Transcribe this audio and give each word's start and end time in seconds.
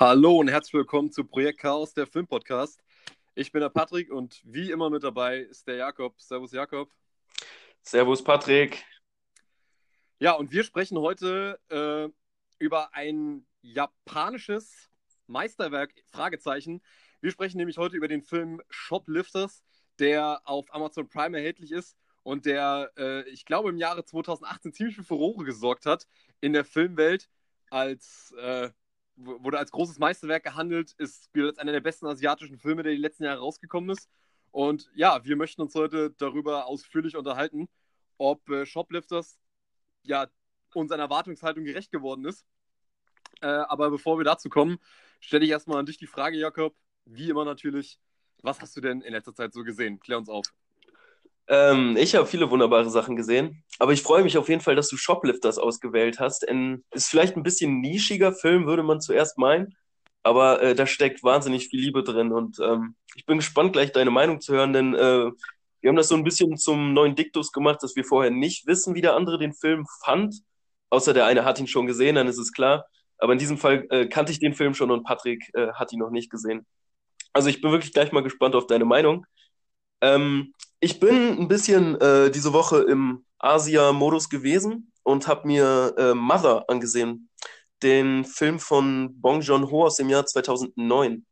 Hallo 0.00 0.36
und 0.36 0.46
herzlich 0.46 0.74
willkommen 0.74 1.10
zu 1.10 1.24
Projekt 1.24 1.58
Chaos, 1.58 1.92
der 1.92 2.06
Filmpodcast. 2.06 2.84
Ich 3.34 3.50
bin 3.50 3.62
der 3.62 3.68
Patrick 3.68 4.12
und 4.12 4.40
wie 4.44 4.70
immer 4.70 4.90
mit 4.90 5.02
dabei 5.02 5.38
ist 5.38 5.66
der 5.66 5.74
Jakob. 5.74 6.14
Servus 6.20 6.52
Jakob. 6.52 6.88
Servus 7.82 8.22
Patrick. 8.22 8.84
Ja, 10.20 10.34
und 10.34 10.52
wir 10.52 10.62
sprechen 10.62 10.98
heute 10.98 11.58
äh, 11.68 12.08
über 12.60 12.94
ein 12.94 13.44
japanisches 13.60 14.88
Meisterwerk, 15.26 15.92
Fragezeichen. 16.12 16.80
Wir 17.20 17.32
sprechen 17.32 17.56
nämlich 17.56 17.76
heute 17.76 17.96
über 17.96 18.06
den 18.06 18.22
Film 18.22 18.62
Shoplifters, 18.70 19.64
der 19.98 20.42
auf 20.44 20.72
Amazon 20.72 21.08
Prime 21.08 21.36
erhältlich 21.36 21.72
ist 21.72 21.96
und 22.22 22.46
der, 22.46 22.92
äh, 22.96 23.28
ich 23.30 23.44
glaube, 23.44 23.70
im 23.70 23.78
Jahre 23.78 24.04
2018 24.04 24.72
ziemlich 24.72 24.94
für 24.94 25.02
Furore 25.02 25.44
gesorgt 25.44 25.86
hat 25.86 26.06
in 26.40 26.52
der 26.52 26.64
Filmwelt 26.64 27.28
als 27.68 28.32
äh, 28.38 28.70
wurde 29.18 29.58
als 29.58 29.70
großes 29.70 29.98
Meisterwerk 29.98 30.44
gehandelt, 30.44 30.92
ist 30.98 31.30
als 31.36 31.58
einer 31.58 31.72
der 31.72 31.80
besten 31.80 32.06
asiatischen 32.06 32.58
Filme, 32.58 32.82
der 32.82 32.92
die 32.92 32.98
letzten 32.98 33.24
Jahre 33.24 33.40
rausgekommen 33.40 33.90
ist. 33.90 34.08
Und 34.50 34.90
ja, 34.94 35.24
wir 35.24 35.36
möchten 35.36 35.60
uns 35.60 35.74
heute 35.74 36.10
darüber 36.18 36.66
ausführlich 36.66 37.16
unterhalten, 37.16 37.68
ob 38.16 38.48
äh, 38.48 38.64
Shoplifters 38.64 39.38
ja 40.02 40.28
unserer 40.74 41.00
Erwartungshaltung 41.00 41.64
gerecht 41.64 41.90
geworden 41.90 42.24
ist. 42.24 42.46
Äh, 43.40 43.46
aber 43.46 43.90
bevor 43.90 44.18
wir 44.18 44.24
dazu 44.24 44.48
kommen, 44.48 44.78
stelle 45.20 45.44
ich 45.44 45.50
erstmal 45.50 45.78
an 45.78 45.86
dich 45.86 45.98
die 45.98 46.06
Frage, 46.06 46.36
Jakob, 46.36 46.74
wie 47.04 47.30
immer 47.30 47.44
natürlich, 47.44 47.98
was 48.42 48.60
hast 48.60 48.76
du 48.76 48.80
denn 48.80 49.00
in 49.00 49.12
letzter 49.12 49.34
Zeit 49.34 49.52
so 49.52 49.64
gesehen? 49.64 50.00
Klär 50.00 50.18
uns 50.18 50.28
auf. 50.28 50.46
Ähm, 51.48 51.96
ich 51.96 52.14
habe 52.14 52.26
viele 52.26 52.50
wunderbare 52.50 52.90
Sachen 52.90 53.16
gesehen, 53.16 53.64
aber 53.78 53.92
ich 53.92 54.02
freue 54.02 54.22
mich 54.22 54.36
auf 54.36 54.48
jeden 54.48 54.60
Fall, 54.60 54.76
dass 54.76 54.88
du 54.88 54.96
Shoplifters 54.96 55.58
ausgewählt 55.58 56.20
hast. 56.20 56.46
Ein, 56.48 56.84
ist 56.92 57.08
vielleicht 57.08 57.36
ein 57.36 57.42
bisschen 57.42 57.80
nischiger 57.80 58.32
Film, 58.32 58.66
würde 58.66 58.82
man 58.82 59.00
zuerst 59.00 59.38
meinen, 59.38 59.74
aber 60.22 60.60
äh, 60.62 60.74
da 60.74 60.86
steckt 60.86 61.22
wahnsinnig 61.24 61.68
viel 61.68 61.80
Liebe 61.80 62.02
drin 62.02 62.32
und 62.32 62.58
ähm, 62.60 62.96
ich 63.14 63.24
bin 63.24 63.38
gespannt, 63.38 63.72
gleich 63.72 63.92
deine 63.92 64.10
Meinung 64.10 64.40
zu 64.40 64.52
hören, 64.52 64.74
denn 64.74 64.94
äh, 64.94 65.30
wir 65.80 65.88
haben 65.88 65.96
das 65.96 66.08
so 66.08 66.16
ein 66.16 66.24
bisschen 66.24 66.56
zum 66.58 66.92
neuen 66.92 67.14
Diktus 67.14 67.52
gemacht, 67.52 67.82
dass 67.82 67.96
wir 67.96 68.04
vorher 68.04 68.30
nicht 68.30 68.66
wissen, 68.66 68.94
wie 68.94 69.00
der 69.00 69.14
andere 69.14 69.38
den 69.38 69.54
Film 69.54 69.86
fand, 70.04 70.42
außer 70.90 71.14
der 71.14 71.26
eine 71.26 71.44
hat 71.44 71.60
ihn 71.60 71.66
schon 71.66 71.86
gesehen, 71.86 72.16
dann 72.16 72.28
ist 72.28 72.38
es 72.38 72.52
klar. 72.52 72.86
Aber 73.18 73.32
in 73.32 73.38
diesem 73.38 73.58
Fall 73.58 73.86
äh, 73.90 74.06
kannte 74.06 74.32
ich 74.32 74.38
den 74.38 74.54
Film 74.54 74.74
schon 74.74 74.90
und 74.90 75.04
Patrick 75.04 75.50
äh, 75.54 75.72
hat 75.72 75.92
ihn 75.92 75.98
noch 75.98 76.10
nicht 76.10 76.30
gesehen. 76.30 76.66
Also 77.32 77.48
ich 77.48 77.60
bin 77.60 77.70
wirklich 77.70 77.92
gleich 77.92 78.12
mal 78.12 78.22
gespannt 78.22 78.54
auf 78.54 78.66
deine 78.66 78.84
Meinung. 78.84 79.26
Ähm, 80.00 80.54
ich 80.80 81.00
bin 81.00 81.38
ein 81.38 81.48
bisschen 81.48 82.00
äh, 82.00 82.30
diese 82.30 82.52
Woche 82.52 82.82
im 82.82 83.24
Asia-Modus 83.38 84.28
gewesen 84.28 84.92
und 85.02 85.26
habe 85.26 85.46
mir 85.46 85.94
äh, 85.96 86.14
Mother 86.14 86.64
angesehen, 86.68 87.30
den 87.82 88.24
Film 88.24 88.58
von 88.58 89.20
Bong 89.20 89.40
Joon-ho 89.40 89.86
aus 89.86 89.96
dem 89.96 90.08
Jahr 90.08 90.26
2009. 90.26 91.24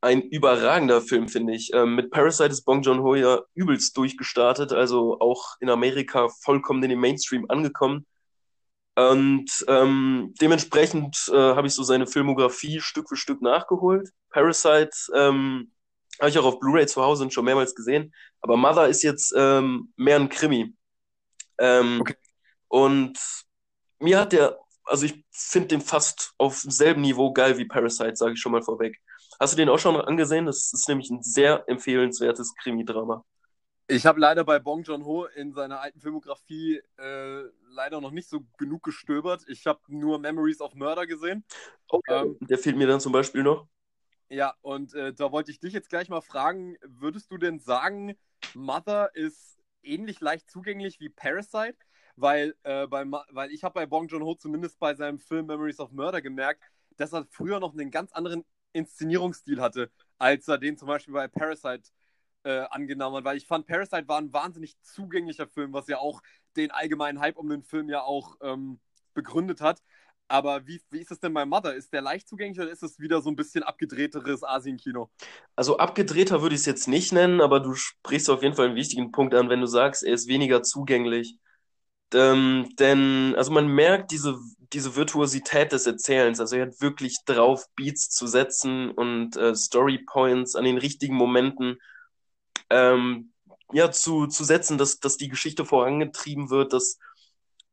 Ein 0.00 0.22
überragender 0.22 1.00
Film, 1.00 1.28
finde 1.28 1.54
ich. 1.54 1.72
Ähm, 1.72 1.94
mit 1.94 2.10
Parasite 2.10 2.50
ist 2.50 2.64
Bong 2.64 2.82
Joon-ho 2.82 3.14
ja 3.14 3.40
übelst 3.54 3.96
durchgestartet, 3.96 4.72
also 4.72 5.18
auch 5.20 5.56
in 5.60 5.70
Amerika 5.70 6.28
vollkommen 6.42 6.82
in 6.82 6.90
den 6.90 7.00
Mainstream 7.00 7.46
angekommen. 7.48 8.06
Und 8.96 9.50
ähm, 9.66 10.34
dementsprechend 10.40 11.16
äh, 11.32 11.36
habe 11.36 11.66
ich 11.66 11.74
so 11.74 11.82
seine 11.82 12.06
Filmografie 12.06 12.80
Stück 12.80 13.08
für 13.08 13.16
Stück 13.16 13.42
nachgeholt. 13.42 14.10
Parasite 14.30 14.96
ähm, 15.14 15.72
habe 16.20 16.30
ich 16.30 16.38
auch 16.38 16.44
auf 16.44 16.60
Blu-ray 16.60 16.86
zu 16.86 17.02
Hause 17.02 17.24
und 17.24 17.32
schon 17.32 17.44
mehrmals 17.44 17.74
gesehen. 17.74 18.14
Aber 18.40 18.56
Mother 18.56 18.88
ist 18.88 19.02
jetzt 19.02 19.32
ähm, 19.36 19.92
mehr 19.96 20.16
ein 20.16 20.28
Krimi. 20.28 20.74
Ähm, 21.58 22.00
okay. 22.00 22.14
Und 22.68 23.18
mir 23.98 24.18
hat 24.18 24.32
der, 24.32 24.58
also 24.84 25.06
ich 25.06 25.24
finde 25.30 25.68
den 25.68 25.80
fast 25.80 26.32
auf 26.38 26.62
demselben 26.62 27.02
Niveau 27.02 27.32
geil 27.32 27.58
wie 27.58 27.64
Parasite, 27.64 28.16
sage 28.16 28.32
ich 28.34 28.40
schon 28.40 28.52
mal 28.52 28.62
vorweg. 28.62 29.00
Hast 29.40 29.52
du 29.52 29.56
den 29.56 29.68
auch 29.68 29.78
schon 29.78 29.96
angesehen? 29.96 30.46
Das 30.46 30.72
ist 30.72 30.88
nämlich 30.88 31.10
ein 31.10 31.22
sehr 31.22 31.64
empfehlenswertes 31.68 32.54
Krimi-Drama. 32.56 33.24
Ich 33.86 34.06
habe 34.06 34.18
leider 34.18 34.44
bei 34.44 34.58
Bong 34.58 34.82
Joon-ho 34.82 35.26
in 35.26 35.52
seiner 35.52 35.80
alten 35.80 36.00
Filmografie 36.00 36.80
äh, 36.96 37.42
leider 37.68 38.00
noch 38.00 38.12
nicht 38.12 38.28
so 38.28 38.40
genug 38.56 38.82
gestöbert. 38.82 39.42
Ich 39.46 39.66
habe 39.66 39.80
nur 39.88 40.18
Memories 40.18 40.60
of 40.60 40.74
Murder 40.74 41.06
gesehen. 41.06 41.44
Okay. 41.88 42.22
Ähm, 42.22 42.38
der 42.40 42.58
fehlt 42.58 42.76
mir 42.76 42.86
dann 42.86 43.00
zum 43.00 43.12
Beispiel 43.12 43.42
noch. 43.42 43.66
Ja, 44.34 44.52
und 44.62 44.94
äh, 44.94 45.14
da 45.14 45.30
wollte 45.30 45.52
ich 45.52 45.60
dich 45.60 45.72
jetzt 45.72 45.88
gleich 45.90 46.08
mal 46.08 46.20
fragen, 46.20 46.76
würdest 46.82 47.30
du 47.30 47.38
denn 47.38 47.60
sagen, 47.60 48.16
Mother 48.52 49.14
ist 49.14 49.60
ähnlich 49.84 50.20
leicht 50.20 50.50
zugänglich 50.50 50.98
wie 50.98 51.08
Parasite? 51.08 51.76
Weil, 52.16 52.56
äh, 52.64 52.88
bei, 52.88 53.04
weil 53.30 53.52
ich 53.52 53.62
habe 53.62 53.74
bei 53.74 53.86
Bong 53.86 54.08
Joon-ho 54.08 54.34
zumindest 54.34 54.80
bei 54.80 54.94
seinem 54.96 55.20
Film 55.20 55.46
Memories 55.46 55.78
of 55.78 55.92
Murder 55.92 56.20
gemerkt, 56.20 56.64
dass 56.96 57.12
er 57.12 57.26
früher 57.30 57.60
noch 57.60 57.74
einen 57.74 57.92
ganz 57.92 58.10
anderen 58.10 58.44
Inszenierungsstil 58.72 59.60
hatte, 59.60 59.92
als 60.18 60.48
er 60.48 60.58
den 60.58 60.76
zum 60.76 60.88
Beispiel 60.88 61.14
bei 61.14 61.28
Parasite 61.28 61.90
äh, 62.42 62.62
angenommen 62.70 63.18
hat. 63.18 63.24
Weil 63.24 63.36
ich 63.36 63.46
fand, 63.46 63.66
Parasite 63.68 64.08
war 64.08 64.18
ein 64.18 64.32
wahnsinnig 64.32 64.76
zugänglicher 64.82 65.46
Film, 65.46 65.72
was 65.72 65.86
ja 65.86 65.98
auch 65.98 66.22
den 66.56 66.72
allgemeinen 66.72 67.20
Hype 67.20 67.36
um 67.36 67.48
den 67.48 67.62
Film 67.62 67.88
ja 67.88 68.02
auch 68.02 68.36
ähm, 68.40 68.80
begründet 69.14 69.60
hat. 69.60 69.80
Aber 70.28 70.66
wie, 70.66 70.80
wie 70.90 71.00
ist 71.00 71.10
es 71.10 71.20
denn 71.20 71.34
bei 71.34 71.44
Mother? 71.44 71.74
Ist 71.74 71.92
der 71.92 72.00
leicht 72.00 72.28
zugänglich 72.28 72.58
oder 72.58 72.70
ist 72.70 72.82
es 72.82 72.98
wieder 72.98 73.20
so 73.20 73.30
ein 73.30 73.36
bisschen 73.36 73.62
abgedrehteres 73.62 74.42
Asienkino? 74.42 75.10
Also 75.54 75.78
abgedrehter 75.78 76.42
würde 76.42 76.54
ich 76.54 76.62
es 76.62 76.66
jetzt 76.66 76.88
nicht 76.88 77.12
nennen, 77.12 77.40
aber 77.40 77.60
du 77.60 77.74
sprichst 77.74 78.30
auf 78.30 78.42
jeden 78.42 78.54
Fall 78.54 78.66
einen 78.66 78.76
wichtigen 78.76 79.12
Punkt 79.12 79.34
an, 79.34 79.48
wenn 79.48 79.60
du 79.60 79.66
sagst, 79.66 80.02
er 80.02 80.14
ist 80.14 80.26
weniger 80.26 80.62
zugänglich. 80.62 81.36
Ähm, 82.12 82.68
denn, 82.78 83.34
also 83.36 83.50
man 83.52 83.66
merkt 83.68 84.12
diese, 84.12 84.38
diese 84.72 84.96
Virtuosität 84.96 85.72
des 85.72 85.86
Erzählens. 85.86 86.40
Also 86.40 86.56
er 86.56 86.66
hat 86.66 86.80
wirklich 86.80 87.18
drauf, 87.26 87.64
Beats 87.76 88.10
zu 88.10 88.26
setzen 88.26 88.90
und 88.90 89.36
äh, 89.36 89.54
Story 89.54 89.98
Points 90.06 90.54
an 90.56 90.64
den 90.64 90.78
richtigen 90.78 91.14
Momenten 91.16 91.78
ähm, 92.70 93.32
ja, 93.72 93.90
zu, 93.90 94.26
zu 94.26 94.44
setzen, 94.44 94.78
dass, 94.78 95.00
dass 95.00 95.16
die 95.16 95.28
Geschichte 95.28 95.64
vorangetrieben 95.64 96.50
wird, 96.50 96.72
dass 96.72 96.98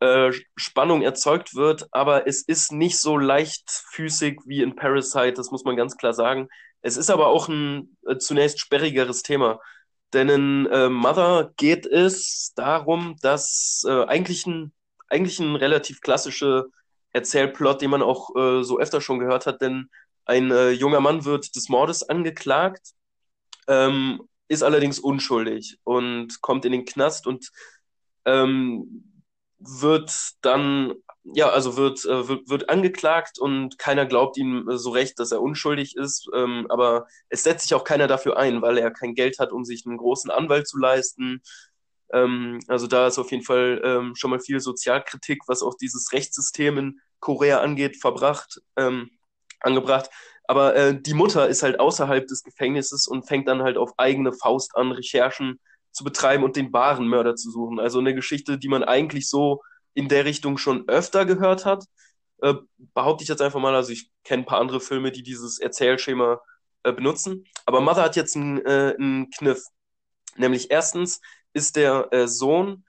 äh, 0.01 0.31
Spannung 0.55 1.03
erzeugt 1.03 1.55
wird, 1.55 1.87
aber 1.91 2.27
es 2.27 2.41
ist 2.41 2.71
nicht 2.71 2.99
so 2.99 3.17
leichtfüßig 3.17 4.39
wie 4.45 4.63
in 4.63 4.75
Parasite, 4.75 5.33
das 5.33 5.51
muss 5.51 5.63
man 5.63 5.75
ganz 5.75 5.95
klar 5.95 6.13
sagen. 6.13 6.49
Es 6.81 6.97
ist 6.97 7.11
aber 7.11 7.27
auch 7.27 7.47
ein 7.47 7.95
äh, 8.07 8.17
zunächst 8.17 8.59
sperrigeres 8.59 9.21
Thema. 9.21 9.59
Denn 10.13 10.27
in 10.27 10.65
äh, 10.71 10.89
Mother 10.89 11.53
geht 11.55 11.85
es 11.85 12.51
darum, 12.55 13.15
dass 13.21 13.83
äh, 13.87 14.05
eigentlich, 14.05 14.45
ein, 14.47 14.73
eigentlich 15.07 15.39
ein 15.39 15.55
relativ 15.55 16.01
klassischer 16.01 16.65
Erzählplot, 17.13 17.81
den 17.81 17.91
man 17.91 18.01
auch 18.01 18.35
äh, 18.35 18.63
so 18.63 18.79
öfter 18.79 19.01
schon 19.01 19.19
gehört 19.19 19.45
hat, 19.45 19.61
denn 19.61 19.89
ein 20.25 20.49
äh, 20.51 20.71
junger 20.71 20.99
Mann 20.99 21.25
wird 21.25 21.55
des 21.55 21.69
Mordes 21.69 22.03
angeklagt, 22.03 22.93
ähm, 23.67 24.21
ist 24.47 24.63
allerdings 24.63 24.99
unschuldig 24.99 25.77
und 25.83 26.41
kommt 26.41 26.65
in 26.65 26.71
den 26.71 26.85
Knast 26.85 27.27
und 27.27 27.51
ähm, 28.25 29.10
wird 29.61 30.11
dann, 30.41 30.93
ja, 31.23 31.49
also 31.49 31.77
wird, 31.77 32.03
äh, 32.05 32.27
wird, 32.27 32.49
wird 32.49 32.69
angeklagt 32.69 33.39
und 33.39 33.77
keiner 33.77 34.05
glaubt 34.05 34.37
ihm 34.37 34.65
so 34.71 34.89
recht, 34.91 35.19
dass 35.19 35.31
er 35.31 35.41
unschuldig 35.41 35.95
ist. 35.95 36.27
Ähm, 36.33 36.65
aber 36.69 37.07
es 37.29 37.43
setzt 37.43 37.67
sich 37.67 37.75
auch 37.75 37.83
keiner 37.83 38.07
dafür 38.07 38.37
ein, 38.37 38.61
weil 38.61 38.77
er 38.77 38.91
kein 38.91 39.13
Geld 39.15 39.39
hat, 39.39 39.51
um 39.51 39.63
sich 39.65 39.85
einen 39.85 39.97
großen 39.97 40.31
Anwalt 40.31 40.67
zu 40.67 40.77
leisten. 40.77 41.41
Ähm, 42.11 42.59
also 42.67 42.87
da 42.87 43.07
ist 43.07 43.19
auf 43.19 43.31
jeden 43.31 43.43
Fall 43.43 43.81
ähm, 43.83 44.15
schon 44.15 44.31
mal 44.31 44.39
viel 44.39 44.59
Sozialkritik, 44.59 45.43
was 45.47 45.63
auch 45.63 45.75
dieses 45.75 46.11
Rechtssystem 46.11 46.77
in 46.77 46.99
Korea 47.19 47.61
angeht, 47.61 47.97
verbracht, 47.97 48.61
ähm, 48.77 49.11
angebracht. 49.59 50.09
Aber 50.45 50.75
äh, 50.75 50.99
die 50.99 51.13
Mutter 51.13 51.47
ist 51.47 51.63
halt 51.63 51.79
außerhalb 51.79 52.27
des 52.27 52.43
Gefängnisses 52.43 53.07
und 53.07 53.27
fängt 53.27 53.47
dann 53.47 53.61
halt 53.61 53.77
auf 53.77 53.93
eigene 53.97 54.33
Faust 54.33 54.75
an, 54.75 54.91
Recherchen 54.91 55.59
zu 55.91 56.03
betreiben 56.03 56.43
und 56.43 56.55
den 56.55 56.71
wahren 56.73 57.07
Mörder 57.07 57.35
zu 57.35 57.51
suchen. 57.51 57.79
Also 57.79 57.99
eine 57.99 58.15
Geschichte, 58.15 58.57
die 58.57 58.69
man 58.69 58.83
eigentlich 58.83 59.29
so 59.29 59.61
in 59.93 60.07
der 60.07 60.25
Richtung 60.25 60.57
schon 60.57 60.87
öfter 60.87 61.25
gehört 61.25 61.65
hat. 61.65 61.85
Äh, 62.41 62.55
behaupte 62.93 63.23
ich 63.23 63.29
jetzt 63.29 63.41
einfach 63.41 63.59
mal, 63.59 63.75
also 63.75 63.91
ich 63.91 64.09
kenne 64.23 64.43
ein 64.43 64.45
paar 64.45 64.59
andere 64.59 64.79
Filme, 64.79 65.11
die 65.11 65.23
dieses 65.23 65.59
Erzählschema 65.59 66.41
äh, 66.83 66.93
benutzen. 66.93 67.45
Aber 67.65 67.81
Mother 67.81 68.03
hat 68.03 68.15
jetzt 68.15 68.35
einen, 68.35 68.65
äh, 68.65 69.25
Kniff. 69.37 69.63
Nämlich 70.37 70.71
erstens 70.71 71.21
ist 71.53 71.75
der 71.75 72.07
äh, 72.11 72.27
Sohn, 72.27 72.85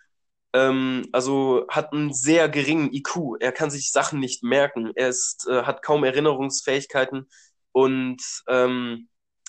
ähm, 0.53 1.09
also 1.13 1.67
hat 1.69 1.93
einen 1.93 2.13
sehr 2.13 2.49
geringen 2.49 2.93
IQ. 2.93 3.37
Er 3.41 3.53
kann 3.53 3.71
sich 3.71 3.91
Sachen 3.91 4.21
nicht 4.21 4.43
merken. 4.43 4.93
Er 4.95 5.09
ist, 5.09 5.47
äh, 5.49 5.65
hat 5.65 5.83
kaum 5.83 6.05
Erinnerungsfähigkeiten 6.05 7.29
und 7.73 8.23
ähm, 8.49 9.09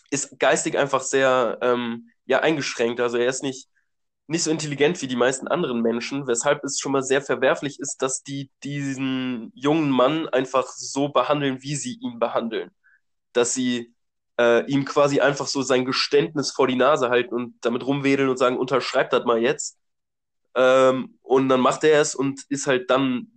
ist 0.09 0.39
geistig 0.39 0.77
einfach 0.77 1.01
sehr 1.01 1.57
ähm, 1.61 2.09
ja 2.25 2.39
eingeschränkt. 2.39 2.99
Also 2.99 3.17
er 3.17 3.27
ist 3.27 3.43
nicht, 3.43 3.67
nicht 4.27 4.43
so 4.43 4.51
intelligent 4.51 5.01
wie 5.01 5.07
die 5.07 5.15
meisten 5.15 5.47
anderen 5.47 5.81
Menschen, 5.81 6.27
weshalb 6.27 6.63
es 6.63 6.79
schon 6.79 6.91
mal 6.93 7.03
sehr 7.03 7.21
verwerflich 7.21 7.79
ist, 7.79 7.97
dass 8.01 8.23
die 8.23 8.51
diesen 8.63 9.51
jungen 9.55 9.89
Mann 9.89 10.27
einfach 10.29 10.67
so 10.67 11.09
behandeln, 11.09 11.61
wie 11.61 11.75
sie 11.75 11.99
ihn 12.01 12.19
behandeln. 12.19 12.71
Dass 13.33 13.53
sie 13.53 13.93
äh, 14.39 14.65
ihm 14.71 14.85
quasi 14.85 15.19
einfach 15.19 15.47
so 15.47 15.61
sein 15.61 15.85
Geständnis 15.85 16.51
vor 16.51 16.67
die 16.67 16.75
Nase 16.75 17.09
halten 17.09 17.33
und 17.35 17.55
damit 17.61 17.85
rumwedeln 17.85 18.29
und 18.29 18.37
sagen, 18.37 18.57
unterschreib 18.57 19.09
das 19.11 19.25
mal 19.25 19.39
jetzt. 19.39 19.77
Ähm, 20.55 21.17
und 21.21 21.49
dann 21.49 21.59
macht 21.61 21.83
er 21.83 22.01
es 22.01 22.15
und 22.15 22.41
ist 22.49 22.67
halt 22.67 22.89
dann 22.89 23.27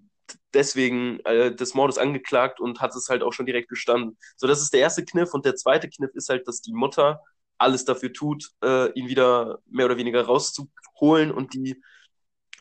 deswegen 0.55 1.21
äh, 1.21 1.55
des 1.55 1.75
Mordes 1.75 1.99
angeklagt 1.99 2.61
und 2.61 2.81
hat 2.81 2.95
es 2.95 3.09
halt 3.09 3.23
auch 3.23 3.33
schon 3.33 3.47
direkt 3.47 3.69
gestanden. 3.69 4.19
So, 4.37 4.47
das 4.47 4.63
ist 4.63 4.73
der 4.73 4.81
erste 4.81 5.05
Kniff 5.05 5.35
und 5.35 5.45
der 5.45 5.57
zweite 5.57 5.89
Kniff 5.89 6.15
ist 6.15 6.29
halt, 6.29 6.49
dass 6.49 6.61
die 6.61 6.73
Mutter 6.73 7.21
alles 7.59 7.85
dafür 7.85 8.13
tut, 8.13 8.51
äh, 8.63 8.91
ihn 8.93 9.09
wieder 9.09 9.61
mehr 9.67 9.87
oder 9.87 9.97
weniger 9.97 10.25
rauszuholen 10.25 11.31
und 11.31 11.55
die 11.55 11.83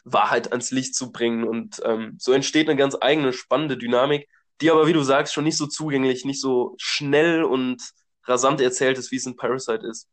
Wahrheit 0.03 0.51
ans 0.51 0.71
Licht 0.71 0.95
zu 0.95 1.11
bringen. 1.11 1.43
Und 1.43 1.81
ähm, 1.83 2.15
so 2.19 2.31
entsteht 2.31 2.69
eine 2.69 2.77
ganz 2.77 2.95
eigene, 2.99 3.33
spannende 3.33 3.77
Dynamik, 3.77 4.29
die 4.61 4.71
aber, 4.71 4.87
wie 4.87 4.93
du 4.93 5.03
sagst, 5.03 5.33
schon 5.33 5.43
nicht 5.43 5.57
so 5.57 5.67
zugänglich, 5.67 6.25
nicht 6.25 6.39
so 6.39 6.75
schnell 6.77 7.43
und 7.43 7.81
rasant 8.23 8.61
erzählt 8.61 8.97
ist, 8.97 9.11
wie 9.11 9.17
es 9.17 9.25
in 9.25 9.35
Parasite 9.35 9.85
ist. 9.85 10.07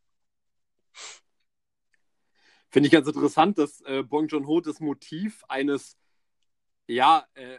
Finde 2.70 2.86
ich 2.86 2.92
ganz 2.92 3.06
interessant, 3.06 3.58
dass 3.58 3.82
äh, 3.82 4.02
Bong 4.02 4.28
Joon-ho 4.28 4.60
das 4.60 4.80
Motiv 4.80 5.44
eines, 5.46 5.96
ja, 6.86 7.26
äh, 7.34 7.58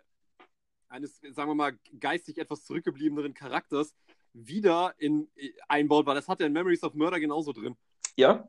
eines, 0.89 1.19
sagen 1.21 1.51
wir 1.51 1.55
mal, 1.55 1.77
geistig 1.99 2.39
etwas 2.39 2.65
zurückgebliebeneren 2.65 3.33
Charakters 3.33 3.95
wieder 4.33 4.93
in, 4.97 5.29
äh, 5.35 5.51
einbaut, 5.67 6.05
weil 6.05 6.15
das 6.15 6.27
hat 6.27 6.39
er 6.41 6.47
in 6.47 6.53
Memories 6.53 6.83
of 6.83 6.93
Murder 6.93 7.19
genauso 7.19 7.53
drin. 7.53 7.75
Ja. 8.15 8.47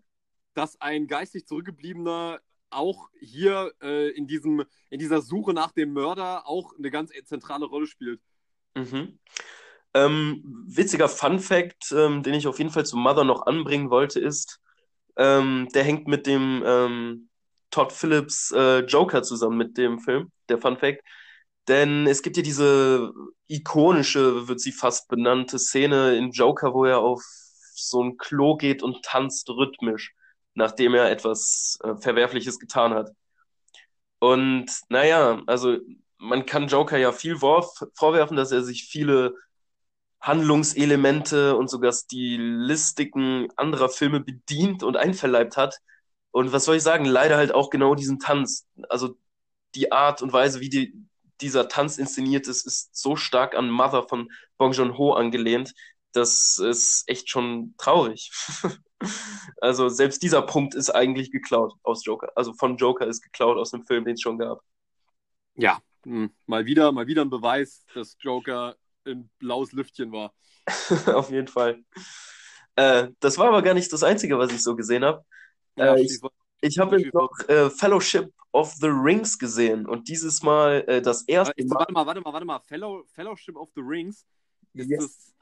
Dass 0.54 0.80
ein 0.80 1.06
geistig 1.06 1.46
zurückgebliebener 1.46 2.40
auch 2.70 3.08
hier 3.20 3.72
äh, 3.82 4.10
in, 4.10 4.26
diesem, 4.26 4.64
in 4.90 4.98
dieser 4.98 5.22
Suche 5.22 5.52
nach 5.52 5.72
dem 5.72 5.92
Mörder 5.92 6.46
auch 6.46 6.76
eine 6.76 6.90
ganz 6.90 7.12
zentrale 7.24 7.66
Rolle 7.66 7.86
spielt. 7.86 8.20
Mhm. 8.74 9.18
Ähm, 9.94 10.64
witziger 10.66 11.08
Fun 11.08 11.38
Fact, 11.38 11.92
ähm, 11.92 12.22
den 12.24 12.34
ich 12.34 12.48
auf 12.48 12.58
jeden 12.58 12.70
Fall 12.70 12.84
zu 12.84 12.96
Mother 12.96 13.22
noch 13.22 13.46
anbringen 13.46 13.90
wollte, 13.90 14.18
ist, 14.18 14.60
ähm, 15.16 15.68
der 15.72 15.84
hängt 15.84 16.08
mit 16.08 16.26
dem 16.26 16.62
ähm, 16.66 17.28
Todd 17.70 17.92
Phillips 17.92 18.50
äh, 18.50 18.80
Joker 18.80 19.22
zusammen 19.22 19.56
mit 19.56 19.78
dem 19.78 20.00
Film, 20.00 20.32
der 20.48 20.58
Fun 20.58 20.76
Fact. 20.76 21.00
Denn 21.68 22.06
es 22.06 22.22
gibt 22.22 22.36
ja 22.36 22.42
diese 22.42 23.12
ikonische, 23.48 24.48
wird 24.48 24.60
sie 24.60 24.72
fast 24.72 25.08
benannte 25.08 25.58
Szene 25.58 26.16
in 26.16 26.30
Joker, 26.30 26.74
wo 26.74 26.84
er 26.84 26.98
auf 26.98 27.22
so 27.74 28.02
ein 28.02 28.16
Klo 28.16 28.56
geht 28.56 28.82
und 28.82 29.02
tanzt 29.02 29.48
rhythmisch, 29.48 30.14
nachdem 30.54 30.94
er 30.94 31.10
etwas 31.10 31.78
äh, 31.82 31.96
Verwerfliches 31.96 32.58
getan 32.58 32.94
hat. 32.94 33.10
Und 34.18 34.70
naja, 34.88 35.42
also 35.46 35.78
man 36.18 36.46
kann 36.46 36.68
Joker 36.68 36.96
ja 36.96 37.12
viel 37.12 37.36
vorwerfen, 37.36 38.36
dass 38.36 38.52
er 38.52 38.62
sich 38.62 38.84
viele 38.84 39.34
Handlungselemente 40.20 41.56
und 41.56 41.68
sogar 41.68 41.92
Stilistiken 41.92 43.48
anderer 43.56 43.90
Filme 43.90 44.20
bedient 44.20 44.82
und 44.82 44.96
einverleibt 44.96 45.56
hat. 45.58 45.80
Und 46.30 46.52
was 46.52 46.64
soll 46.64 46.76
ich 46.76 46.82
sagen, 46.82 47.04
leider 47.04 47.36
halt 47.36 47.52
auch 47.54 47.68
genau 47.68 47.94
diesen 47.94 48.18
Tanz. 48.18 48.66
Also 48.88 49.16
die 49.74 49.92
Art 49.92 50.22
und 50.22 50.32
Weise, 50.32 50.60
wie 50.60 50.70
die, 50.70 50.94
dieser 51.40 51.68
Tanz 51.68 51.98
inszeniert 51.98 52.46
ist, 52.48 52.66
ist 52.66 52.96
so 52.96 53.16
stark 53.16 53.54
an 53.56 53.70
Mother 53.70 54.06
von 54.08 54.30
Bong 54.58 54.72
Joon-ho 54.72 55.12
angelehnt, 55.12 55.74
das 56.12 56.58
ist 56.58 57.04
echt 57.06 57.28
schon 57.28 57.74
traurig. 57.76 58.30
also 59.60 59.88
selbst 59.88 60.22
dieser 60.22 60.42
Punkt 60.42 60.74
ist 60.74 60.90
eigentlich 60.90 61.32
geklaut 61.32 61.74
aus 61.82 62.04
Joker. 62.04 62.30
Also 62.36 62.54
von 62.54 62.76
Joker 62.76 63.06
ist 63.06 63.20
geklaut 63.20 63.58
aus 63.58 63.72
dem 63.72 63.84
Film, 63.84 64.04
den 64.04 64.14
es 64.14 64.20
schon 64.20 64.38
gab. 64.38 64.62
Ja, 65.56 65.80
hm, 66.04 66.32
mal 66.46 66.66
wieder, 66.66 66.92
mal 66.92 67.06
wieder 67.06 67.22
ein 67.22 67.30
Beweis, 67.30 67.84
dass 67.94 68.16
Joker 68.20 68.76
ein 69.06 69.28
blaues 69.38 69.72
Lüftchen 69.72 70.12
war. 70.12 70.32
Auf 71.14 71.30
jeden 71.30 71.48
Fall. 71.48 71.82
Äh, 72.76 73.08
das 73.20 73.38
war 73.38 73.48
aber 73.48 73.62
gar 73.62 73.74
nicht 73.74 73.92
das 73.92 74.02
Einzige, 74.02 74.38
was 74.38 74.52
ich 74.52 74.62
so 74.62 74.76
gesehen 74.76 75.04
habe. 75.04 75.24
Ja, 75.76 75.94
äh, 75.94 76.02
ich 76.02 76.20
ich 76.64 76.78
habe 76.78 76.98
noch 77.12 77.30
äh, 77.48 77.68
Fellowship 77.68 78.32
of 78.52 78.72
the 78.80 78.88
Rings 78.88 79.38
gesehen 79.38 79.86
und 79.86 80.08
dieses 80.08 80.42
Mal 80.42 80.84
äh, 80.86 81.02
das 81.02 81.22
erste 81.22 81.54
Mal. 81.64 81.78
Warte 81.78 81.92
mal, 81.92 82.06
warte 82.06 82.20
mal, 82.20 82.32
warte 82.32 82.46
mal. 82.46 82.60
Fellow, 82.60 83.04
Fellowship 83.12 83.56
of 83.56 83.68
the 83.74 83.82
Rings? 83.82 84.24
Ist 84.72 84.90
yes. 84.90 85.00
das. 85.00 85.34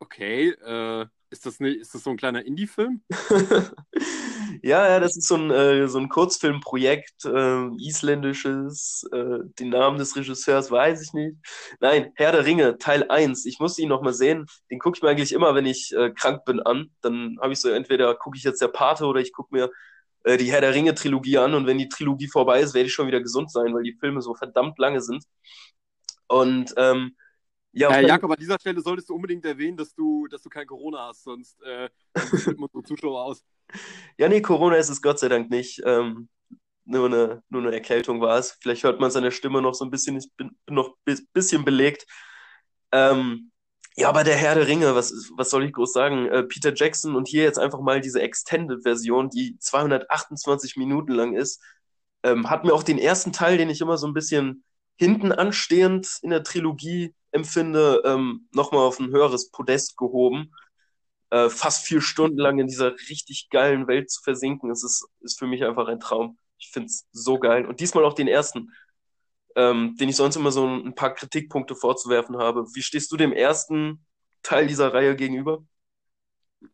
Okay, 0.00 0.50
äh, 0.50 1.06
ist 1.30 1.44
das, 1.44 1.60
nicht, 1.60 1.80
ist 1.80 1.94
das 1.94 2.04
so 2.04 2.10
ein 2.10 2.16
kleiner 2.16 2.44
Indie-Film? 2.44 3.02
ja, 4.62 4.88
ja, 4.88 5.00
das 5.00 5.16
ist 5.16 5.26
so 5.26 5.36
ein, 5.36 5.50
äh, 5.50 5.88
so 5.88 5.98
ein 5.98 6.08
Kurzfilmprojekt, 6.08 7.24
äh, 7.24 7.66
isländisches. 7.78 9.04
Äh, 9.12 9.40
den 9.58 9.70
Namen 9.70 9.98
des 9.98 10.14
Regisseurs 10.14 10.70
weiß 10.70 11.02
ich 11.02 11.12
nicht. 11.14 11.36
Nein, 11.80 12.12
Herr 12.14 12.32
der 12.32 12.44
Ringe, 12.44 12.78
Teil 12.78 13.10
1. 13.10 13.44
Ich 13.46 13.58
muss 13.58 13.78
ihn 13.78 13.88
nochmal 13.88 14.14
sehen. 14.14 14.46
Den 14.70 14.78
gucke 14.78 14.98
ich 14.98 15.02
mir 15.02 15.10
eigentlich 15.10 15.32
immer, 15.32 15.54
wenn 15.54 15.66
ich 15.66 15.92
äh, 15.94 16.10
krank 16.10 16.44
bin, 16.44 16.60
an. 16.60 16.90
Dann 17.00 17.36
habe 17.40 17.52
ich 17.52 17.60
so, 17.60 17.68
entweder 17.68 18.14
gucke 18.14 18.36
ich 18.36 18.44
jetzt 18.44 18.62
der 18.62 18.68
Pate 18.68 19.04
oder 19.04 19.20
ich 19.20 19.32
gucke 19.32 19.54
mir 19.54 19.70
äh, 20.28 20.36
die 20.36 20.52
Herr 20.52 20.60
der 20.60 20.74
Ringe-Trilogie 20.74 21.38
an. 21.38 21.54
Und 21.54 21.66
wenn 21.66 21.78
die 21.78 21.88
Trilogie 21.88 22.28
vorbei 22.28 22.60
ist, 22.60 22.74
werde 22.74 22.86
ich 22.86 22.92
schon 22.92 23.06
wieder 23.06 23.20
gesund 23.20 23.50
sein, 23.50 23.74
weil 23.74 23.82
die 23.82 23.96
Filme 23.98 24.20
so 24.20 24.34
verdammt 24.34 24.78
lange 24.78 25.00
sind. 25.00 25.24
Und 26.26 26.74
ähm, 26.76 27.16
ja, 27.72 27.90
äh, 27.96 28.06
Jakob, 28.06 28.30
an 28.30 28.38
dieser 28.38 28.58
Stelle 28.58 28.80
solltest 28.80 29.08
du 29.08 29.14
unbedingt 29.14 29.44
erwähnen, 29.44 29.76
dass 29.76 29.94
du, 29.94 30.26
dass 30.26 30.42
du 30.42 30.50
kein 30.50 30.66
Corona 30.66 31.08
hast, 31.08 31.24
sonst 31.24 31.60
äh, 31.62 31.88
unsere 32.58 32.82
Zuschauer 32.82 33.22
aus. 33.22 33.42
Ja, 34.18 34.28
nee, 34.28 34.42
Corona 34.42 34.76
ist 34.76 34.88
es 34.88 35.00
Gott 35.00 35.18
sei 35.18 35.28
Dank 35.28 35.50
nicht. 35.50 35.80
Ähm, 35.84 36.28
nur, 36.84 37.06
eine, 37.06 37.42
nur 37.48 37.62
eine 37.62 37.72
Erkältung 37.72 38.20
war 38.20 38.38
es. 38.38 38.58
Vielleicht 38.60 38.84
hört 38.84 39.00
man 39.00 39.10
seine 39.10 39.30
Stimme 39.30 39.62
noch 39.62 39.74
so 39.74 39.84
ein 39.84 39.90
bisschen, 39.90 40.16
ich 40.16 40.30
bin, 40.36 40.56
bin 40.66 40.74
noch 40.74 40.96
ein 41.06 41.26
bisschen 41.32 41.64
belegt. 41.64 42.06
Ähm, 42.92 43.50
ja, 43.98 44.08
aber 44.08 44.22
der 44.22 44.36
Herr 44.36 44.54
der 44.54 44.68
Ringe, 44.68 44.94
was, 44.94 45.12
was 45.36 45.50
soll 45.50 45.64
ich 45.64 45.72
groß 45.72 45.92
sagen? 45.92 46.26
Äh, 46.26 46.44
Peter 46.44 46.72
Jackson 46.72 47.16
und 47.16 47.26
hier 47.26 47.42
jetzt 47.42 47.58
einfach 47.58 47.80
mal 47.80 48.00
diese 48.00 48.22
Extended-Version, 48.22 49.28
die 49.30 49.58
228 49.58 50.76
Minuten 50.76 51.12
lang 51.12 51.34
ist, 51.34 51.60
ähm, 52.22 52.48
hat 52.48 52.64
mir 52.64 52.72
auch 52.74 52.84
den 52.84 52.98
ersten 52.98 53.32
Teil, 53.32 53.58
den 53.58 53.70
ich 53.70 53.80
immer 53.80 53.98
so 53.98 54.06
ein 54.06 54.14
bisschen 54.14 54.64
hinten 54.96 55.32
anstehend 55.32 56.18
in 56.22 56.30
der 56.30 56.44
Trilogie 56.44 57.14
empfinde, 57.32 58.02
ähm, 58.04 58.48
nochmal 58.52 58.86
auf 58.86 59.00
ein 59.00 59.10
höheres 59.10 59.50
Podest 59.50 59.96
gehoben. 59.96 60.52
Äh, 61.30 61.50
fast 61.50 61.84
vier 61.84 62.00
Stunden 62.00 62.38
lang 62.38 62.58
in 62.60 62.68
dieser 62.68 62.92
richtig 63.10 63.48
geilen 63.50 63.88
Welt 63.88 64.10
zu 64.10 64.22
versinken, 64.22 64.68
das 64.68 64.84
ist, 64.84 65.06
ist 65.20 65.38
für 65.38 65.46
mich 65.46 65.64
einfach 65.64 65.88
ein 65.88 66.00
Traum. 66.00 66.38
Ich 66.58 66.70
finde 66.70 66.86
es 66.86 67.06
so 67.12 67.38
geil. 67.38 67.66
Und 67.66 67.80
diesmal 67.80 68.04
auch 68.04 68.14
den 68.14 68.28
ersten, 68.28 68.72
ähm, 69.56 69.96
den 69.98 70.08
ich 70.08 70.16
sonst 70.16 70.36
immer 70.36 70.52
so 70.52 70.66
ein 70.66 70.94
paar 70.94 71.14
Kritikpunkte 71.14 71.74
vorzuwerfen 71.74 72.36
habe. 72.36 72.64
Wie 72.74 72.82
stehst 72.82 73.10
du 73.12 73.16
dem 73.16 73.32
ersten 73.32 74.04
Teil 74.42 74.66
dieser 74.66 74.92
Reihe 74.92 75.16
gegenüber? 75.16 75.64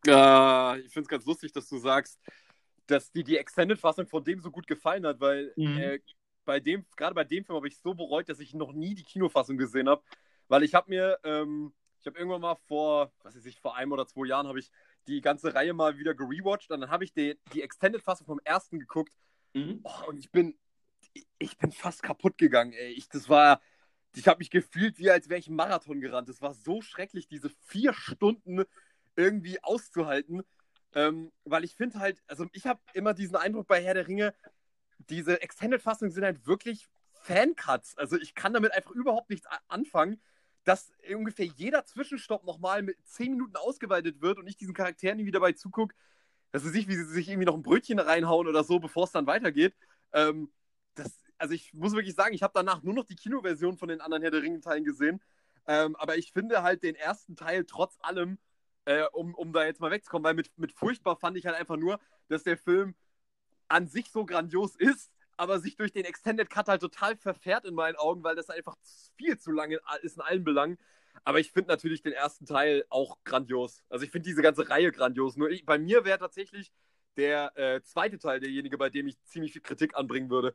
Äh, 0.06 0.80
ich 0.80 0.92
finde 0.92 1.02
es 1.02 1.08
ganz 1.08 1.24
lustig, 1.26 1.52
dass 1.52 1.68
du 1.68 1.78
sagst, 1.78 2.18
dass 2.86 3.10
dir 3.10 3.24
die 3.24 3.38
Extended-Fassung 3.38 4.06
von 4.06 4.24
dem 4.24 4.40
so 4.40 4.50
gut 4.50 4.66
gefallen 4.66 5.06
hat, 5.06 5.20
weil 5.20 5.52
mhm. 5.56 5.78
äh, 5.78 5.98
bei 6.44 6.60
dem, 6.60 6.84
gerade 6.96 7.14
bei 7.14 7.24
dem 7.24 7.44
Film 7.44 7.56
habe 7.56 7.68
ich 7.68 7.78
so 7.78 7.94
bereut, 7.94 8.28
dass 8.28 8.40
ich 8.40 8.54
noch 8.54 8.72
nie 8.72 8.94
die 8.94 9.04
Kinofassung 9.04 9.56
gesehen 9.56 9.88
habe, 9.88 10.02
weil 10.48 10.62
ich 10.62 10.74
habe 10.74 10.90
mir, 10.90 11.18
ähm, 11.24 11.72
ich 12.00 12.06
habe 12.06 12.18
irgendwann 12.18 12.42
mal 12.42 12.56
vor, 12.66 13.12
was 13.22 13.34
weiß 13.34 13.46
ich, 13.46 13.60
vor 13.60 13.76
einem 13.76 13.92
oder 13.92 14.06
zwei 14.06 14.26
Jahren 14.26 14.46
habe 14.46 14.58
ich 14.58 14.70
die 15.08 15.20
ganze 15.20 15.54
Reihe 15.54 15.72
mal 15.72 15.98
wieder 15.98 16.14
gerewatcht 16.14 16.70
und 16.70 16.80
dann 16.80 16.90
habe 16.90 17.04
ich 17.04 17.12
die, 17.12 17.38
die 17.52 17.62
Extended-Fassung 17.62 18.26
vom 18.26 18.40
ersten 18.44 18.78
geguckt 18.78 19.14
mhm. 19.54 19.80
oh, 19.84 20.08
und 20.08 20.18
ich 20.18 20.30
bin, 20.30 20.58
ich 21.38 21.58
bin 21.58 21.72
fast 21.72 22.02
kaputt 22.02 22.38
gegangen, 22.38 22.72
ey. 22.72 22.92
Ich, 22.92 23.08
das 23.08 23.28
war, 23.28 23.60
ich 24.14 24.28
habe 24.28 24.38
mich 24.38 24.50
gefühlt, 24.50 24.98
wie 24.98 25.10
als 25.10 25.28
wäre 25.28 25.40
ich 25.40 25.48
einen 25.48 25.56
Marathon 25.56 26.00
gerannt. 26.00 26.28
Das 26.28 26.42
war 26.42 26.54
so 26.54 26.80
schrecklich, 26.82 27.28
diese 27.28 27.50
vier 27.66 27.92
Stunden 27.92 28.64
irgendwie 29.16 29.62
auszuhalten. 29.62 30.42
Ähm, 30.94 31.32
weil 31.44 31.64
ich 31.64 31.74
finde 31.74 31.98
halt, 31.98 32.22
also 32.28 32.46
ich 32.52 32.66
habe 32.66 32.80
immer 32.92 33.14
diesen 33.14 33.36
Eindruck 33.36 33.66
bei 33.66 33.82
Herr 33.82 33.94
der 33.94 34.06
Ringe, 34.06 34.34
diese 35.08 35.42
Extended-Fassungen 35.42 36.12
sind 36.12 36.24
halt 36.24 36.46
wirklich 36.46 36.88
Fancuts. 37.12 37.96
Also 37.98 38.16
ich 38.16 38.34
kann 38.34 38.52
damit 38.52 38.72
einfach 38.72 38.92
überhaupt 38.92 39.30
nichts 39.30 39.48
anfangen, 39.68 40.20
dass 40.64 40.92
ungefähr 41.12 41.46
jeder 41.46 41.84
Zwischenstopp 41.84 42.44
nochmal 42.44 42.82
mit 42.82 42.96
zehn 43.06 43.32
Minuten 43.32 43.56
ausgeweitet 43.56 44.20
wird 44.20 44.38
und 44.38 44.46
ich 44.46 44.56
diesen 44.56 44.74
Charakteren 44.74 45.18
irgendwie 45.18 45.32
dabei 45.32 45.52
zugucke, 45.52 45.94
dass 46.52 46.62
sie 46.62 46.70
sich, 46.70 46.88
wie 46.88 46.94
sie 46.94 47.04
sich 47.04 47.28
irgendwie 47.28 47.46
noch 47.46 47.54
ein 47.54 47.62
Brötchen 47.62 47.98
reinhauen 47.98 48.46
oder 48.46 48.62
so, 48.62 48.78
bevor 48.78 49.04
es 49.04 49.12
dann 49.12 49.26
weitergeht. 49.26 49.74
Ähm, 50.12 50.52
also 51.38 51.54
ich 51.54 51.72
muss 51.74 51.92
wirklich 51.94 52.14
sagen, 52.14 52.34
ich 52.34 52.42
habe 52.42 52.52
danach 52.54 52.82
nur 52.82 52.94
noch 52.94 53.04
die 53.04 53.16
Kinoversion 53.16 53.76
von 53.76 53.88
den 53.88 54.00
anderen 54.00 54.22
Herr 54.22 54.30
der 54.30 54.42
Ringe-Teilen 54.42 54.84
gesehen. 54.84 55.20
Ähm, 55.66 55.96
aber 55.96 56.16
ich 56.16 56.32
finde 56.32 56.62
halt 56.62 56.82
den 56.82 56.94
ersten 56.94 57.36
Teil 57.36 57.64
trotz 57.64 57.96
allem, 58.00 58.38
äh, 58.84 59.04
um, 59.12 59.34
um 59.34 59.52
da 59.52 59.64
jetzt 59.64 59.80
mal 59.80 59.90
wegzukommen, 59.90 60.24
weil 60.24 60.34
mit, 60.34 60.50
mit 60.58 60.72
furchtbar 60.72 61.16
fand 61.16 61.36
ich 61.36 61.46
halt 61.46 61.56
einfach 61.56 61.76
nur, 61.76 61.98
dass 62.28 62.42
der 62.42 62.58
Film 62.58 62.94
an 63.68 63.86
sich 63.88 64.10
so 64.10 64.26
grandios 64.26 64.76
ist, 64.76 65.10
aber 65.36 65.58
sich 65.58 65.76
durch 65.76 65.92
den 65.92 66.04
Extended 66.04 66.50
Cut 66.50 66.68
halt 66.68 66.80
total 66.80 67.16
verfährt 67.16 67.64
in 67.64 67.74
meinen 67.74 67.96
Augen, 67.96 68.22
weil 68.22 68.36
das 68.36 68.50
einfach 68.50 68.76
viel 69.16 69.38
zu 69.38 69.50
lange 69.52 69.80
ist 70.02 70.16
in 70.16 70.22
allen 70.22 70.44
Belangen. 70.44 70.78
Aber 71.24 71.40
ich 71.40 71.50
finde 71.50 71.70
natürlich 71.70 72.02
den 72.02 72.12
ersten 72.12 72.44
Teil 72.44 72.84
auch 72.90 73.18
grandios. 73.24 73.82
Also 73.88 74.04
ich 74.04 74.10
finde 74.10 74.28
diese 74.28 74.42
ganze 74.42 74.68
Reihe 74.68 74.92
grandios. 74.92 75.36
Nur 75.36 75.50
ich, 75.50 75.64
bei 75.64 75.78
mir 75.78 76.04
wäre 76.04 76.18
tatsächlich 76.18 76.72
der 77.16 77.56
äh, 77.56 77.80
zweite 77.82 78.18
Teil 78.18 78.40
derjenige, 78.40 78.76
bei 78.76 78.90
dem 78.90 79.06
ich 79.06 79.22
ziemlich 79.24 79.52
viel 79.52 79.62
Kritik 79.62 79.96
anbringen 79.96 80.28
würde. 80.28 80.54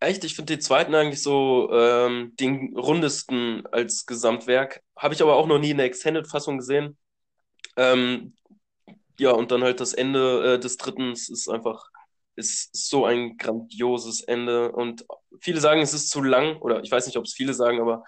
Echt? 0.00 0.22
Ich 0.24 0.36
finde 0.36 0.54
den 0.54 0.60
zweiten 0.60 0.94
eigentlich 0.94 1.22
so 1.22 1.70
ähm, 1.72 2.34
den 2.38 2.76
rundesten 2.76 3.66
als 3.72 4.06
Gesamtwerk. 4.06 4.82
Habe 4.96 5.14
ich 5.14 5.22
aber 5.22 5.36
auch 5.36 5.46
noch 5.46 5.58
nie 5.58 5.70
in 5.70 5.78
der 5.78 5.86
Extended-Fassung 5.86 6.58
gesehen. 6.58 6.96
Ähm, 7.76 8.34
ja, 9.18 9.32
und 9.32 9.50
dann 9.50 9.64
halt 9.64 9.80
das 9.80 9.94
Ende 9.94 10.54
äh, 10.54 10.58
des 10.60 10.76
dritten 10.76 11.12
ist 11.12 11.48
einfach 11.48 11.88
ist 12.36 12.70
so 12.72 13.04
ein 13.04 13.36
grandioses 13.36 14.20
Ende. 14.22 14.70
Und 14.70 15.04
viele 15.40 15.60
sagen, 15.60 15.80
es 15.80 15.92
ist 15.92 16.08
zu 16.10 16.22
lang, 16.22 16.58
oder 16.58 16.82
ich 16.84 16.90
weiß 16.90 17.06
nicht, 17.06 17.16
ob 17.16 17.24
es 17.24 17.34
viele 17.34 17.52
sagen, 17.52 17.80
aber 17.80 18.04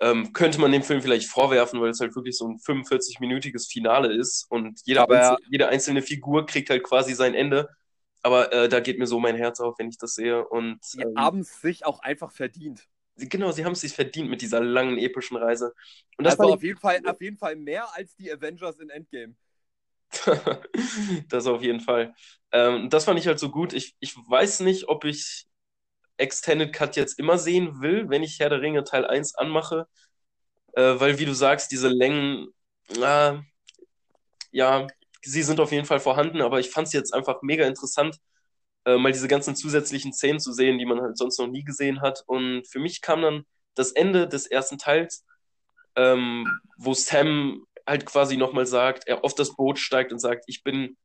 ähm, 0.00 0.32
könnte 0.32 0.58
man 0.60 0.72
dem 0.72 0.82
Film 0.82 1.02
vielleicht 1.02 1.28
vorwerfen, 1.28 1.78
weil 1.82 1.90
es 1.90 2.00
halt 2.00 2.16
wirklich 2.16 2.38
so 2.38 2.48
ein 2.48 2.58
45-minütiges 2.58 3.68
Finale 3.70 4.14
ist 4.14 4.46
und 4.48 4.80
jede, 4.86 5.02
Aber- 5.02 5.32
einzel 5.32 5.44
jede 5.50 5.68
einzelne 5.68 6.00
Figur 6.00 6.46
kriegt 6.46 6.70
halt 6.70 6.82
quasi 6.82 7.12
sein 7.14 7.34
Ende. 7.34 7.68
Aber 8.22 8.52
äh, 8.52 8.68
da 8.68 8.80
geht 8.80 8.98
mir 8.98 9.06
so 9.06 9.18
mein 9.20 9.36
Herz 9.36 9.60
auf, 9.60 9.78
wenn 9.78 9.88
ich 9.88 9.98
das 9.98 10.14
sehe. 10.14 10.46
Und 10.46 10.80
Die 10.92 11.02
ähm, 11.04 11.16
haben 11.16 11.40
es 11.40 11.60
sich 11.60 11.84
auch 11.84 12.00
einfach 12.00 12.30
verdient. 12.32 12.88
genau, 13.16 13.52
sie 13.52 13.64
haben 13.64 13.72
es 13.72 13.80
sich 13.80 13.92
verdient 13.94 14.30
mit 14.30 14.42
dieser 14.42 14.60
langen 14.60 14.98
epischen 14.98 15.36
Reise. 15.36 15.74
Und 16.16 16.24
das 16.24 16.38
Also 16.38 16.52
auf 16.54 16.62
jeden, 16.62 16.78
Fall, 16.78 17.00
auf 17.06 17.20
jeden 17.20 17.36
Fall 17.36 17.56
mehr 17.56 17.94
als 17.94 18.14
die 18.16 18.30
Avengers 18.32 18.78
in 18.78 18.90
Endgame. 18.90 19.34
das 21.28 21.46
auf 21.46 21.62
jeden 21.62 21.80
Fall. 21.80 22.14
Ähm, 22.52 22.90
das 22.90 23.04
fand 23.04 23.18
ich 23.18 23.26
halt 23.26 23.38
so 23.38 23.50
gut. 23.50 23.72
Ich, 23.72 23.96
ich 24.00 24.16
weiß 24.16 24.60
nicht, 24.60 24.88
ob 24.88 25.04
ich 25.04 25.46
Extended 26.18 26.72
Cut 26.72 26.96
jetzt 26.96 27.18
immer 27.18 27.38
sehen 27.38 27.80
will, 27.82 28.08
wenn 28.10 28.22
ich 28.22 28.40
Herr 28.40 28.50
der 28.50 28.62
Ringe 28.62 28.84
Teil 28.84 29.06
1 29.06 29.34
anmache. 29.36 29.88
Äh, 30.74 31.00
weil, 31.00 31.18
wie 31.18 31.26
du 31.26 31.34
sagst, 31.34 31.72
diese 31.72 31.88
Längen, 31.88 32.48
äh, 33.00 33.34
ja, 34.52 34.86
sie 35.22 35.42
sind 35.42 35.60
auf 35.60 35.72
jeden 35.72 35.86
Fall 35.86 36.00
vorhanden, 36.00 36.40
aber 36.42 36.60
ich 36.60 36.70
fand 36.70 36.86
es 36.88 36.92
jetzt 36.92 37.14
einfach 37.14 37.42
mega 37.42 37.66
interessant, 37.66 38.18
äh, 38.84 38.96
mal 38.96 39.12
diese 39.12 39.28
ganzen 39.28 39.56
zusätzlichen 39.56 40.12
Szenen 40.12 40.40
zu 40.40 40.52
sehen, 40.52 40.78
die 40.78 40.86
man 40.86 41.00
halt 41.00 41.18
sonst 41.18 41.38
noch 41.38 41.48
nie 41.48 41.64
gesehen 41.64 42.00
hat. 42.00 42.22
Und 42.26 42.66
für 42.66 42.78
mich 42.78 43.00
kam 43.02 43.22
dann 43.22 43.44
das 43.74 43.92
Ende 43.92 44.28
des 44.28 44.46
ersten 44.46 44.78
Teils, 44.78 45.24
ähm, 45.96 46.46
wo 46.78 46.94
Sam 46.94 47.66
halt 47.86 48.06
quasi 48.06 48.36
nochmal 48.36 48.66
sagt, 48.66 49.06
er 49.06 49.24
auf 49.24 49.34
das 49.34 49.56
Boot 49.56 49.78
steigt 49.78 50.12
und 50.12 50.18
sagt, 50.18 50.44
ich 50.46 50.62
bin, 50.62 50.96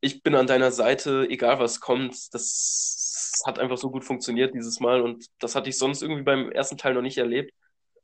ich 0.00 0.22
bin 0.22 0.34
an 0.34 0.46
deiner 0.46 0.72
Seite, 0.72 1.26
egal 1.28 1.58
was 1.58 1.80
kommt. 1.80 2.32
Das 2.34 3.42
hat 3.46 3.58
einfach 3.58 3.78
so 3.78 3.90
gut 3.90 4.04
funktioniert 4.04 4.54
dieses 4.54 4.80
Mal 4.80 5.02
und 5.02 5.26
das 5.38 5.54
hatte 5.54 5.70
ich 5.70 5.78
sonst 5.78 6.02
irgendwie 6.02 6.22
beim 6.22 6.50
ersten 6.52 6.78
Teil 6.78 6.94
noch 6.94 7.02
nicht 7.02 7.18
erlebt. 7.18 7.52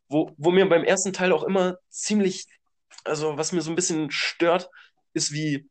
Wo, 0.09 0.31
wo 0.37 0.51
mir 0.51 0.69
beim 0.69 0.85
ersten 0.85 1.13
Teil 1.13 1.33
auch 1.33 1.43
immer 1.43 1.79
ziemlich, 1.89 2.47
also 3.05 3.37
was 3.37 3.53
mir 3.53 3.61
so 3.61 3.71
ein 3.71 3.77
bisschen 3.77 4.11
stört, 4.11 4.71
ist 5.17 5.33
wie, 5.33 5.69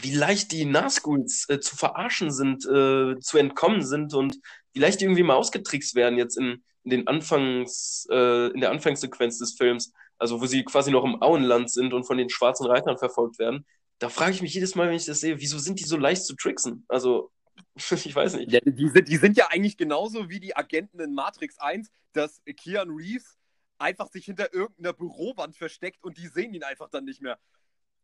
wie 0.00 0.14
leicht 0.14 0.52
die 0.52 0.64
Nazguls 0.64 1.48
äh, 1.48 1.60
zu 1.60 1.76
verarschen 1.76 2.30
sind, 2.30 2.64
äh, 2.64 3.18
zu 3.20 3.38
entkommen 3.38 3.84
sind 3.84 4.14
und 4.14 4.38
wie 4.72 4.78
leicht 4.78 5.00
die 5.00 5.04
irgendwie 5.04 5.24
mal 5.24 5.34
ausgetrickst 5.34 5.94
werden 5.94 6.18
jetzt 6.18 6.38
in, 6.38 6.62
in 6.84 6.90
den 6.90 7.06
Anfangs, 7.08 8.06
äh, 8.10 8.52
in 8.52 8.60
der 8.60 8.70
Anfangssequenz 8.70 9.38
des 9.38 9.54
Films, 9.54 9.92
also 10.18 10.40
wo 10.40 10.46
sie 10.46 10.64
quasi 10.64 10.90
noch 10.90 11.04
im 11.04 11.20
Auenland 11.20 11.70
sind 11.70 11.92
und 11.92 12.04
von 12.04 12.16
den 12.16 12.30
schwarzen 12.30 12.66
Reitern 12.66 12.96
verfolgt 12.98 13.38
werden. 13.38 13.66
Da 13.98 14.08
frage 14.08 14.30
ich 14.30 14.42
mich 14.42 14.54
jedes 14.54 14.76
Mal, 14.76 14.88
wenn 14.88 14.94
ich 14.94 15.06
das 15.06 15.20
sehe, 15.20 15.40
wieso 15.40 15.58
sind 15.58 15.80
die 15.80 15.84
so 15.84 15.96
leicht 15.96 16.24
zu 16.24 16.36
tricksen? 16.36 16.84
Also, 16.88 17.32
ich 17.76 18.14
weiß 18.14 18.36
nicht. 18.36 18.52
Ja, 18.52 18.60
die, 18.64 18.88
sind, 18.88 19.08
die 19.08 19.16
sind 19.16 19.36
ja 19.36 19.48
eigentlich 19.50 19.76
genauso 19.76 20.28
wie 20.28 20.38
die 20.38 20.56
Agenten 20.56 21.00
in 21.00 21.14
Matrix 21.14 21.58
1, 21.58 21.90
dass 22.12 22.40
Keanu 22.56 22.94
Reeves 22.94 23.36
einfach 23.78 24.08
sich 24.08 24.24
hinter 24.24 24.52
irgendeiner 24.54 24.92
Bürowand 24.92 25.56
versteckt 25.56 26.04
und 26.04 26.18
die 26.18 26.28
sehen 26.28 26.54
ihn 26.54 26.62
einfach 26.62 26.88
dann 26.88 27.04
nicht 27.04 27.20
mehr. 27.20 27.38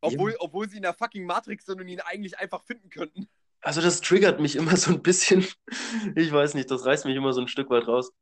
Obwohl, 0.05 0.37
obwohl 0.39 0.69
sie 0.69 0.77
in 0.77 0.83
der 0.83 0.95
fucking 0.95 1.25
Matrix 1.25 1.67
sind 1.67 1.81
und 1.81 1.89
ihn 1.89 2.01
eigentlich 2.01 2.39
einfach 2.39 2.63
finden 2.65 2.91
könnten. 2.91 3.29
Also 3.61 3.81
das 3.81 4.01
triggert 4.01 4.41
mich 4.41 4.57
immer 4.57 4.77
so 4.77 4.93
ein 4.93 5.03
bisschen. 5.03 5.47
Ich 6.17 6.31
weiß 6.31 6.55
nicht, 6.55 6.71
das 6.71 6.85
reißt 6.85 7.07
mich 7.07 7.17
immer 7.17 7.33
so 7.33 7.41
ein 7.41 7.49
Stück 7.49 7.71
weit 7.71 7.89
raus. 7.89 8.13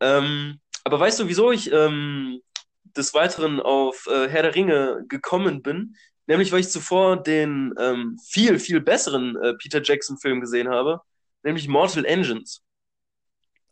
Ähm, 0.00 0.60
aber 0.84 1.00
weißt 1.00 1.20
du, 1.20 1.28
wieso 1.28 1.50
ich 1.50 1.72
ähm, 1.72 2.40
des 2.84 3.12
Weiteren 3.14 3.60
auf 3.60 4.06
äh, 4.06 4.28
Herr 4.28 4.42
der 4.42 4.54
Ringe 4.54 5.04
gekommen 5.08 5.62
bin? 5.62 5.96
Nämlich, 6.26 6.52
weil 6.52 6.60
ich 6.60 6.70
zuvor 6.70 7.22
den 7.22 7.74
ähm, 7.78 8.18
viel, 8.24 8.58
viel 8.58 8.80
besseren 8.80 9.36
äh, 9.36 9.54
Peter 9.54 9.82
Jackson-Film 9.82 10.40
gesehen 10.40 10.68
habe, 10.68 11.00
nämlich 11.42 11.68
Mortal 11.68 12.04
Engines. 12.04 12.62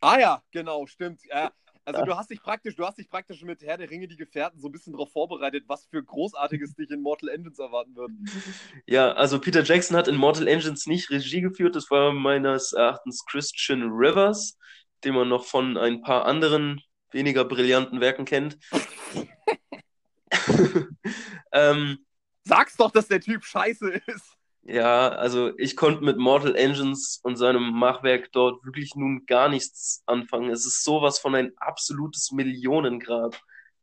Ah 0.01 0.19
ja, 0.19 0.43
genau, 0.51 0.85
stimmt. 0.87 1.21
Ja, 1.25 1.51
also 1.85 2.05
du 2.05 2.17
hast 2.17 2.29
dich 2.29 2.41
praktisch, 2.41 2.75
du 2.75 2.85
hast 2.85 2.97
dich 2.97 3.09
praktisch 3.09 3.41
mit 3.43 3.61
Herr 3.61 3.77
der 3.77 3.89
Ringe, 3.89 4.07
die 4.07 4.17
Gefährten, 4.17 4.59
so 4.59 4.67
ein 4.67 4.71
bisschen 4.71 4.93
darauf 4.93 5.11
vorbereitet, 5.11 5.65
was 5.67 5.85
für 5.85 6.03
Großartiges 6.03 6.73
dich 6.77 6.91
in 6.91 7.01
Mortal 7.01 7.29
Engines 7.29 7.59
erwarten 7.59 7.95
wird. 7.95 8.11
Ja, 8.85 9.11
also 9.13 9.39
Peter 9.39 9.63
Jackson 9.63 9.95
hat 9.95 10.07
in 10.07 10.15
Mortal 10.15 10.47
Engines 10.47 10.87
nicht 10.87 11.09
Regie 11.09 11.41
geführt, 11.41 11.75
das 11.75 11.89
war 11.91 12.11
meines 12.11 12.73
Erachtens 12.73 13.23
Christian 13.25 13.83
Rivers, 13.83 14.57
den 15.03 15.13
man 15.13 15.29
noch 15.29 15.45
von 15.45 15.77
ein 15.77 16.01
paar 16.01 16.25
anderen 16.25 16.81
weniger 17.11 17.45
brillanten 17.45 18.01
Werken 18.01 18.25
kennt. 18.25 18.57
ähm, 21.51 21.99
Sag's 22.43 22.77
doch, 22.77 22.91
dass 22.91 23.07
der 23.07 23.21
Typ 23.21 23.43
scheiße 23.43 23.89
ist. 24.07 24.37
Ja, 24.65 25.09
also 25.09 25.57
ich 25.57 25.75
konnte 25.75 26.03
mit 26.03 26.17
Mortal 26.17 26.55
Engines 26.55 27.19
und 27.23 27.37
seinem 27.37 27.71
Machwerk 27.71 28.31
dort 28.31 28.65
wirklich 28.65 28.95
nun 28.95 29.25
gar 29.27 29.47
nichts 29.49 30.03
anfangen. 30.07 30.49
Es 30.49 30.65
ist 30.65 30.83
sowas 30.83 31.19
von 31.19 31.35
ein 31.35 31.53
absolutes 31.57 32.31
Millionengrab. 32.31 33.39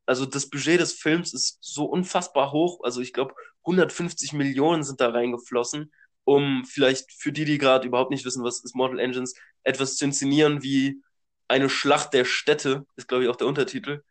Also 0.06 0.26
das 0.26 0.50
Budget 0.50 0.80
des 0.80 0.94
Films 0.94 1.34
ist 1.34 1.58
so 1.60 1.84
unfassbar 1.84 2.52
hoch. 2.52 2.80
Also 2.82 3.00
ich 3.00 3.12
glaube, 3.12 3.34
150 3.64 4.32
Millionen 4.32 4.82
sind 4.82 5.00
da 5.00 5.10
reingeflossen, 5.10 5.92
um 6.24 6.64
vielleicht 6.64 7.12
für 7.12 7.32
die, 7.32 7.44
die 7.44 7.58
gerade 7.58 7.86
überhaupt 7.86 8.10
nicht 8.10 8.24
wissen, 8.24 8.42
was 8.44 8.64
ist 8.64 8.74
Mortal 8.74 8.98
Engines, 8.98 9.34
etwas 9.62 9.96
zu 9.96 10.04
inszenieren 10.04 10.62
wie 10.64 11.00
eine 11.48 11.68
Schlacht 11.68 12.12
der 12.14 12.24
Städte, 12.24 12.86
ist 12.96 13.06
glaube 13.08 13.24
ich 13.24 13.30
auch 13.30 13.36
der 13.36 13.46
Untertitel. 13.46 14.02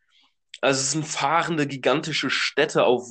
Also 0.62 0.82
es 0.82 0.92
sind 0.92 1.06
fahrende, 1.08 1.68
gigantische 1.68 2.30
Städte 2.30 2.86
auf 2.86 3.04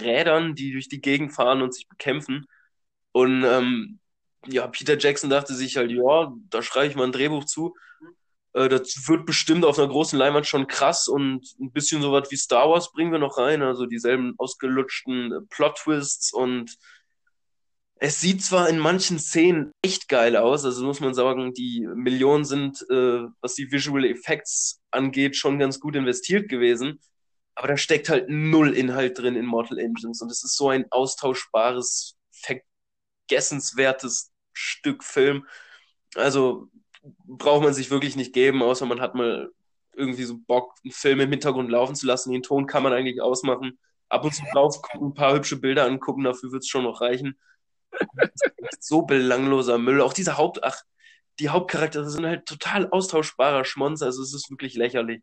Rädern, 0.00 0.54
die 0.54 0.72
durch 0.72 0.88
die 0.88 1.00
Gegend 1.00 1.34
fahren 1.34 1.62
und 1.62 1.74
sich 1.74 1.88
bekämpfen. 1.88 2.46
Und 3.12 3.44
ähm, 3.44 3.98
ja, 4.46 4.66
Peter 4.66 4.98
Jackson 4.98 5.30
dachte 5.30 5.54
sich 5.54 5.76
halt, 5.76 5.90
ja, 5.90 6.32
da 6.50 6.62
schreibe 6.62 6.88
ich 6.88 6.96
mal 6.96 7.04
ein 7.04 7.12
Drehbuch 7.12 7.44
zu. 7.44 7.74
Äh, 8.54 8.68
das 8.68 9.08
wird 9.08 9.26
bestimmt 9.26 9.64
auf 9.64 9.78
einer 9.78 9.88
großen 9.88 10.18
Leinwand 10.18 10.46
schon 10.46 10.66
krass 10.66 11.08
und 11.08 11.54
ein 11.60 11.72
bisschen 11.72 12.02
sowas 12.02 12.30
wie 12.30 12.36
Star 12.36 12.68
Wars 12.70 12.92
bringen 12.92 13.12
wir 13.12 13.18
noch 13.18 13.38
rein, 13.38 13.62
also 13.62 13.86
dieselben 13.86 14.34
ausgelutschten 14.38 15.32
äh, 15.32 15.40
Plot-Twists 15.48 16.32
und 16.32 16.76
es 17.96 18.20
sieht 18.20 18.42
zwar 18.42 18.68
in 18.68 18.80
manchen 18.80 19.20
Szenen 19.20 19.70
echt 19.80 20.08
geil 20.08 20.36
aus, 20.36 20.64
also 20.64 20.84
muss 20.84 20.98
man 20.98 21.14
sagen, 21.14 21.54
die 21.54 21.86
Millionen 21.94 22.44
sind, 22.44 22.84
äh, 22.90 23.26
was 23.40 23.54
die 23.54 23.70
Visual 23.70 24.04
Effects 24.04 24.80
angeht, 24.90 25.36
schon 25.36 25.58
ganz 25.58 25.78
gut 25.78 25.94
investiert 25.94 26.48
gewesen, 26.48 27.00
aber 27.54 27.68
da 27.68 27.76
steckt 27.76 28.08
halt 28.08 28.28
null 28.28 28.74
Inhalt 28.76 29.18
drin 29.18 29.36
in 29.36 29.46
Mortal 29.46 29.78
Engines 29.78 30.20
und 30.20 30.32
es 30.32 30.42
ist 30.42 30.56
so 30.56 30.68
ein 30.68 30.86
austauschbares, 30.90 32.16
vergessenswertes 33.28 34.32
Stück 34.52 35.04
Film. 35.04 35.46
Also 36.14 36.68
braucht 37.26 37.62
man 37.62 37.74
sich 37.74 37.90
wirklich 37.90 38.16
nicht 38.16 38.32
geben, 38.32 38.62
außer 38.62 38.86
man 38.86 39.00
hat 39.00 39.14
mal 39.14 39.50
irgendwie 39.94 40.24
so 40.24 40.38
Bock, 40.38 40.74
einen 40.84 40.92
Film 40.92 41.20
im 41.20 41.30
Hintergrund 41.30 41.70
laufen 41.70 41.94
zu 41.94 42.06
lassen. 42.06 42.32
Den 42.32 42.42
Ton 42.42 42.66
kann 42.66 42.82
man 42.82 42.92
eigentlich 42.92 43.20
ausmachen. 43.20 43.78
Ab 44.08 44.24
und 44.24 44.34
zu 44.34 44.42
drauf 44.52 44.80
gucken, 44.82 45.08
ein 45.08 45.14
paar 45.14 45.34
hübsche 45.34 45.56
Bilder 45.56 45.84
angucken, 45.84 46.24
dafür 46.24 46.52
wird 46.52 46.62
es 46.62 46.68
schon 46.68 46.84
noch 46.84 47.00
reichen. 47.00 47.38
so 48.80 49.02
belangloser 49.02 49.78
Müll. 49.78 50.00
Auch 50.00 50.12
diese 50.12 50.36
Haupt, 50.36 50.62
ach, 50.64 50.82
die 51.38 51.48
Hauptcharaktere 51.48 52.08
sind 52.08 52.26
halt 52.26 52.46
total 52.46 52.88
austauschbarer 52.90 53.64
Schmonz, 53.64 54.02
also 54.02 54.22
es 54.22 54.34
ist 54.34 54.50
wirklich 54.50 54.74
lächerlich. 54.74 55.22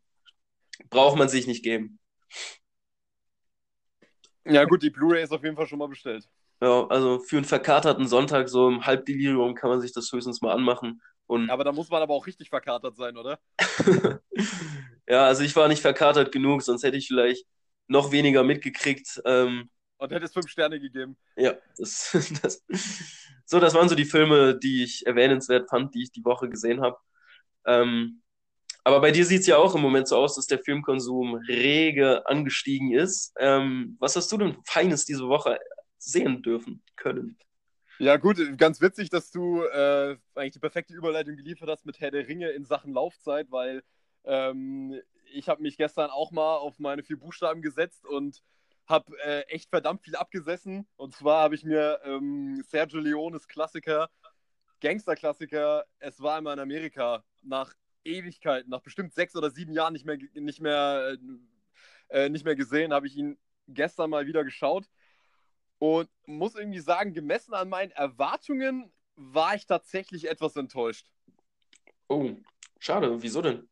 Braucht 0.88 1.18
man 1.18 1.28
sich 1.28 1.46
nicht 1.46 1.62
geben. 1.62 1.98
Ja, 4.44 4.64
gut, 4.64 4.82
die 4.82 4.90
Blu-ray 4.90 5.22
ist 5.22 5.32
auf 5.32 5.44
jeden 5.44 5.56
Fall 5.56 5.66
schon 5.66 5.78
mal 5.78 5.88
bestellt. 5.88 6.28
Ja, 6.60 6.86
also 6.88 7.20
für 7.20 7.36
einen 7.36 7.44
verkaterten 7.46 8.06
Sonntag, 8.06 8.48
so 8.48 8.68
im 8.68 8.84
Halbdelirium, 8.84 9.54
kann 9.54 9.70
man 9.70 9.80
sich 9.80 9.92
das 9.92 10.12
höchstens 10.12 10.42
mal 10.42 10.52
anmachen. 10.52 11.00
Und 11.26 11.50
Aber 11.50 11.64
da 11.64 11.72
muss 11.72 11.90
man 11.90 12.02
aber 12.02 12.14
auch 12.14 12.26
richtig 12.26 12.48
verkatert 12.48 12.96
sein, 12.96 13.16
oder? 13.16 13.38
ja, 15.08 15.26
also 15.26 15.42
ich 15.42 15.56
war 15.56 15.68
nicht 15.68 15.82
verkatert 15.82 16.32
genug, 16.32 16.62
sonst 16.62 16.82
hätte 16.82 16.96
ich 16.96 17.08
vielleicht 17.08 17.46
noch 17.88 18.12
weniger 18.12 18.44
mitgekriegt. 18.44 19.20
Ähm, 19.24 19.70
Und 19.98 20.10
hätte 20.12 20.24
es 20.24 20.32
fünf 20.32 20.48
Sterne 20.50 20.80
gegeben. 20.80 21.16
ja, 21.36 21.54
das, 21.76 22.10
das, 22.42 22.64
so, 23.44 23.60
das 23.60 23.74
waren 23.74 23.88
so 23.88 23.94
die 23.94 24.04
Filme, 24.04 24.58
die 24.58 24.84
ich 24.84 25.06
erwähnenswert 25.06 25.68
fand, 25.70 25.94
die 25.94 26.02
ich 26.02 26.12
die 26.12 26.24
Woche 26.24 26.48
gesehen 26.48 26.80
habe. 26.82 26.96
Ähm, 27.66 28.22
aber 28.84 29.00
bei 29.00 29.10
dir 29.12 29.26
sieht 29.26 29.42
es 29.42 29.46
ja 29.46 29.58
auch 29.58 29.74
im 29.74 29.82
Moment 29.82 30.08
so 30.08 30.16
aus, 30.16 30.36
dass 30.36 30.46
der 30.46 30.60
Filmkonsum 30.60 31.36
rege 31.48 32.26
angestiegen 32.26 32.92
ist. 32.92 33.32
Ähm, 33.38 33.96
was 34.00 34.16
hast 34.16 34.32
du 34.32 34.38
denn 34.38 34.56
Feines 34.66 35.04
diese 35.06 35.28
Woche 35.28 35.58
sehen 36.00 36.42
dürfen 36.42 36.82
können? 36.96 37.38
Ja, 37.98 38.16
gut, 38.16 38.38
ganz 38.56 38.80
witzig, 38.80 39.10
dass 39.10 39.30
du 39.30 39.62
äh, 39.62 40.16
eigentlich 40.34 40.54
die 40.54 40.58
perfekte 40.58 40.94
Überleitung 40.94 41.36
geliefert 41.36 41.68
hast 41.68 41.84
mit 41.84 42.00
Herr 42.00 42.10
der 42.10 42.26
Ringe 42.26 42.48
in 42.48 42.64
Sachen 42.64 42.94
Laufzeit, 42.94 43.50
weil 43.50 43.82
ähm, 44.24 44.98
ich 45.32 45.48
habe 45.48 45.62
mich 45.62 45.76
gestern 45.76 46.10
auch 46.10 46.30
mal 46.30 46.56
auf 46.56 46.78
meine 46.78 47.02
vier 47.02 47.18
Buchstaben 47.18 47.60
gesetzt 47.60 48.06
und 48.06 48.42
habe 48.86 49.12
äh, 49.22 49.42
echt 49.48 49.68
verdammt 49.68 50.02
viel 50.02 50.16
abgesessen. 50.16 50.86
Und 50.96 51.14
zwar 51.14 51.42
habe 51.42 51.54
ich 51.54 51.64
mir 51.64 52.00
ähm, 52.04 52.62
Sergio 52.66 53.00
Leones 53.00 53.46
Klassiker, 53.46 54.10
Gangster-Klassiker, 54.80 55.84
Es 55.98 56.20
war 56.20 56.38
einmal 56.38 56.54
in 56.54 56.60
Amerika, 56.60 57.22
nach 57.42 57.74
Ewigkeiten, 58.04 58.70
nach 58.70 58.80
bestimmt 58.80 59.12
sechs 59.12 59.36
oder 59.36 59.50
sieben 59.50 59.72
Jahren 59.72 59.92
nicht 59.92 60.06
mehr, 60.06 60.16
nicht 60.34 60.60
mehr, 60.60 61.16
äh, 62.08 62.28
nicht 62.30 62.44
mehr 62.44 62.56
gesehen, 62.56 62.92
habe 62.92 63.06
ich 63.06 63.16
ihn 63.16 63.38
gestern 63.68 64.10
mal 64.10 64.26
wieder 64.26 64.42
geschaut. 64.42 64.88
Und 65.80 66.10
muss 66.26 66.54
irgendwie 66.54 66.80
sagen, 66.80 67.14
gemessen 67.14 67.54
an 67.54 67.70
meinen 67.70 67.90
Erwartungen 67.90 68.92
war 69.16 69.54
ich 69.54 69.66
tatsächlich 69.66 70.28
etwas 70.28 70.54
enttäuscht. 70.54 71.10
Oh, 72.06 72.30
schade. 72.78 73.22
Wieso 73.22 73.40
denn? 73.40 73.66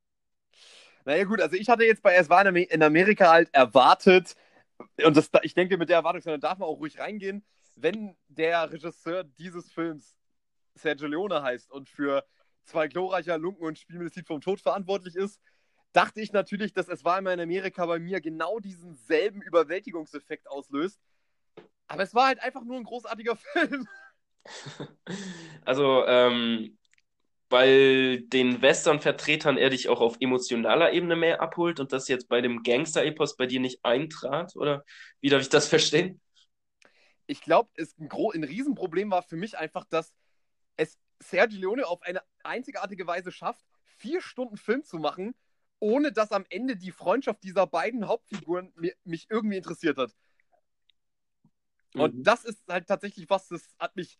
Naja, 1.05 1.25
gut, 1.25 1.41
also 1.41 1.55
ich 1.55 1.69
hatte 1.69 1.85
jetzt 1.85 2.03
bei 2.03 2.17
Es 2.17 2.31
war 2.31 2.45
in 2.47 2.83
Amerika 2.83 3.31
halt 3.31 3.53
erwartet, 3.53 4.37
und 5.05 5.17
das, 5.17 5.31
ich 5.43 5.55
denke, 5.55 5.77
mit 5.77 5.91
der 5.91 5.99
Erwartung 5.99 6.41
darf 6.41 6.59
man 6.59 6.69
auch 6.69 6.79
ruhig 6.79 6.99
reingehen, 6.99 7.45
wenn 7.77 8.17
der 8.29 8.73
Regisseur 8.73 9.25
dieses 9.25 9.71
Films 9.71 10.17
Sergio 10.75 11.09
Leone 11.09 11.43
heißt 11.43 11.71
und 11.71 11.91
für 11.91 12.25
zwei 12.65 12.89
glorreicher 12.89 13.37
Lunken 13.37 13.65
und 13.65 13.79
Spiel 13.79 13.99
mit 13.99 14.17
Lied 14.17 14.27
vom 14.27 14.41
Tod 14.41 14.61
verantwortlich 14.61 15.15
ist, 15.15 15.41
dachte 15.93 16.23
ich 16.23 16.33
natürlich, 16.33 16.73
dass 16.73 16.89
es 16.89 17.05
war 17.05 17.19
in 17.19 17.27
Amerika 17.29 17.85
bei 17.87 17.99
mir 17.99 18.21
genau 18.21 18.61
diesen 18.61 18.95
selben 18.95 19.43
Überwältigungseffekt 19.43 20.49
auslöst. 20.49 21.01
Aber 21.89 22.03
es 22.03 22.15
war 22.15 22.27
halt 22.27 22.41
einfach 22.41 22.63
nur 22.63 22.77
ein 22.77 22.85
großartiger 22.85 23.37
Film. 23.53 23.89
Also, 25.65 26.07
ähm, 26.07 26.79
weil 27.51 28.23
den 28.23 28.61
Western-Vertretern 28.63 29.57
er 29.57 29.71
dich 29.71 29.89
auch 29.89 30.01
auf 30.01 30.17
emotionaler 30.21 30.93
Ebene 30.93 31.17
mehr 31.17 31.41
abholt 31.41 31.81
und 31.81 31.93
das 31.93 32.09
jetzt 32.09 32.29
bei 32.29 32.41
dem 32.41 32.63
Gangster-Epos 32.63 33.37
bei 33.37 33.47
dir 33.47 33.61
nicht 33.61 33.85
eintrat? 33.85 34.57
Oder 34.57 34.85
wie 35.21 35.29
darf 35.29 35.43
ich 35.43 35.49
das 35.49 35.69
verstehen? 35.69 36.21
Ich 37.27 37.43
glaube, 37.43 37.71
ein, 37.79 38.11
ein 38.11 38.45
Riesenproblem 38.45 39.11
war 39.11 39.23
für 39.23 39.37
mich 39.37 39.57
einfach, 39.59 39.85
dass 39.85 40.15
es 40.77 40.99
Sergio 41.21 41.61
Leone 41.61 41.87
auf 41.87 42.03
eine 42.03 42.23
einzigartige 42.43 43.07
Weise 43.07 43.33
schafft, 43.33 43.65
vier 43.85 44.21
Stunden 44.23 44.57
Film 44.57 44.85
zu 44.85 44.99
machen, 44.99 45.35
ohne 45.81 46.13
dass 46.13 46.33
am 46.33 46.45
Ende 46.49 46.77
die 46.77 46.93
Freundschaft 46.93 47.43
dieser 47.45 47.67
beiden 47.67 48.09
Hauptfiguren 48.09 48.73
mich 49.05 49.27
irgendwie 49.31 49.57
interessiert 49.57 49.99
hat. 49.99 50.15
Und 51.95 52.17
mhm. 52.17 52.23
das 52.23 52.45
ist 52.45 52.63
halt 52.69 52.87
tatsächlich 52.87 53.29
was, 53.31 53.49
das 53.49 53.63
hat 53.79 53.97
mich, 53.97 54.19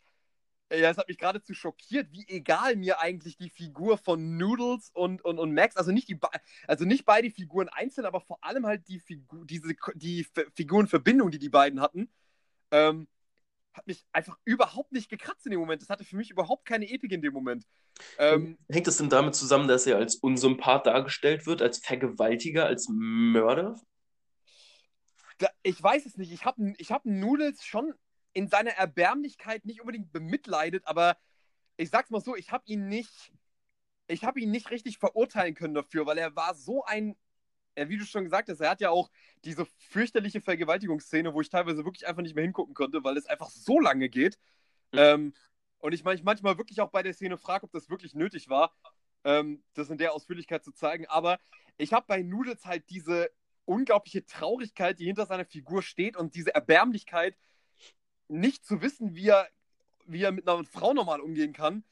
ja, 0.71 0.89
das 0.89 0.97
hat 0.97 1.07
mich 1.07 1.17
geradezu 1.17 1.53
schockiert, 1.53 2.11
wie 2.11 2.27
egal 2.27 2.75
mir 2.75 2.99
eigentlich 2.99 3.37
die 3.37 3.49
Figur 3.49 3.97
von 3.97 4.37
Noodles 4.37 4.91
und, 4.93 5.23
und, 5.23 5.39
und 5.39 5.53
Max, 5.53 5.77
also 5.77 5.91
nicht 5.91 6.09
die, 6.09 6.19
also 6.67 6.85
nicht 6.85 7.05
beide 7.05 7.29
Figuren 7.29 7.69
einzeln, 7.69 8.05
aber 8.05 8.21
vor 8.21 8.43
allem 8.43 8.65
halt 8.65 8.87
die 8.87 8.99
Figur, 8.99 9.45
diese, 9.45 9.75
die 9.95 10.25
Figurenverbindung, 10.55 11.31
die 11.31 11.39
die 11.39 11.49
beiden 11.49 11.81
hatten, 11.81 12.09
ähm, 12.71 13.07
hat 13.73 13.87
mich 13.87 14.05
einfach 14.11 14.37
überhaupt 14.45 14.91
nicht 14.91 15.09
gekratzt 15.09 15.45
in 15.45 15.51
dem 15.51 15.59
Moment. 15.59 15.81
Das 15.81 15.89
hatte 15.89 16.03
für 16.03 16.17
mich 16.17 16.31
überhaupt 16.31 16.65
keine 16.65 16.89
Epik 16.89 17.11
in 17.11 17.21
dem 17.21 17.33
Moment. 17.33 17.65
Ähm, 18.17 18.57
Hängt 18.69 18.87
das 18.87 18.97
denn 18.97 19.09
damit 19.09 19.35
zusammen, 19.35 19.67
dass 19.67 19.85
er 19.85 19.97
als 19.97 20.15
Unsympath 20.15 20.85
dargestellt 20.85 21.45
wird, 21.45 21.61
als 21.61 21.79
Vergewaltiger, 21.79 22.65
als 22.65 22.87
Mörder? 22.89 23.79
Da, 25.39 25.47
ich 25.63 25.81
weiß 25.81 26.05
es 26.05 26.17
nicht. 26.17 26.31
Ich 26.31 26.45
habe 26.45 26.73
ich 26.77 26.91
hab 26.91 27.05
Noodles 27.05 27.65
schon 27.65 27.93
in 28.33 28.47
seiner 28.47 28.71
Erbärmlichkeit 28.71 29.65
nicht 29.65 29.81
unbedingt 29.81 30.11
bemitleidet, 30.11 30.85
aber 30.85 31.17
ich 31.77 31.89
sag's 31.89 32.11
mal 32.11 32.21
so, 32.21 32.35
ich 32.35 32.51
habe 32.51 32.63
ihn 32.67 32.87
nicht, 32.87 33.31
ich 34.07 34.23
habe 34.23 34.39
ihn 34.39 34.51
nicht 34.51 34.69
richtig 34.69 34.99
verurteilen 34.99 35.55
können 35.55 35.73
dafür, 35.73 36.05
weil 36.05 36.17
er 36.17 36.35
war 36.35 36.53
so 36.53 36.83
ein 36.85 37.15
wie 37.87 37.97
du 37.97 38.05
schon 38.05 38.25
gesagt 38.25 38.49
hast, 38.49 38.59
er 38.59 38.71
hat 38.71 38.81
ja 38.81 38.89
auch 38.89 39.09
diese 39.45 39.65
fürchterliche 39.77 40.41
Vergewaltigungsszene, 40.41 41.33
wo 41.33 41.41
ich 41.41 41.49
teilweise 41.49 41.85
wirklich 41.85 42.07
einfach 42.07 42.21
nicht 42.21 42.35
mehr 42.35 42.43
hingucken 42.43 42.73
konnte, 42.73 43.03
weil 43.03 43.15
es 43.15 43.25
einfach 43.25 43.49
so 43.49 43.79
lange 43.79 44.09
geht. 44.09 44.37
Mhm. 44.91 44.99
Ähm, 44.99 45.33
und 45.77 45.93
ich, 45.93 46.03
mein, 46.03 46.19
manchmal 46.23 46.57
wirklich 46.57 46.81
auch 46.81 46.89
bei 46.89 47.03
der 47.03 47.13
Szene 47.13 47.37
frage, 47.37 47.63
ob 47.63 47.71
das 47.71 47.89
wirklich 47.89 48.15
nötig 48.15 48.49
war, 48.49 48.75
ähm, 49.23 49.63
das 49.73 49.89
in 49.89 49.97
der 49.97 50.13
Ausführlichkeit 50.13 50.63
zu 50.63 50.73
zeigen. 50.73 51.05
Aber 51.07 51.39
ich 51.77 51.93
habe 51.93 52.05
bei 52.07 52.21
Noodles 52.21 52.65
halt 52.65 52.89
diese 52.89 53.29
unglaubliche 53.69 54.25
Traurigkeit, 54.25 54.99
die 54.99 55.05
hinter 55.05 55.25
seiner 55.25 55.45
Figur 55.45 55.81
steht 55.81 56.17
und 56.17 56.35
diese 56.35 56.53
Erbärmlichkeit, 56.53 57.37
nicht 58.27 58.65
zu 58.65 58.81
wissen, 58.81 59.15
wie 59.15 59.29
er, 59.29 59.47
wie 60.05 60.23
er 60.23 60.31
mit 60.31 60.47
einer 60.47 60.63
Frau 60.65 60.93
normal 60.93 61.21
umgehen 61.21 61.53
kann 61.53 61.83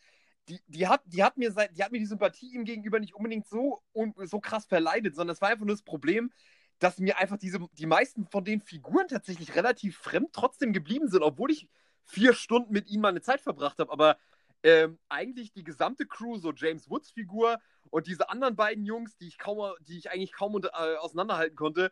die, 0.49 0.61
die, 0.67 0.87
hat, 0.87 1.01
die, 1.05 1.23
hat 1.23 1.37
mir 1.37 1.51
die 1.51 1.83
hat 1.83 1.91
mir 1.91 1.99
die 1.99 2.05
Sympathie 2.05 2.53
ihm 2.53 2.63
gegenüber 2.63 2.99
nicht 2.99 3.15
unbedingt 3.15 3.47
so, 3.47 3.81
so 4.23 4.39
krass 4.39 4.65
verleidet, 4.65 5.15
sondern 5.15 5.33
es 5.33 5.41
war 5.41 5.49
einfach 5.49 5.65
nur 5.65 5.75
das 5.75 5.83
Problem, 5.83 6.31
dass 6.79 6.99
mir 6.99 7.17
einfach 7.17 7.37
diese, 7.37 7.59
die 7.73 7.85
meisten 7.85 8.25
von 8.27 8.45
den 8.45 8.61
Figuren 8.61 9.07
tatsächlich 9.07 9.55
relativ 9.55 9.97
fremd 9.97 10.29
trotzdem 10.31 10.73
geblieben 10.73 11.09
sind, 11.09 11.23
obwohl 11.23 11.51
ich 11.51 11.67
vier 12.03 12.33
Stunden 12.33 12.71
mit 12.71 12.87
ihnen 12.87 13.01
meine 13.01 13.21
Zeit 13.21 13.41
verbracht 13.41 13.79
habe. 13.79 13.91
Aber 13.91 14.17
ähm, 14.63 14.99
eigentlich 15.09 15.51
die 15.53 15.63
gesamte 15.63 16.05
Crew, 16.05 16.37
so 16.37 16.51
James 16.53 16.89
Woods 16.89 17.11
Figur 17.11 17.59
und 17.89 18.07
diese 18.07 18.29
anderen 18.29 18.55
beiden 18.55 18.85
Jungs, 18.85 19.17
die 19.17 19.27
ich 19.27 19.37
kaum, 19.37 19.73
die 19.81 19.97
ich 19.97 20.11
eigentlich 20.11 20.33
kaum 20.33 20.55
unter, 20.55 20.69
äh, 20.73 20.97
auseinanderhalten 20.97 21.55
konnte, 21.55 21.91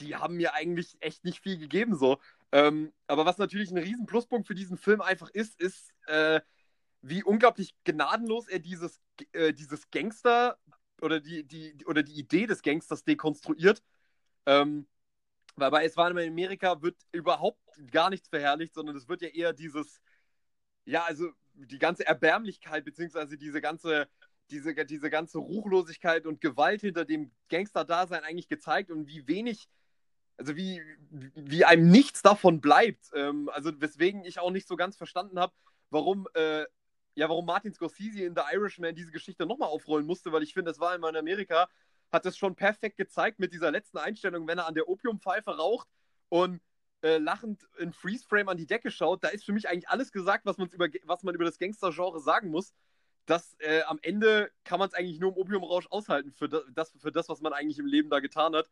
die 0.00 0.16
haben 0.16 0.36
mir 0.36 0.54
eigentlich 0.54 0.96
echt 1.00 1.24
nicht 1.24 1.40
viel 1.40 1.58
gegeben 1.58 1.96
so. 1.96 2.18
Ähm, 2.50 2.92
aber 3.06 3.24
was 3.24 3.38
natürlich 3.38 3.70
ein 3.70 3.78
riesen 3.78 4.06
Pluspunkt 4.06 4.46
für 4.46 4.54
diesen 4.54 4.76
Film 4.76 5.00
einfach 5.00 5.30
ist, 5.30 5.60
ist 5.60 5.92
äh, 6.06 6.40
wie 7.02 7.22
unglaublich 7.24 7.74
gnadenlos 7.84 8.48
er 8.48 8.58
dieses, 8.58 9.00
äh, 9.32 9.52
dieses 9.52 9.90
Gangster 9.90 10.58
oder 11.00 11.20
die, 11.20 11.44
die, 11.44 11.84
oder 11.86 12.02
die 12.02 12.18
Idee 12.18 12.46
des 12.46 12.62
Gangsters 12.62 13.04
dekonstruiert. 13.04 13.82
Ähm, 14.46 14.86
weil 15.56 15.70
bei 15.70 15.84
Es 15.84 15.96
war 15.96 16.10
in 16.10 16.18
Amerika 16.18 16.80
wird 16.82 16.96
überhaupt 17.12 17.60
gar 17.90 18.10
nichts 18.10 18.28
verherrlicht, 18.28 18.74
sondern 18.74 18.96
es 18.96 19.08
wird 19.08 19.22
ja 19.22 19.28
eher 19.28 19.52
dieses, 19.52 20.00
ja, 20.84 21.04
also 21.04 21.30
die 21.54 21.78
ganze 21.78 22.06
Erbärmlichkeit, 22.06 22.84
beziehungsweise 22.84 23.36
diese 23.36 23.60
ganze, 23.60 24.08
diese, 24.50 24.74
diese 24.86 25.10
ganze 25.10 25.38
Ruchlosigkeit 25.38 26.26
und 26.26 26.40
Gewalt 26.40 26.80
hinter 26.80 27.04
dem 27.04 27.30
Gangster-Dasein 27.48 28.24
eigentlich 28.24 28.48
gezeigt 28.48 28.90
und 28.90 29.06
wie 29.06 29.26
wenig, 29.26 29.68
also 30.36 30.56
wie, 30.56 30.82
wie 31.10 31.64
einem 31.64 31.88
nichts 31.88 32.22
davon 32.22 32.60
bleibt. 32.60 33.10
Ähm, 33.14 33.48
also 33.52 33.72
weswegen 33.80 34.24
ich 34.24 34.38
auch 34.38 34.50
nicht 34.50 34.68
so 34.68 34.76
ganz 34.76 34.96
verstanden 34.96 35.38
habe, 35.38 35.52
warum 35.90 36.26
äh, 36.34 36.64
ja, 37.14 37.28
warum 37.28 37.44
Martin 37.44 37.72
Scorsese 37.72 38.24
in 38.24 38.34
The 38.34 38.42
Irishman 38.52 38.94
diese 38.94 39.10
Geschichte 39.10 39.46
nochmal 39.46 39.68
aufrollen 39.68 40.06
musste, 40.06 40.32
weil 40.32 40.42
ich 40.42 40.54
finde, 40.54 40.70
das 40.70 40.80
war 40.80 40.94
immer 40.94 41.08
in 41.10 41.16
Amerika, 41.16 41.68
hat 42.10 42.24
das 42.24 42.36
schon 42.36 42.54
perfekt 42.54 42.96
gezeigt 42.96 43.38
mit 43.38 43.52
dieser 43.52 43.70
letzten 43.70 43.98
Einstellung, 43.98 44.46
wenn 44.46 44.58
er 44.58 44.66
an 44.66 44.74
der 44.74 44.88
Opiumpfeife 44.88 45.50
raucht 45.56 45.88
und 46.28 46.60
äh, 47.02 47.18
lachend 47.18 47.66
in 47.78 47.92
Freeze-Frame 47.92 48.48
an 48.48 48.56
die 48.56 48.66
Decke 48.66 48.90
schaut. 48.90 49.24
Da 49.24 49.28
ist 49.28 49.44
für 49.44 49.52
mich 49.52 49.68
eigentlich 49.68 49.88
alles 49.88 50.12
gesagt, 50.12 50.46
was, 50.46 50.58
über, 50.58 50.88
was 51.04 51.22
man 51.22 51.34
über 51.34 51.44
das 51.44 51.58
Gangster-Genre 51.58 52.20
sagen 52.20 52.50
muss. 52.50 52.74
Dass 53.26 53.54
äh, 53.60 53.82
am 53.82 54.00
Ende 54.02 54.50
kann 54.64 54.80
man 54.80 54.88
es 54.88 54.94
eigentlich 54.94 55.20
nur 55.20 55.30
im 55.30 55.36
Opiumrausch 55.36 55.86
aushalten 55.90 56.32
für 56.32 56.48
das, 56.48 56.92
für 56.98 57.12
das, 57.12 57.28
was 57.28 57.40
man 57.40 57.52
eigentlich 57.52 57.78
im 57.78 57.86
Leben 57.86 58.10
da 58.10 58.18
getan 58.18 58.54
hat. 58.54 58.68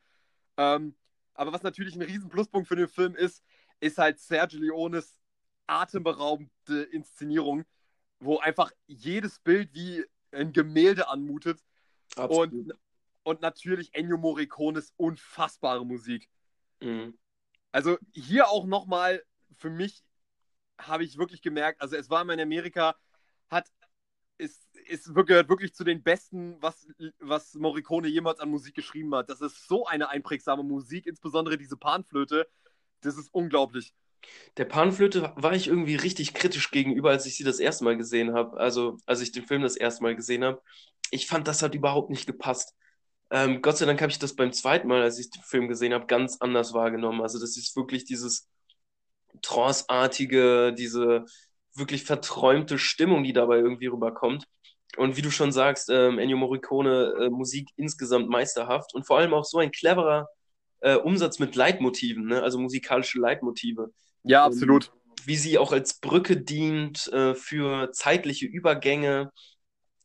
Ähm, 0.56 0.96
aber 1.34 1.52
was 1.52 1.62
natürlich 1.62 1.94
ein 1.94 2.02
riesen 2.02 2.28
Pluspunkt 2.28 2.66
für 2.66 2.74
den 2.74 2.88
Film 2.88 3.14
ist, 3.14 3.44
ist 3.78 3.98
halt 3.98 4.18
Sergio 4.18 4.60
Leones 4.60 5.20
atemberaubende 5.68 6.82
Inszenierung 6.90 7.64
wo 8.20 8.38
einfach 8.38 8.70
jedes 8.86 9.40
Bild 9.40 9.74
wie 9.74 10.04
ein 10.30 10.52
Gemälde 10.52 11.08
anmutet. 11.08 11.64
Und, 12.16 12.74
und 13.22 13.40
natürlich 13.40 13.94
Ennio 13.94 14.18
Morricones 14.18 14.92
unfassbare 14.96 15.84
Musik. 15.84 16.28
Mhm. 16.80 17.18
Also 17.72 17.98
hier 18.12 18.48
auch 18.48 18.66
nochmal 18.66 19.22
für 19.56 19.70
mich 19.70 20.02
habe 20.78 21.04
ich 21.04 21.18
wirklich 21.18 21.42
gemerkt, 21.42 21.82
also 21.82 21.96
es 21.96 22.08
war 22.10 22.22
immer 22.22 22.32
in 22.32 22.40
Amerika, 22.40 22.96
hat 23.48 23.70
ist, 24.40 24.74
ist 24.88 25.14
gehört 25.14 25.48
wirklich 25.48 25.74
zu 25.74 25.84
den 25.84 26.02
besten, 26.02 26.56
was, 26.60 26.88
was 27.20 27.54
Morricone 27.54 28.08
jemals 28.08 28.40
an 28.40 28.48
Musik 28.48 28.74
geschrieben 28.74 29.14
hat. 29.14 29.28
Das 29.28 29.40
ist 29.40 29.68
so 29.68 29.86
eine 29.86 30.08
einprägsame 30.08 30.62
Musik, 30.62 31.06
insbesondere 31.06 31.58
diese 31.58 31.76
Panflöte. 31.76 32.48
Das 33.02 33.16
ist 33.16 33.28
unglaublich. 33.32 33.94
Der 34.56 34.64
Panflöte 34.64 35.32
war 35.36 35.54
ich 35.54 35.68
irgendwie 35.68 35.96
richtig 35.96 36.34
kritisch 36.34 36.70
gegenüber, 36.70 37.10
als 37.10 37.26
ich 37.26 37.36
sie 37.36 37.44
das 37.44 37.58
erste 37.58 37.84
Mal 37.84 37.96
gesehen 37.96 38.34
habe. 38.34 38.58
Also, 38.58 38.98
als 39.06 39.20
ich 39.20 39.32
den 39.32 39.46
Film 39.46 39.62
das 39.62 39.76
erste 39.76 40.02
Mal 40.02 40.16
gesehen 40.16 40.44
habe. 40.44 40.60
Ich 41.10 41.26
fand, 41.26 41.48
das 41.48 41.62
hat 41.62 41.74
überhaupt 41.74 42.10
nicht 42.10 42.26
gepasst. 42.26 42.74
Ähm, 43.30 43.62
Gott 43.62 43.78
sei 43.78 43.86
Dank 43.86 44.00
habe 44.00 44.10
ich 44.10 44.18
das 44.18 44.34
beim 44.34 44.52
zweiten 44.52 44.88
Mal, 44.88 45.02
als 45.02 45.18
ich 45.18 45.30
den 45.30 45.42
Film 45.42 45.68
gesehen 45.68 45.94
habe, 45.94 46.06
ganz 46.06 46.38
anders 46.40 46.74
wahrgenommen. 46.74 47.20
Also, 47.22 47.38
das 47.38 47.56
ist 47.56 47.76
wirklich 47.76 48.04
dieses 48.04 48.48
Trance-artige, 49.42 50.72
diese 50.72 51.24
wirklich 51.74 52.04
verträumte 52.04 52.78
Stimmung, 52.78 53.22
die 53.22 53.32
dabei 53.32 53.58
irgendwie 53.58 53.86
rüberkommt. 53.86 54.46
Und 54.96 55.16
wie 55.16 55.22
du 55.22 55.30
schon 55.30 55.52
sagst, 55.52 55.88
ähm, 55.90 56.18
Ennio 56.18 56.36
Morricone, 56.36 57.14
äh, 57.20 57.30
Musik 57.30 57.68
insgesamt 57.76 58.28
meisterhaft 58.28 58.92
und 58.94 59.06
vor 59.06 59.18
allem 59.18 59.34
auch 59.34 59.44
so 59.44 59.58
ein 59.58 59.70
cleverer 59.70 60.28
äh, 60.80 60.96
Umsatz 60.96 61.38
mit 61.38 61.54
Leitmotiven, 61.54 62.26
ne? 62.26 62.42
also 62.42 62.58
musikalische 62.58 63.20
Leitmotive. 63.20 63.92
Ja, 64.24 64.44
absolut. 64.44 64.88
Und 64.88 65.26
wie 65.26 65.36
sie 65.36 65.58
auch 65.58 65.72
als 65.72 66.00
Brücke 66.00 66.36
dient 66.36 67.06
äh, 67.12 67.34
für 67.34 67.92
zeitliche 67.92 68.46
Übergänge. 68.46 69.30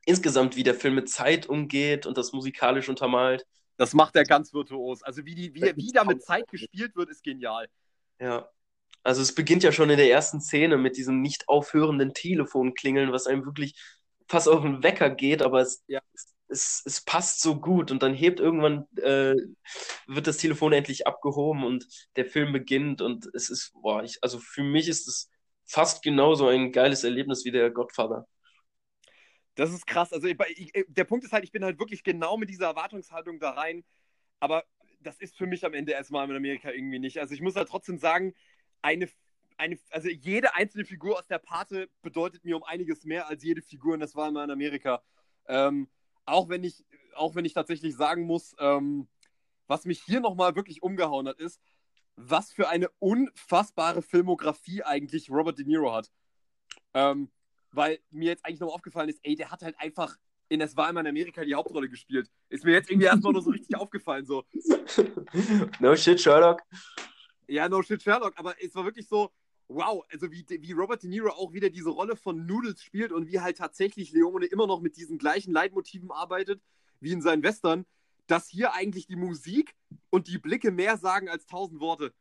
Insgesamt, 0.06 0.56
wie 0.56 0.64
der 0.64 0.76
Film 0.76 0.96
mit 0.96 1.10
Zeit 1.10 1.48
umgeht 1.48 2.06
und 2.06 2.18
das 2.18 2.32
musikalisch 2.32 2.90
untermalt. 2.90 3.46
Das 3.78 3.94
macht 3.94 4.16
er 4.16 4.24
ganz 4.24 4.54
virtuos. 4.54 5.04
Also 5.04 5.26
wie, 5.26 5.36
die, 5.36 5.54
wie, 5.54 5.74
wie 5.76 5.92
da 5.92 6.04
mit 6.04 6.24
Zeit 6.24 6.48
gespielt 6.48 6.96
wird, 6.96 7.10
ist 7.10 7.24
genial. 7.24 7.68
Ja. 8.20 8.50
Also 9.04 9.22
es 9.22 9.36
beginnt 9.36 9.64
ja 9.64 9.72
schon 9.72 9.90
in 9.90 9.98
der 9.98 10.10
ersten 10.10 10.42
Szene 10.42 10.78
mit 10.78 10.98
diesem 10.98 11.22
nicht 11.22 11.48
aufhörenden 11.50 12.14
Telefonklingeln, 12.14 13.12
was 13.12 13.28
einem 13.28 13.46
wirklich 13.46 13.76
fast 14.28 14.48
auf 14.48 14.62
den 14.62 14.82
Wecker 14.82 15.10
geht, 15.10 15.42
aber 15.42 15.62
es, 15.62 15.84
ja. 15.88 16.00
es 16.14 16.36
es, 16.48 16.84
es 16.86 17.02
passt 17.02 17.42
so 17.42 17.60
gut 17.60 17.92
und 17.92 18.04
dann 18.04 18.14
hebt 18.14 18.40
irgendwann, 18.40 18.88
äh, 18.98 19.36
wird 20.08 20.28
das 20.28 20.38
Telefon 20.38 20.74
endlich 20.74 21.08
abgehoben 21.08 21.64
und 21.64 21.88
der 22.16 22.26
Film 22.26 22.54
beginnt 22.54 23.02
und 23.02 23.30
es 23.34 23.50
ist, 23.50 23.74
boah, 23.82 24.04
ich, 24.04 24.20
also 24.22 24.40
für 24.40 24.64
mich 24.64 24.88
ist 24.88 25.08
es 25.08 25.30
fast 25.66 26.04
genauso 26.04 26.48
ein 26.48 26.72
geiles 26.72 27.04
Erlebnis 27.04 27.46
wie 27.46 27.52
der 27.52 27.72
Godfather. 27.72 28.28
Das 29.56 29.72
ist 29.72 29.88
krass. 29.88 30.12
Also 30.14 30.28
ich, 30.28 30.38
ich, 30.58 30.86
der 30.88 31.06
Punkt 31.06 31.26
ist 31.26 31.32
halt, 31.32 31.44
ich 31.44 31.52
bin 31.52 31.64
halt 31.64 31.80
wirklich 31.80 32.04
genau 32.04 32.38
mit 32.38 32.50
dieser 32.50 32.68
Erwartungshaltung 32.68 33.40
da 33.40 33.52
rein, 33.52 33.84
aber 34.40 34.66
das 35.00 35.20
ist 35.20 35.38
für 35.38 35.48
mich 35.48 35.66
am 35.66 35.74
Ende 35.74 35.94
erstmal 35.94 36.30
in 36.30 36.36
Amerika 36.36 36.72
irgendwie 36.72 37.00
nicht. 37.00 37.20
Also 37.20 37.34
ich 37.34 37.42
muss 37.42 37.56
halt 37.56 37.70
trotzdem 37.70 37.98
sagen, 37.98 38.34
eine, 38.82 39.10
eine, 39.58 39.80
also 39.92 40.10
jede 40.10 40.56
einzelne 40.56 40.86
Figur 40.86 41.18
aus 41.18 41.28
der 41.28 41.40
Pate 41.40 41.90
bedeutet 42.02 42.44
mir 42.44 42.58
um 42.58 42.64
einiges 42.64 43.06
mehr 43.06 43.28
als 43.28 43.44
jede 43.44 43.62
Figur 43.62 43.94
und 43.94 44.02
das 44.02 44.16
war 44.16 44.28
immer 44.28 44.44
in 44.44 44.52
Amerika. 44.52 45.02
Ähm, 45.48 45.90
auch 46.26 46.50
wenn 46.50 46.64
ich, 46.64 46.84
auch 47.16 47.36
wenn 47.36 47.46
ich 47.46 47.54
tatsächlich 47.54 47.96
sagen 47.96 48.24
muss, 48.24 48.56
ähm, 48.60 49.08
was 49.68 49.86
mich 49.86 50.02
hier 50.02 50.20
nochmal 50.20 50.56
wirklich 50.56 50.84
umgehauen 50.84 51.28
hat, 51.28 51.40
ist, 51.40 51.62
was 52.16 52.52
für 52.52 52.70
eine 52.70 52.90
unfassbare 53.00 54.02
Filmografie 54.02 54.84
eigentlich 54.84 55.30
Robert 55.30 55.58
De 55.58 55.66
Niro 55.66 55.94
hat. 55.94 56.12
Ähm, 56.94 57.32
weil 57.76 58.00
mir 58.12 58.30
jetzt 58.30 58.46
eigentlich 58.46 58.60
noch 58.60 58.74
aufgefallen 58.74 59.10
ist, 59.10 59.20
ey, 59.24 59.36
der 59.36 59.52
hat 59.52 59.62
halt 59.62 59.76
einfach 59.80 60.16
in 60.48 60.60
war 60.76 60.90
immer 60.90 61.00
in 61.00 61.08
Amerika 61.08 61.44
die 61.44 61.56
Hauptrolle 61.56 61.90
gespielt. 61.90 62.30
Ist 62.50 62.64
mir 62.64 62.74
jetzt 62.74 62.90
irgendwie 62.90 63.08
erstmal 63.08 63.34
nur 63.34 63.42
so 63.42 63.50
richtig 63.50 63.76
aufgefallen. 63.76 64.26
So. 64.26 64.44
No 65.80 65.96
shit, 65.96 66.22
Sherlock. 66.22 66.62
Ja, 67.48 67.68
no 67.68 67.82
shit, 67.82 68.02
Sherlock. 68.02 68.34
Aber 68.38 68.54
es 68.64 68.74
war 68.76 68.86
wirklich 68.86 69.08
so, 69.08 69.32
wow, 69.68 70.04
also 70.12 70.32
wie, 70.32 70.46
wie 70.48 70.72
Robert 70.72 71.04
De 71.04 71.10
Niro 71.10 71.30
auch 71.30 71.52
wieder 71.54 71.70
diese 71.70 71.90
Rolle 71.90 72.16
von 72.16 72.46
Noodles 72.46 72.84
spielt 72.84 73.12
und 73.12 73.28
wie 73.28 73.40
halt 73.40 73.58
tatsächlich 73.58 74.12
Leone 74.12 74.46
immer 74.46 74.68
noch 74.68 74.82
mit 74.82 74.98
diesen 74.98 75.18
gleichen 75.18 75.52
Leitmotiven 75.52 76.12
arbeitet, 76.12 76.62
wie 77.00 77.12
in 77.12 77.22
seinen 77.22 77.44
Western, 77.44 77.86
dass 78.28 78.48
hier 78.48 78.74
eigentlich 78.74 79.08
die 79.08 79.16
Musik 79.16 79.76
und 80.10 80.28
die 80.28 80.38
Blicke 80.38 80.72
mehr 80.72 80.98
sagen 80.98 81.30
als 81.30 81.46
tausend 81.46 81.80
Worte. 81.80 82.14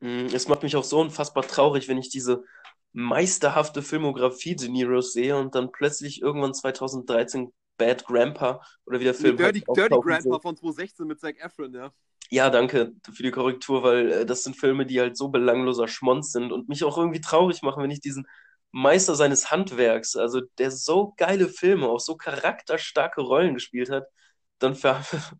Mm, 0.00 0.26
es 0.26 0.48
macht 0.48 0.62
mich 0.62 0.76
auch 0.76 0.84
so 0.84 1.00
unfassbar 1.00 1.46
traurig, 1.46 1.88
wenn 1.88 1.98
ich 1.98 2.08
diese 2.08 2.44
meisterhafte 2.92 3.82
Filmografie 3.82 4.56
De 4.56 4.68
Niros 4.68 5.12
sehe 5.12 5.36
und 5.36 5.54
dann 5.54 5.72
plötzlich 5.72 6.20
irgendwann 6.20 6.54
2013 6.54 7.52
Bad 7.78 8.04
Grandpa 8.04 8.60
oder 8.86 9.00
wie 9.00 9.04
der 9.04 9.14
Film 9.14 9.36
Dirty, 9.36 9.64
Dirty 9.74 9.96
Grandpa 10.00 10.38
von 10.38 10.56
2016 10.56 11.06
mit 11.06 11.20
Zac 11.20 11.38
Efron, 11.40 11.72
ja. 11.74 11.92
Ja, 12.30 12.48
danke 12.48 12.92
für 13.12 13.22
die 13.22 13.30
Korrektur, 13.30 13.82
weil 13.82 14.12
äh, 14.12 14.26
das 14.26 14.42
sind 14.42 14.56
Filme, 14.56 14.86
die 14.86 15.00
halt 15.00 15.16
so 15.16 15.28
belangloser 15.28 15.88
Schmonz 15.88 16.32
sind 16.32 16.52
und 16.52 16.68
mich 16.68 16.84
auch 16.84 16.96
irgendwie 16.96 17.20
traurig 17.20 17.62
machen, 17.62 17.82
wenn 17.82 17.90
ich 17.90 18.00
diesen 18.00 18.26
Meister 18.70 19.14
seines 19.14 19.50
Handwerks, 19.50 20.16
also 20.16 20.40
der 20.58 20.70
so 20.70 21.12
geile 21.18 21.48
Filme, 21.48 21.88
auch 21.88 22.00
so 22.00 22.16
charakterstarke 22.16 23.20
Rollen 23.20 23.54
gespielt 23.54 23.90
hat, 23.90 24.04
dann 24.58 24.74
ver 24.74 25.04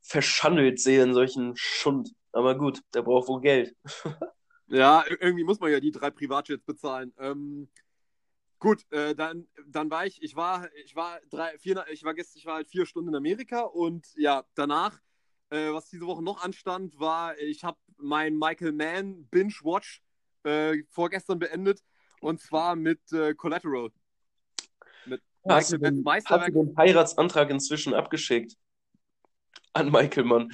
verschandelt 0.00 0.80
sehe 0.80 1.02
in 1.02 1.12
solchen 1.12 1.54
Schund. 1.56 2.10
Aber 2.32 2.56
gut, 2.56 2.80
der 2.94 3.02
braucht 3.02 3.28
wohl 3.28 3.40
Geld. 3.40 3.74
ja, 4.68 5.04
irgendwie 5.20 5.44
muss 5.44 5.60
man 5.60 5.70
ja 5.70 5.80
die 5.80 5.92
drei 5.92 6.10
Privatjets 6.10 6.64
bezahlen. 6.64 7.12
Ähm, 7.18 7.68
gut, 8.58 8.90
äh, 8.92 9.14
dann, 9.14 9.46
dann 9.66 9.90
war 9.90 10.06
ich, 10.06 10.22
ich 10.22 10.36
war, 10.36 10.68
ich 10.84 10.94
war 10.96 11.20
drei, 11.30 11.58
vier, 11.58 11.84
ich 11.90 12.04
war 12.04 12.14
gestern, 12.14 12.38
ich 12.38 12.46
war 12.46 12.54
halt 12.56 12.68
vier 12.68 12.86
Stunden 12.86 13.10
in 13.10 13.16
Amerika 13.16 13.60
und 13.62 14.06
ja, 14.16 14.44
danach 14.54 14.98
äh, 15.50 15.72
was 15.72 15.88
diese 15.88 16.06
Woche 16.06 16.22
noch 16.22 16.42
anstand, 16.42 16.98
war, 16.98 17.38
ich 17.38 17.64
habe 17.64 17.78
mein 17.96 18.36
Michael 18.36 18.72
Mann 18.72 19.26
Binge-Watch 19.30 20.02
äh, 20.44 20.82
vorgestern 20.90 21.38
beendet 21.38 21.82
und 22.20 22.40
zwar 22.40 22.76
mit 22.76 23.00
äh, 23.12 23.34
Collateral. 23.34 23.90
Mit 25.06 25.22
hast, 25.48 25.72
Michael 25.72 25.90
du 25.92 26.02
den, 26.02 26.04
hast 26.06 26.48
du 26.48 26.52
den 26.52 26.76
Heiratsantrag 26.76 27.50
inzwischen 27.50 27.94
abgeschickt? 27.94 28.56
An 29.72 29.90
Michael 29.90 30.24
Mann. 30.24 30.52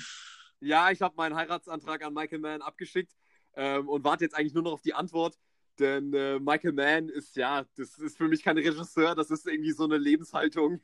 Ja, 0.60 0.90
ich 0.90 1.02
habe 1.02 1.14
meinen 1.16 1.34
Heiratsantrag 1.34 2.04
an 2.04 2.14
Michael 2.14 2.38
Mann 2.38 2.62
abgeschickt 2.62 3.12
ähm, 3.56 3.88
und 3.88 4.04
warte 4.04 4.24
jetzt 4.24 4.36
eigentlich 4.36 4.54
nur 4.54 4.62
noch 4.62 4.72
auf 4.72 4.82
die 4.82 4.94
Antwort. 4.94 5.38
Denn 5.78 6.12
äh, 6.14 6.38
Michael 6.38 6.72
Mann 6.72 7.08
ist 7.08 7.36
ja, 7.36 7.64
das 7.76 7.98
ist 7.98 8.16
für 8.16 8.28
mich 8.28 8.42
kein 8.42 8.56
Regisseur, 8.56 9.14
das 9.14 9.30
ist 9.30 9.46
irgendwie 9.46 9.72
so 9.72 9.84
eine 9.84 9.98
Lebenshaltung. 9.98 10.80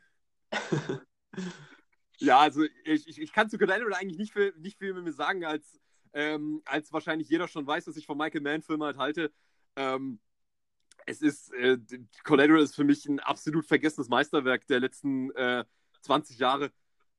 Ja, 2.23 2.39
also 2.39 2.63
ich, 2.85 3.09
ich, 3.09 3.19
ich 3.19 3.33
kann 3.33 3.49
zu 3.49 3.57
Collateral 3.57 3.95
eigentlich 3.95 4.19
nicht 4.19 4.35
viel, 4.35 4.53
nicht 4.59 4.79
viel 4.79 4.93
mir 4.93 5.13
sagen, 5.13 5.45
als, 5.45 5.81
ähm, 6.13 6.61
als 6.67 6.93
wahrscheinlich 6.93 7.31
jeder 7.31 7.49
schon 7.49 7.67
weiß, 7.67 7.87
dass 7.87 7.97
ich 7.97 8.05
von 8.05 8.19
Michael 8.19 8.43
Mann-Filmen 8.43 8.85
halt 8.85 8.99
halte. 8.99 9.33
Ähm, 9.75 10.21
es 11.07 11.23
ist, 11.23 11.51
äh, 11.55 11.79
Collateral 12.25 12.61
ist 12.61 12.75
für 12.77 12.85
mich 12.85 13.07
ein 13.07 13.21
absolut 13.21 13.65
vergessenes 13.65 14.11
Meisterwerk 14.11 14.67
der 14.67 14.81
letzten 14.81 15.31
äh, 15.31 15.65
20 16.03 16.39
Jahre 16.39 16.73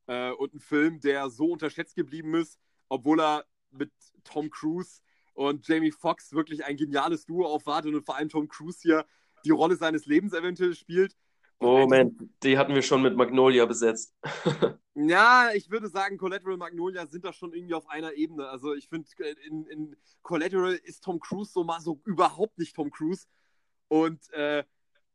äh, 0.05 0.31
und 0.31 0.53
ein 0.53 0.59
Film, 0.59 0.99
der 0.99 1.31
so 1.31 1.51
unterschätzt 1.51 1.95
geblieben 1.95 2.35
ist, 2.35 2.59
obwohl 2.87 3.21
er 3.21 3.45
mit 3.71 3.91
Tom 4.23 4.51
Cruise 4.51 5.01
und 5.47 5.67
Jamie 5.67 5.91
Foxx 5.91 6.33
wirklich 6.33 6.65
ein 6.65 6.77
geniales 6.77 7.25
Duo 7.25 7.45
aufwartet 7.45 7.93
und 7.93 8.05
vor 8.05 8.15
allem 8.15 8.29
Tom 8.29 8.47
Cruise 8.47 8.79
hier 8.81 9.05
die 9.43 9.49
Rolle 9.49 9.75
seines 9.75 10.05
Lebens 10.05 10.33
eventuell 10.33 10.75
spielt. 10.75 11.15
Moment, 11.59 12.23
die 12.41 12.57
hatten 12.57 12.73
wir 12.73 12.81
schon 12.81 13.03
mit 13.03 13.15
Magnolia 13.15 13.65
besetzt. 13.65 14.15
ja, 14.95 15.49
ich 15.53 15.69
würde 15.69 15.89
sagen, 15.89 16.17
Collateral 16.17 16.53
und 16.53 16.59
Magnolia 16.59 17.05
sind 17.05 17.23
da 17.23 17.33
schon 17.33 17.53
irgendwie 17.53 17.75
auf 17.75 17.87
einer 17.87 18.13
Ebene. 18.13 18.47
Also 18.47 18.73
ich 18.73 18.87
finde, 18.87 19.07
in, 19.47 19.67
in, 19.67 19.95
Collateral 20.23 20.73
ist 20.73 21.03
Tom 21.03 21.19
Cruise 21.19 21.51
so 21.51 21.63
mal 21.63 21.79
so 21.79 22.01
überhaupt 22.05 22.57
nicht 22.57 22.75
Tom 22.75 22.89
Cruise. 22.89 23.27
Und 23.89 24.31
äh, 24.33 24.63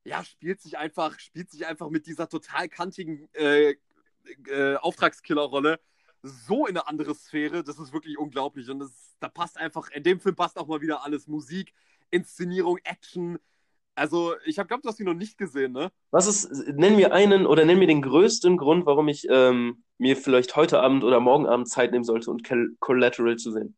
ja, 0.04 0.22
spielt 0.22 0.60
sich 0.60 0.78
einfach, 0.78 1.18
spielt 1.18 1.50
sich 1.50 1.66
einfach 1.66 1.90
mit 1.90 2.06
dieser 2.06 2.28
total 2.28 2.68
kantigen 2.68 3.28
äh, 3.32 3.74
äh, 4.46 4.76
Auftragskiller-Rolle 4.76 5.80
so 6.26 6.66
in 6.66 6.76
eine 6.76 6.88
andere 6.88 7.14
Sphäre. 7.14 7.62
Das 7.62 7.78
ist 7.78 7.92
wirklich 7.92 8.18
unglaublich. 8.18 8.68
Und 8.70 8.80
das, 8.80 9.16
da 9.20 9.28
passt 9.28 9.58
einfach, 9.58 9.90
in 9.90 10.02
dem 10.02 10.20
Film 10.20 10.34
passt 10.34 10.58
auch 10.58 10.66
mal 10.66 10.80
wieder 10.80 11.04
alles. 11.04 11.26
Musik, 11.26 11.72
Inszenierung, 12.10 12.78
Action, 12.84 13.38
also, 13.98 14.34
ich 14.44 14.58
habe, 14.58 14.68
glaube 14.68 14.82
du 14.82 14.90
hast 14.90 15.00
ihn 15.00 15.06
noch 15.06 15.14
nicht 15.14 15.38
gesehen, 15.38 15.72
ne? 15.72 15.90
Was 16.10 16.26
ist, 16.26 16.50
nenn 16.76 16.96
mir 16.96 17.14
einen 17.14 17.46
oder 17.46 17.64
nenn 17.64 17.78
mir 17.78 17.86
den 17.86 18.02
größten 18.02 18.58
Grund, 18.58 18.84
warum 18.84 19.08
ich 19.08 19.26
ähm, 19.30 19.82
mir 19.96 20.18
vielleicht 20.18 20.54
heute 20.54 20.80
Abend 20.80 21.02
oder 21.02 21.18
morgen 21.18 21.46
Abend 21.46 21.66
Zeit 21.68 21.92
nehmen 21.92 22.04
sollte, 22.04 22.30
um 22.30 22.36
Collateral 22.78 23.36
zu 23.36 23.52
sehen. 23.52 23.74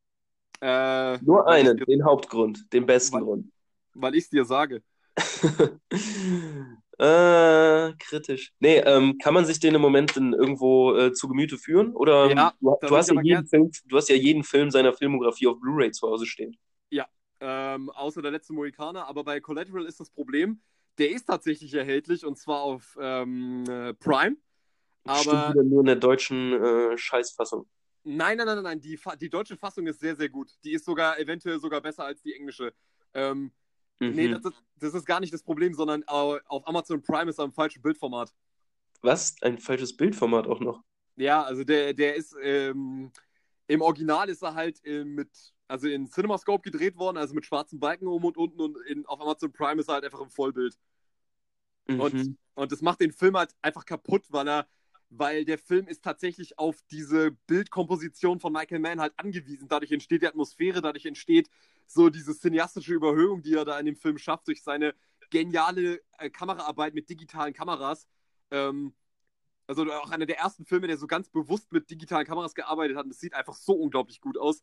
Äh, 0.61 1.19
Nur 1.19 1.47
einen, 1.47 1.77
den 1.77 2.05
Hauptgrund, 2.05 2.73
den 2.73 2.85
besten 2.85 3.15
weil, 3.15 3.23
Grund. 3.23 3.47
Weil 3.95 4.17
ich 4.17 4.25
es 4.25 4.31
dir 4.31 4.45
sage. 4.45 4.83
äh, 6.99 7.93
kritisch. 7.99 8.53
Nee, 8.59 8.79
ähm, 8.79 9.19
kann 9.19 9.33
man 9.33 9.45
sich 9.45 9.61
den 9.61 9.75
im 9.75 9.81
Moment 9.81 10.17
denn 10.17 10.33
irgendwo 10.33 10.97
äh, 10.97 11.13
zu 11.13 11.29
Gemüte 11.29 11.57
führen? 11.57 11.95
Oder 11.95 12.29
ja, 12.31 12.53
du, 12.61 12.77
du 12.81 12.97
hast 12.97 13.09
ja 13.11 13.21
jeden 13.23 13.47
Film, 13.47 13.71
du 13.87 13.97
hast 13.97 14.09
ja 14.09 14.17
jeden 14.17 14.43
Film 14.43 14.71
seiner 14.71 14.93
Filmografie 14.93 15.47
auf 15.47 15.61
Blu-ray 15.61 15.93
zu 15.93 16.09
Hause 16.09 16.27
stehen. 16.27 16.59
Ja, 16.91 17.07
ähm, 17.41 17.89
außer 17.91 18.21
der 18.21 18.33
letzte 18.33 18.53
Mohikaner. 18.53 19.07
Aber 19.07 19.23
bei 19.23 19.39
Collateral 19.39 19.85
ist 19.85 20.01
das 20.01 20.11
Problem, 20.11 20.61
der 20.99 21.11
ist 21.11 21.27
tatsächlich 21.27 21.73
erhältlich 21.73 22.27
und 22.27 22.37
zwar 22.37 22.63
auf 22.63 22.99
ähm, 23.01 23.65
äh, 23.69 23.95
Prime. 23.95 24.37
Aber 25.05 25.21
Stimmt 25.21 25.51
wieder 25.51 25.63
nur 25.63 25.81
in 25.81 25.87
der 25.87 25.97
deutschen 25.97 26.53
äh, 26.53 26.99
Scheißfassung. 26.99 27.69
Nein, 28.03 28.39
nein, 28.39 28.47
nein, 28.47 28.63
nein, 28.63 28.81
die, 28.81 28.99
die 29.21 29.31
deutsche 29.31 29.57
Fassung 29.57 29.87
ist 29.87 30.01
sehr, 30.01 30.17
sehr 30.17 30.29
gut. 30.29 30.51
Die 30.65 30.73
ist 30.73 30.85
sogar 30.85 31.19
eventuell 31.19 31.61
sogar 31.61 31.81
besser 31.81 32.05
als 32.05 32.23
die 32.23 32.35
englische. 32.35 32.73
Ähm, 33.15 33.53
mhm. 34.01 34.11
Nee, 34.13 34.29
das 34.29 34.45
ist, 34.45 34.63
das 34.77 34.95
ist 34.95 35.05
gar 35.05 35.21
nicht 35.21 35.33
das 35.33 35.43
Problem, 35.43 35.75
sondern 35.75 36.05
auf 36.05 36.67
Amazon 36.67 37.03
Prime 37.03 37.31
ist 37.31 37.39
er 37.39 37.45
im 37.45 37.53
falschen 37.53 37.83
Bildformat. 37.83 38.33
Was? 39.03 39.37
Ein 39.43 39.59
falsches 39.59 39.97
Bildformat 39.97 40.47
auch 40.47 40.61
noch? 40.61 40.83
Ja, 41.17 41.43
also 41.43 41.65
der, 41.65 41.95
der 41.95 42.15
ist 42.15 42.35
ähm, 42.43 43.11
im 43.67 43.83
Original 43.83 44.29
ist 44.29 44.43
er 44.43 44.55
halt 44.55 44.85
äh, 44.85 45.05
mit 45.05 45.31
also 45.69 45.87
in 45.87 46.07
CinemaScope 46.07 46.63
gedreht 46.63 46.97
worden, 46.97 47.19
also 47.19 47.35
mit 47.35 47.45
schwarzen 47.45 47.79
Balken 47.79 48.07
oben 48.07 48.25
und 48.25 48.37
unten 48.37 48.61
und 48.61 48.79
in, 48.87 49.05
auf 49.07 49.21
Amazon 49.21 49.53
Prime 49.53 49.81
ist 49.81 49.89
er 49.89 49.95
halt 49.95 50.05
einfach 50.05 50.21
im 50.21 50.31
Vollbild. 50.31 50.79
Mhm. 51.87 52.01
Und, 52.01 52.37
und 52.55 52.73
das 52.73 52.81
macht 52.81 53.01
den 53.01 53.13
Film 53.13 53.37
halt 53.37 53.55
einfach 53.61 53.85
kaputt, 53.85 54.25
weil 54.31 54.49
er, 54.49 54.67
weil 55.11 55.45
der 55.45 55.59
Film 55.59 55.87
ist 55.87 56.03
tatsächlich 56.03 56.59
auf 56.59 56.83
diese 56.91 57.33
Bildkomposition 57.47 58.41
von 58.41 58.53
Michael 58.53 58.81
Mann 58.81 59.01
halt 59.01 59.13
angewiesen. 59.17 59.69
Dadurch 59.69 59.93
entsteht 59.93 60.23
die 60.23 60.27
Atmosphäre, 60.27 60.81
dadurch 60.81 61.07
entsteht 61.07 61.49
so 61.88 62.11
diese 62.11 62.35
cineastische 62.35 62.94
Überhöhung, 62.94 63.42
die 63.42 63.55
er 63.55 63.64
da 63.64 63.79
in 63.79 63.87
dem 63.87 63.96
Film 63.96 64.18
schafft, 64.18 64.46
durch 64.46 64.62
seine 64.62 64.94
geniale 65.31 66.01
äh, 66.18 66.31
Kameraarbeit 66.31 66.94
mit 66.94 67.09
digitalen 67.09 67.55
Kameras. 67.55 68.07
Ähm, 68.51 68.94
also 69.66 69.90
auch 69.92 70.11
einer 70.11 70.27
der 70.27 70.38
ersten 70.38 70.64
Filme, 70.64 70.87
der 70.87 70.96
so 70.96 71.07
ganz 71.07 71.29
bewusst 71.29 71.72
mit 71.72 71.90
digitalen 71.90 72.27
Kameras 72.27 72.55
gearbeitet 72.55 72.96
hat. 72.96 73.05
Und 73.05 73.11
es 73.11 73.20
sieht 73.20 73.35
einfach 73.35 73.55
so 73.55 73.74
unglaublich 73.74 74.20
gut 74.20 74.38
aus. 74.38 74.62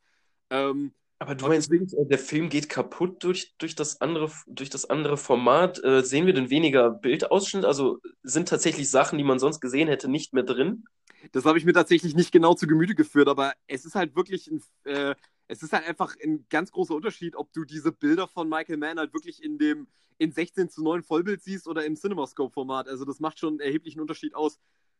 Ähm, 0.49 0.93
aber 1.17 1.35
du 1.35 1.47
meinst, 1.47 1.71
äh, 1.71 2.05
der 2.05 2.19
Film 2.19 2.49
geht 2.49 2.69
kaputt 2.69 3.23
durch, 3.23 3.55
durch, 3.57 3.75
das, 3.75 4.01
andere, 4.01 4.31
durch 4.47 4.69
das 4.69 4.89
andere 4.89 5.17
Format? 5.17 5.83
Äh, 5.83 6.03
sehen 6.03 6.25
wir 6.25 6.33
denn 6.33 6.49
weniger 6.49 6.91
Bildausschnitt? 6.91 7.65
Also 7.65 7.99
sind 8.23 8.49
tatsächlich 8.49 8.89
Sachen, 8.89 9.17
die 9.17 9.23
man 9.23 9.39
sonst 9.39 9.61
gesehen 9.61 9.87
hätte, 9.87 10.09
nicht 10.09 10.33
mehr 10.33 10.43
drin? 10.43 10.85
Das 11.31 11.45
habe 11.45 11.57
ich 11.57 11.65
mir 11.65 11.73
tatsächlich 11.73 12.15
nicht 12.15 12.31
genau 12.31 12.53
zu 12.53 12.67
Gemüte 12.67 12.95
geführt, 12.95 13.27
aber 13.27 13.53
es 13.67 13.85
ist 13.85 13.95
halt 13.95 14.15
wirklich 14.15 14.47
ein, 14.51 14.61
äh, 14.83 15.15
es 15.47 15.63
ist 15.63 15.73
halt 15.73 15.87
einfach 15.87 16.15
ein 16.23 16.45
ganz 16.49 16.71
großer 16.71 16.95
Unterschied, 16.95 17.35
ob 17.35 17.51
du 17.53 17.63
diese 17.65 17.91
Bilder 17.91 18.27
von 18.27 18.49
Michael 18.49 18.77
Mann 18.77 18.97
halt 18.97 19.13
wirklich 19.13 19.43
in 19.43 19.57
dem 19.57 19.87
in 20.17 20.31
16 20.31 20.69
zu 20.69 20.81
9 20.81 21.03
Vollbild 21.03 21.43
siehst 21.43 21.67
oder 21.67 21.85
im 21.85 21.95
CinemaScope-Format. 21.95 22.87
Also 22.87 23.03
das 23.05 23.19
macht 23.19 23.37
schon 23.37 23.55
einen 23.55 23.59
erheblichen 23.59 23.99
Unterschied 23.99 24.33
aus. 24.33 24.59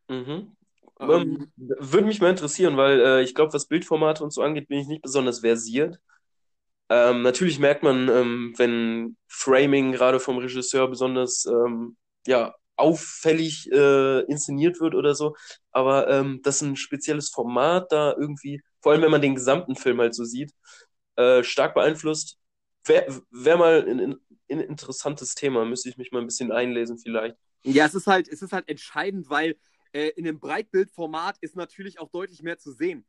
Mhm. 0.10 0.56
Ähm, 1.00 1.52
würde 1.58 2.08
mich 2.08 2.22
mal 2.22 2.30
interessieren, 2.30 2.78
weil 2.78 3.00
äh, 3.00 3.24
ich 3.24 3.34
glaube, 3.34 3.54
was 3.54 3.68
Bildformate 3.68 4.24
und 4.24 4.32
so 4.32 4.42
angeht, 4.42 4.68
bin 4.68 4.80
ich 4.80 4.88
nicht 4.88 5.02
besonders 5.02 5.40
versiert. 5.40 6.00
Ähm, 6.90 7.22
natürlich 7.22 7.60
merkt 7.60 7.84
man, 7.84 8.08
ähm, 8.10 8.54
wenn 8.58 9.18
Framing 9.28 9.92
gerade 9.92 10.20
vom 10.20 10.38
Regisseur 10.38 10.88
besonders 10.88 11.46
ähm, 11.46 11.98
ja, 12.28 12.54
auffällig 12.76 13.72
äh, 13.72 14.22
inszeniert 14.26 14.80
wird 14.80 14.96
oder 14.96 15.16
so, 15.16 15.36
aber 15.72 16.10
ähm, 16.10 16.42
dass 16.44 16.62
ein 16.62 16.76
spezielles 16.76 17.30
Format 17.30 17.92
da 17.92 18.14
irgendwie, 18.18 18.62
vor 18.86 18.92
allem 18.92 19.02
wenn 19.02 19.10
man 19.10 19.22
den 19.24 19.34
gesamten 19.34 19.76
Film 19.76 20.00
halt 20.00 20.14
so 20.14 20.26
sieht, 20.26 20.54
äh, 21.16 21.42
stark 21.44 21.74
beeinflusst, 21.74 22.38
wäre 22.84 23.20
wär 23.32 23.58
mal 23.58 23.84
ein, 23.84 24.00
ein, 24.48 24.60
interessantes 24.60 25.34
Thema, 25.34 25.66
müsste 25.66 25.90
ich 25.90 25.98
mich 25.98 26.12
mal 26.12 26.20
ein 26.20 26.28
bisschen 26.28 26.52
einlesen 26.52 27.00
vielleicht. 27.00 27.36
Ja, 27.64 27.88
es 27.88 27.96
ist 27.96 28.06
halt, 28.06 28.28
es 28.28 28.44
ist 28.44 28.54
halt 28.54 28.70
entscheidend, 28.70 29.28
weil 29.28 29.58
äh, 29.92 30.10
in 30.10 30.28
einem 30.28 30.40
Breitbildformat 30.40 31.40
ist 31.42 31.56
natürlich 31.56 31.98
auch 31.98 32.12
deutlich 32.12 32.44
mehr 32.44 32.60
zu 32.60 32.74
sehen. 32.74 33.08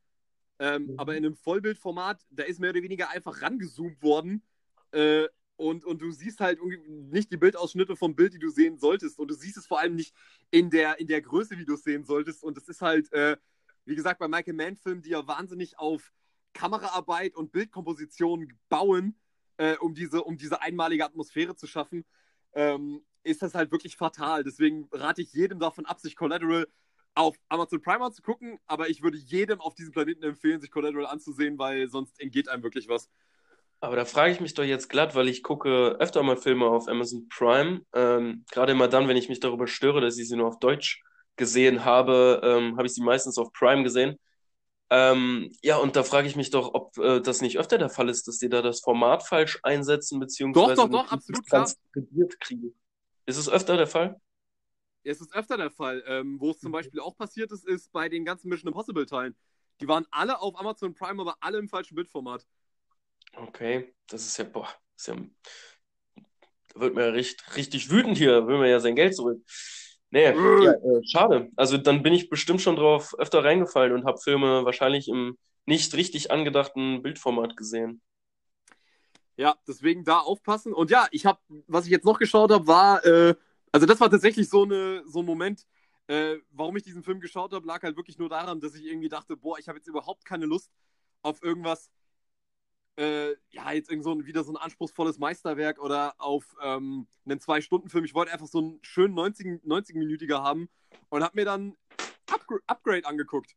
Ähm, 0.57 0.87
mhm. 0.87 0.93
Aber 0.99 1.15
in 1.15 1.23
einem 1.23 1.35
Vollbildformat, 1.35 2.25
da 2.31 2.41
ist 2.41 2.59
mehr 2.59 2.71
oder 2.71 2.81
weniger 2.81 3.11
einfach 3.11 3.43
rangezoomt 3.43 4.01
worden. 4.01 4.41
Äh, 4.93 5.27
und, 5.57 5.85
und 5.85 6.01
du 6.01 6.09
siehst 6.09 6.39
halt 6.39 6.57
nicht 6.87 7.31
die 7.31 7.37
Bildausschnitte 7.37 7.95
vom 7.95 8.15
Bild, 8.15 8.33
die 8.33 8.39
du 8.39 8.49
sehen 8.49 8.79
solltest. 8.79 9.19
Und 9.19 9.27
du 9.27 9.35
siehst 9.35 9.57
es 9.57 9.67
vor 9.67 9.79
allem 9.79 9.93
nicht 9.93 10.15
in 10.49 10.71
der, 10.71 10.99
in 10.99 11.05
der 11.05 11.21
Größe, 11.21 11.55
wie 11.59 11.65
du 11.65 11.75
es 11.75 11.83
sehen 11.83 12.03
solltest. 12.03 12.43
Und 12.43 12.57
es 12.57 12.67
ist 12.67 12.81
halt, 12.81 13.13
äh, 13.13 13.37
wie 13.87 13.95
gesagt, 13.95 14.19
bei 14.19 14.27
Michael 14.27 14.53
Mann-Filmen, 14.53 15.01
die 15.01 15.11
ja 15.11 15.25
wahnsinnig 15.27 15.79
auf 15.79 16.11
Kameraarbeit 16.53 17.35
und 17.35 17.51
Bildkomposition 17.51 18.51
bauen, 18.69 19.17
äh, 19.57 19.77
um, 19.77 19.93
diese, 19.93 20.23
um 20.23 20.37
diese 20.37 20.61
einmalige 20.61 21.05
Atmosphäre 21.05 21.55
zu 21.55 21.67
schaffen, 21.67 22.05
ähm, 22.53 23.05
ist 23.23 23.41
das 23.41 23.55
halt 23.55 23.71
wirklich 23.71 23.95
fatal. 23.95 24.43
Deswegen 24.43 24.89
rate 24.91 25.21
ich 25.21 25.31
jedem 25.33 25.59
davon 25.59 25.85
ab, 25.85 25.99
sich 25.99 26.15
Collateral 26.15 26.67
auf 27.15 27.35
Amazon 27.49 27.81
Prime 27.81 28.11
zu 28.11 28.21
gucken, 28.21 28.59
aber 28.67 28.89
ich 28.89 29.01
würde 29.01 29.17
jedem 29.17 29.59
auf 29.61 29.73
diesem 29.73 29.91
Planeten 29.91 30.23
empfehlen, 30.23 30.61
sich 30.61 30.69
Collateral 30.69 31.07
anzusehen, 31.07 31.57
weil 31.57 31.89
sonst 31.89 32.19
entgeht 32.19 32.47
einem 32.49 32.63
wirklich 32.63 32.89
was. 32.89 33.09
Aber 33.79 33.95
da 33.95 34.05
frage 34.05 34.33
ich 34.33 34.39
mich 34.39 34.53
doch 34.53 34.63
jetzt 34.63 34.89
glatt, 34.89 35.15
weil 35.15 35.27
ich 35.27 35.43
gucke 35.43 35.95
öfter 35.99 36.23
mal 36.23 36.37
Filme 36.37 36.65
auf 36.65 36.87
Amazon 36.87 37.27
Prime. 37.29 37.81
Ähm, 37.93 38.43
Gerade 38.51 38.73
immer 38.73 38.87
dann, 38.87 39.07
wenn 39.07 39.17
ich 39.17 39.29
mich 39.29 39.39
darüber 39.39 39.67
störe, 39.67 40.01
dass 40.01 40.17
ich 40.17 40.27
sie 40.27 40.35
nur 40.35 40.47
auf 40.47 40.59
Deutsch 40.59 41.03
gesehen 41.37 41.85
habe, 41.85 42.41
ähm, 42.43 42.77
habe 42.77 42.87
ich 42.87 42.93
sie 42.93 43.01
meistens 43.01 43.37
auf 43.37 43.53
Prime 43.53 43.83
gesehen. 43.83 44.17
Ähm, 44.89 45.51
ja, 45.61 45.77
und 45.77 45.95
da 45.95 46.03
frage 46.03 46.27
ich 46.27 46.35
mich 46.35 46.49
doch, 46.49 46.73
ob 46.73 46.97
äh, 46.97 47.19
das 47.19 47.41
nicht 47.41 47.57
öfter 47.57 47.77
der 47.77 47.89
Fall 47.89 48.09
ist, 48.09 48.27
dass 48.27 48.37
die 48.37 48.49
da 48.49 48.61
das 48.61 48.79
Format 48.79 49.23
falsch 49.23 49.59
einsetzen, 49.63 50.19
beziehungsweise 50.19 50.75
doch, 50.75 50.89
doch, 50.89 51.03
doch, 51.03 51.11
absolut 51.11 51.45
klar. 51.45 51.69
kriegen. 52.39 52.73
Ist 53.25 53.37
es 53.37 53.49
öfter 53.49 53.75
der 53.75 53.87
Fall? 53.87 54.19
Es 55.03 55.21
ist 55.21 55.33
öfter 55.33 55.57
der 55.57 55.71
Fall. 55.71 56.03
Ähm, 56.07 56.39
wo 56.39 56.51
es 56.51 56.59
zum 56.59 56.71
Beispiel 56.71 56.99
auch 56.99 57.15
passiert 57.15 57.51
ist, 57.51 57.65
ist 57.65 57.91
bei 57.91 58.07
den 58.07 58.23
ganzen 58.23 58.49
Mission 58.49 58.69
Impossible 58.69 59.05
Teilen. 59.05 59.35
Die 59.81 59.87
waren 59.87 60.05
alle 60.09 60.39
auf 60.39 60.57
Amazon 60.59 60.93
Prime, 60.93 61.21
aber 61.21 61.35
alle 61.41 61.57
im 61.59 61.67
falschen 61.67 61.95
Bildformat. 61.95 62.45
Okay, 63.33 63.93
das 64.07 64.25
ist 64.25 64.37
ja, 64.37 64.45
boah, 64.45 64.69
ist 64.95 65.07
ja, 65.07 65.15
da 66.73 66.79
wird 66.79 66.95
man 66.95 67.03
ja 67.03 67.09
richtig, 67.11 67.55
richtig 67.55 67.89
wütend 67.89 68.17
hier, 68.17 68.47
will 68.47 68.57
man 68.57 68.69
ja 68.69 68.79
sein 68.79 68.95
Geld 68.95 69.15
zurück. 69.15 69.43
Nee, 70.09 70.23
ja, 70.23 70.71
äh, 70.71 71.03
schade. 71.05 71.49
Also 71.55 71.77
dann 71.77 72.01
bin 72.01 72.13
ich 72.13 72.29
bestimmt 72.29 72.61
schon 72.61 72.77
drauf 72.77 73.13
öfter 73.17 73.43
reingefallen 73.43 73.93
und 73.93 74.05
habe 74.05 74.19
Filme 74.19 74.63
wahrscheinlich 74.63 75.07
im 75.09 75.37
nicht 75.65 75.93
richtig 75.95 76.31
angedachten 76.31 77.01
Bildformat 77.01 77.57
gesehen. 77.57 78.01
Ja, 79.35 79.55
deswegen 79.67 80.03
da 80.03 80.19
aufpassen. 80.19 80.73
Und 80.73 80.89
ja, 80.89 81.07
ich 81.11 81.25
habe, 81.25 81.39
was 81.67 81.85
ich 81.85 81.91
jetzt 81.91 82.05
noch 82.05 82.17
geschaut 82.17 82.51
habe, 82.51 82.65
war, 82.67 83.05
äh, 83.05 83.35
also 83.71 83.85
das 83.85 83.99
war 83.99 84.09
tatsächlich 84.09 84.49
so, 84.49 84.63
eine, 84.63 85.03
so 85.05 85.19
ein 85.19 85.25
Moment, 85.25 85.67
äh, 86.07 86.37
warum 86.51 86.75
ich 86.77 86.83
diesen 86.83 87.03
Film 87.03 87.19
geschaut 87.19 87.53
habe, 87.53 87.67
lag 87.67 87.83
halt 87.83 87.97
wirklich 87.97 88.17
nur 88.17 88.29
daran, 88.29 88.61
dass 88.61 88.73
ich 88.75 88.85
irgendwie 88.85 89.09
dachte, 89.09 89.35
boah, 89.35 89.59
ich 89.59 89.67
habe 89.67 89.77
jetzt 89.77 89.87
überhaupt 89.87 90.25
keine 90.25 90.45
Lust 90.45 90.71
auf 91.21 91.43
irgendwas, 91.43 91.91
äh, 92.97 93.35
ja, 93.51 93.71
jetzt 93.71 93.89
irgend 93.89 94.03
so 94.03 94.11
ein, 94.11 94.25
wieder 94.25 94.43
so 94.43 94.51
ein 94.51 94.57
anspruchsvolles 94.57 95.19
Meisterwerk 95.19 95.79
oder 95.79 96.15
auf 96.17 96.55
ähm, 96.61 97.07
einen 97.25 97.39
Zwei-Stunden-Film. 97.39 98.05
Ich 98.05 98.13
wollte 98.13 98.33
einfach 98.33 98.47
so 98.47 98.59
einen 98.59 98.79
schönen 98.81 99.13
90, 99.13 99.63
90-minütiger 99.63 100.41
haben 100.41 100.67
und 101.09 101.23
habe 101.23 101.35
mir 101.35 101.45
dann 101.45 101.75
Upgra 102.31 102.57
Upgrade 102.65 103.05
angeguckt. 103.05 103.55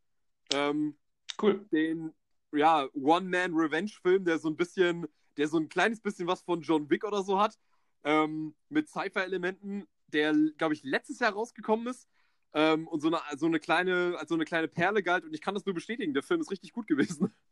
Ähm, 0.52 0.96
cool. 1.40 1.66
Den, 1.72 2.12
ja, 2.52 2.88
One-Man-Revenge-Film, 2.94 4.24
der 4.24 4.38
so 4.38 4.48
ein 4.48 4.56
bisschen, 4.56 5.06
der 5.36 5.48
so 5.48 5.58
ein 5.58 5.68
kleines 5.68 6.00
bisschen 6.00 6.26
was 6.26 6.42
von 6.42 6.60
John 6.60 6.90
Wick 6.90 7.04
oder 7.04 7.22
so 7.22 7.40
hat, 7.40 7.58
ähm, 8.04 8.54
mit 8.68 8.88
Cypher-Elementen, 8.88 9.86
der, 10.08 10.34
glaube 10.58 10.74
ich, 10.74 10.82
letztes 10.82 11.20
Jahr 11.20 11.32
rausgekommen 11.32 11.86
ist. 11.86 12.08
Ähm, 12.52 12.88
und 12.88 13.00
so 13.00 13.08
eine, 13.08 13.20
so, 13.38 13.46
eine 13.46 13.60
kleine, 13.60 14.18
so 14.26 14.34
eine 14.34 14.44
kleine 14.44 14.68
Perle 14.68 15.02
galt. 15.02 15.24
Und 15.24 15.32
ich 15.32 15.40
kann 15.40 15.54
das 15.54 15.64
nur 15.64 15.74
bestätigen. 15.74 16.12
Der 16.14 16.24
Film 16.24 16.40
ist 16.40 16.50
richtig 16.50 16.72
gut 16.72 16.86
gewesen. 16.86 17.32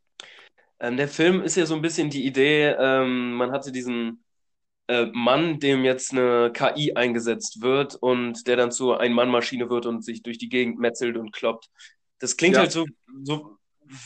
Ähm, 0.80 0.96
der 0.96 1.08
Film 1.08 1.42
ist 1.42 1.56
ja 1.56 1.66
so 1.66 1.74
ein 1.74 1.82
bisschen 1.82 2.10
die 2.10 2.24
Idee, 2.24 2.74
ähm, 2.78 3.34
man 3.34 3.50
hatte 3.50 3.72
diesen 3.72 4.24
äh, 4.86 5.06
Mann, 5.12 5.60
dem 5.60 5.84
jetzt 5.84 6.12
eine 6.12 6.52
KI 6.52 6.94
eingesetzt 6.94 7.60
wird 7.60 7.94
und 7.96 8.46
der 8.46 8.56
dann 8.56 8.70
zu 8.70 8.94
Ein-Mann-Maschine 8.94 9.68
wird 9.70 9.86
und 9.86 10.04
sich 10.04 10.22
durch 10.22 10.38
die 10.38 10.48
Gegend 10.48 10.78
metzelt 10.78 11.16
und 11.16 11.32
kloppt. 11.32 11.68
Das 12.18 12.36
klingt 12.36 12.54
ja. 12.54 12.62
halt 12.62 12.72
so, 12.72 12.86
so 13.22 13.58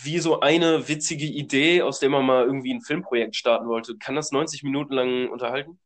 wie 0.02 0.18
so 0.18 0.40
eine 0.40 0.88
witzige 0.88 1.26
Idee, 1.26 1.82
aus 1.82 2.00
der 2.00 2.08
man 2.08 2.24
mal 2.24 2.44
irgendwie 2.44 2.72
ein 2.72 2.82
Filmprojekt 2.82 3.36
starten 3.36 3.66
wollte. 3.66 3.96
Kann 3.98 4.14
das 4.14 4.32
90 4.32 4.62
Minuten 4.62 4.92
lang 4.92 5.28
unterhalten? 5.28 5.78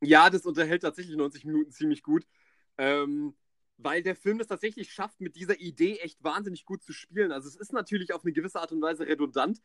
Ja, 0.00 0.30
das 0.30 0.46
unterhält 0.46 0.82
tatsächlich 0.82 1.16
90 1.16 1.44
Minuten 1.44 1.70
ziemlich 1.70 2.02
gut. 2.02 2.24
Ähm, 2.78 3.34
weil 3.82 4.02
der 4.02 4.16
Film 4.16 4.38
das 4.38 4.48
tatsächlich 4.48 4.92
schafft, 4.92 5.20
mit 5.20 5.36
dieser 5.36 5.58
Idee 5.58 5.98
echt 5.98 6.22
wahnsinnig 6.22 6.64
gut 6.64 6.82
zu 6.82 6.92
spielen. 6.92 7.32
Also 7.32 7.48
es 7.48 7.56
ist 7.56 7.72
natürlich 7.72 8.12
auf 8.12 8.24
eine 8.24 8.32
gewisse 8.32 8.60
Art 8.60 8.72
und 8.72 8.82
Weise 8.82 9.06
redundant, 9.06 9.60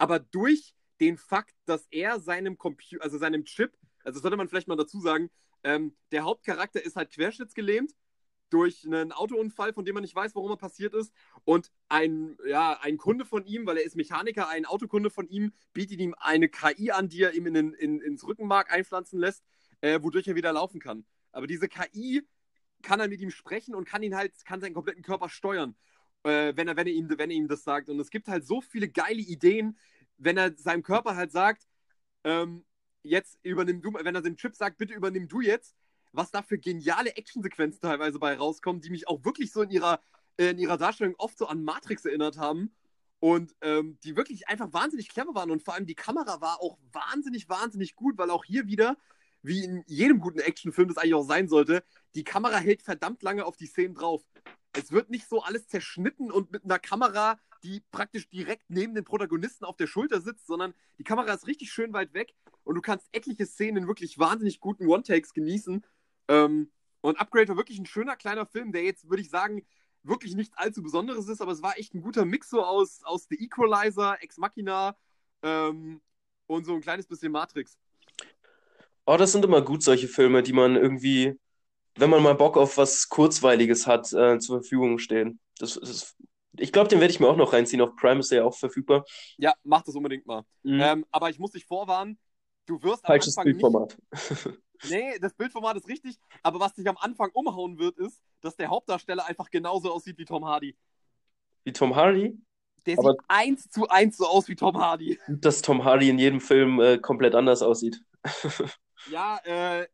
aber 0.00 0.18
durch 0.18 0.74
den 0.98 1.18
Fakt, 1.18 1.54
dass 1.66 1.86
er 1.90 2.20
seinem 2.20 2.56
Computer, 2.56 3.04
also 3.04 3.18
seinem 3.18 3.44
Chip, 3.44 3.76
also 4.02 4.18
sollte 4.18 4.38
man 4.38 4.48
vielleicht 4.48 4.66
mal 4.66 4.76
dazu 4.76 4.98
sagen, 4.98 5.30
ähm, 5.62 5.94
der 6.10 6.24
Hauptcharakter 6.24 6.82
ist 6.82 6.96
halt 6.96 7.10
querschnittsgelähmt 7.10 7.92
durch 8.48 8.86
einen 8.86 9.12
Autounfall, 9.12 9.74
von 9.74 9.84
dem 9.84 9.92
man 9.94 10.02
nicht 10.02 10.14
weiß, 10.14 10.34
warum 10.34 10.50
er 10.52 10.56
passiert 10.56 10.94
ist. 10.94 11.12
Und 11.44 11.70
ein, 11.90 12.38
ja, 12.46 12.80
ein 12.80 12.96
Kunde 12.96 13.26
von 13.26 13.44
ihm, 13.44 13.66
weil 13.66 13.76
er 13.76 13.84
ist 13.84 13.94
Mechaniker, 13.94 14.48
ein 14.48 14.64
Autokunde 14.64 15.10
von 15.10 15.28
ihm, 15.28 15.52
bietet 15.74 16.00
ihm 16.00 16.14
eine 16.18 16.48
KI 16.48 16.92
an, 16.92 17.10
die 17.10 17.22
er 17.22 17.34
ihm 17.34 17.46
in, 17.46 17.74
in, 17.74 18.00
ins 18.00 18.26
Rückenmark 18.26 18.72
einpflanzen 18.72 19.20
lässt, 19.20 19.44
äh, 19.82 20.02
wodurch 20.02 20.28
er 20.28 20.34
wieder 20.34 20.52
laufen 20.54 20.80
kann. 20.80 21.04
Aber 21.30 21.46
diese 21.46 21.68
KI 21.68 22.22
kann 22.80 23.00
er 23.00 23.08
mit 23.08 23.20
ihm 23.20 23.30
sprechen 23.30 23.74
und 23.74 23.84
kann 23.84 24.02
ihn 24.02 24.16
halt, 24.16 24.32
kann 24.46 24.62
seinen 24.62 24.74
kompletten 24.74 25.02
Körper 25.02 25.28
steuern 25.28 25.76
äh, 26.24 26.52
wenn, 26.56 26.68
er, 26.68 26.76
wenn, 26.76 26.86
er 26.86 26.92
ihm, 26.92 27.08
wenn 27.08 27.30
er 27.30 27.36
ihm 27.36 27.48
das 27.48 27.64
sagt. 27.64 27.88
Und 27.88 27.98
es 28.00 28.10
gibt 28.10 28.28
halt 28.28 28.46
so 28.46 28.60
viele 28.60 28.88
geile 28.88 29.20
Ideen, 29.20 29.78
wenn 30.18 30.36
er 30.36 30.56
seinem 30.56 30.82
Körper 30.82 31.16
halt 31.16 31.32
sagt, 31.32 31.66
ähm, 32.24 32.64
jetzt 33.02 33.38
übernimm 33.42 33.80
du, 33.80 33.92
wenn 33.94 34.14
er 34.14 34.22
dem 34.22 34.36
Chip 34.36 34.54
sagt, 34.54 34.78
bitte 34.78 34.94
übernimm 34.94 35.28
du 35.28 35.40
jetzt, 35.40 35.74
was 36.12 36.30
da 36.30 36.42
für 36.42 36.58
geniale 36.58 37.16
Actionsequenzen 37.16 37.80
teilweise 37.80 38.18
bei 38.18 38.36
rauskommen, 38.36 38.82
die 38.82 38.90
mich 38.90 39.08
auch 39.08 39.24
wirklich 39.24 39.52
so 39.52 39.62
in 39.62 39.70
ihrer, 39.70 40.00
äh, 40.36 40.50
in 40.50 40.58
ihrer 40.58 40.76
Darstellung 40.76 41.14
oft 41.18 41.38
so 41.38 41.46
an 41.46 41.62
Matrix 41.64 42.04
erinnert 42.04 42.36
haben. 42.36 42.74
Und 43.22 43.54
ähm, 43.60 43.98
die 44.02 44.16
wirklich 44.16 44.48
einfach 44.48 44.72
wahnsinnig 44.72 45.10
clever 45.10 45.34
waren. 45.34 45.50
Und 45.50 45.62
vor 45.62 45.74
allem 45.74 45.84
die 45.84 45.94
Kamera 45.94 46.40
war 46.40 46.62
auch 46.62 46.78
wahnsinnig, 46.90 47.50
wahnsinnig 47.50 47.94
gut, 47.94 48.16
weil 48.16 48.30
auch 48.30 48.46
hier 48.46 48.66
wieder, 48.66 48.96
wie 49.42 49.62
in 49.62 49.84
jedem 49.86 50.20
guten 50.20 50.38
Actionfilm 50.38 50.88
das 50.88 50.96
eigentlich 50.96 51.14
auch 51.14 51.26
sein 51.26 51.46
sollte, 51.46 51.84
die 52.14 52.24
Kamera 52.24 52.56
hält 52.56 52.80
verdammt 52.80 53.22
lange 53.22 53.44
auf 53.44 53.58
die 53.58 53.66
Szenen 53.66 53.94
drauf 53.94 54.22
es 54.72 54.92
wird 54.92 55.10
nicht 55.10 55.28
so 55.28 55.42
alles 55.42 55.68
zerschnitten 55.68 56.30
und 56.30 56.52
mit 56.52 56.64
einer 56.64 56.78
Kamera, 56.78 57.38
die 57.62 57.82
praktisch 57.90 58.28
direkt 58.28 58.70
neben 58.70 58.94
den 58.94 59.04
Protagonisten 59.04 59.64
auf 59.64 59.76
der 59.76 59.86
Schulter 59.86 60.20
sitzt, 60.20 60.46
sondern 60.46 60.74
die 60.98 61.04
Kamera 61.04 61.32
ist 61.32 61.46
richtig 61.46 61.72
schön 61.72 61.92
weit 61.92 62.14
weg 62.14 62.34
und 62.64 62.74
du 62.74 62.80
kannst 62.80 63.08
etliche 63.12 63.46
Szenen 63.46 63.82
in 63.82 63.88
wirklich 63.88 64.18
wahnsinnig 64.18 64.60
guten 64.60 64.86
One-Takes 64.86 65.32
genießen. 65.32 65.84
Ähm, 66.28 66.70
und 67.00 67.18
Upgrade 67.18 67.48
war 67.48 67.56
wirklich 67.56 67.78
ein 67.78 67.86
schöner 67.86 68.16
kleiner 68.16 68.46
Film, 68.46 68.72
der 68.72 68.84
jetzt, 68.84 69.08
würde 69.08 69.22
ich 69.22 69.30
sagen, 69.30 69.66
wirklich 70.02 70.34
nichts 70.34 70.56
allzu 70.56 70.82
Besonderes 70.82 71.28
ist, 71.28 71.40
aber 71.40 71.52
es 71.52 71.62
war 71.62 71.78
echt 71.78 71.94
ein 71.94 72.00
guter 72.00 72.24
Mix 72.24 72.50
so 72.50 72.62
aus, 72.62 73.02
aus 73.04 73.26
The 73.28 73.36
Equalizer, 73.36 74.22
Ex 74.22 74.38
Machina 74.38 74.96
ähm, 75.42 76.00
und 76.46 76.64
so 76.64 76.74
ein 76.74 76.80
kleines 76.80 77.06
bisschen 77.06 77.32
Matrix. 77.32 77.76
Oh, 79.06 79.16
das 79.16 79.32
sind 79.32 79.44
immer 79.44 79.62
gut, 79.62 79.82
solche 79.82 80.08
Filme, 80.08 80.42
die 80.42 80.52
man 80.52 80.76
irgendwie 80.76 81.38
wenn 81.96 82.10
man 82.10 82.22
mal 82.22 82.34
Bock 82.34 82.56
auf 82.56 82.76
was 82.76 83.08
Kurzweiliges 83.08 83.86
hat, 83.86 84.12
äh, 84.12 84.38
zur 84.38 84.60
Verfügung 84.60 84.98
stehen. 84.98 85.40
Das, 85.58 85.74
das 85.74 85.90
ist, 85.90 86.16
ich 86.56 86.72
glaube, 86.72 86.88
den 86.88 87.00
werde 87.00 87.12
ich 87.12 87.20
mir 87.20 87.28
auch 87.28 87.36
noch 87.36 87.52
reinziehen. 87.52 87.82
Auf 87.82 87.96
Prime 87.96 88.20
ist 88.20 88.32
er 88.32 88.38
ja 88.38 88.44
auch 88.44 88.56
verfügbar. 88.56 89.04
Ja, 89.36 89.54
mach 89.62 89.82
das 89.82 89.94
unbedingt 89.94 90.26
mal. 90.26 90.42
Mhm. 90.62 90.80
Ähm, 90.80 91.06
aber 91.10 91.30
ich 91.30 91.38
muss 91.38 91.52
dich 91.52 91.66
vorwarnen, 91.66 92.18
du 92.66 92.82
wirst 92.82 93.04
am 93.04 93.08
Falsches 93.08 93.36
Anfang 93.36 93.52
Bildformat. 93.52 93.98
Nicht... 94.10 94.60
nee, 94.90 95.18
das 95.20 95.34
Bildformat 95.34 95.76
ist 95.76 95.88
richtig, 95.88 96.16
aber 96.42 96.60
was 96.60 96.74
dich 96.74 96.88
am 96.88 96.96
Anfang 96.98 97.30
umhauen 97.32 97.78
wird, 97.78 97.98
ist, 97.98 98.20
dass 98.40 98.56
der 98.56 98.68
Hauptdarsteller 98.68 99.26
einfach 99.26 99.50
genauso 99.50 99.92
aussieht 99.92 100.18
wie 100.18 100.24
Tom 100.24 100.44
Hardy. 100.44 100.76
Wie 101.64 101.72
Tom 101.72 101.94
Hardy? 101.94 102.38
Der 102.86 102.98
aber 102.98 103.12
sieht 103.12 103.20
eins 103.28 103.70
zu 103.70 103.88
eins 103.88 104.16
so 104.16 104.26
aus 104.26 104.48
wie 104.48 104.56
Tom 104.56 104.78
Hardy. 104.78 105.18
Dass 105.28 105.60
Tom 105.60 105.84
Hardy 105.84 106.08
in 106.08 106.18
jedem 106.18 106.40
Film 106.40 106.80
äh, 106.80 106.98
komplett 106.98 107.34
anders 107.34 107.62
aussieht. 107.62 108.02
ja, 109.10 109.38
äh, 109.44 109.86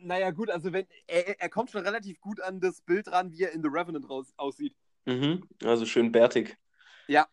naja, 0.00 0.30
gut, 0.30 0.50
also 0.50 0.72
wenn 0.72 0.86
er, 1.06 1.40
er 1.40 1.48
kommt 1.48 1.70
schon 1.70 1.82
relativ 1.82 2.20
gut 2.20 2.40
an 2.40 2.60
das 2.60 2.80
Bild 2.82 3.08
ran, 3.08 3.32
wie 3.32 3.42
er 3.42 3.52
in 3.52 3.62
The 3.62 3.68
Revenant 3.68 4.08
raus, 4.08 4.32
aussieht. 4.36 4.74
Mhm. 5.06 5.42
Also 5.64 5.86
schön 5.86 6.12
bärtig. 6.12 6.56
Ja. 7.08 7.28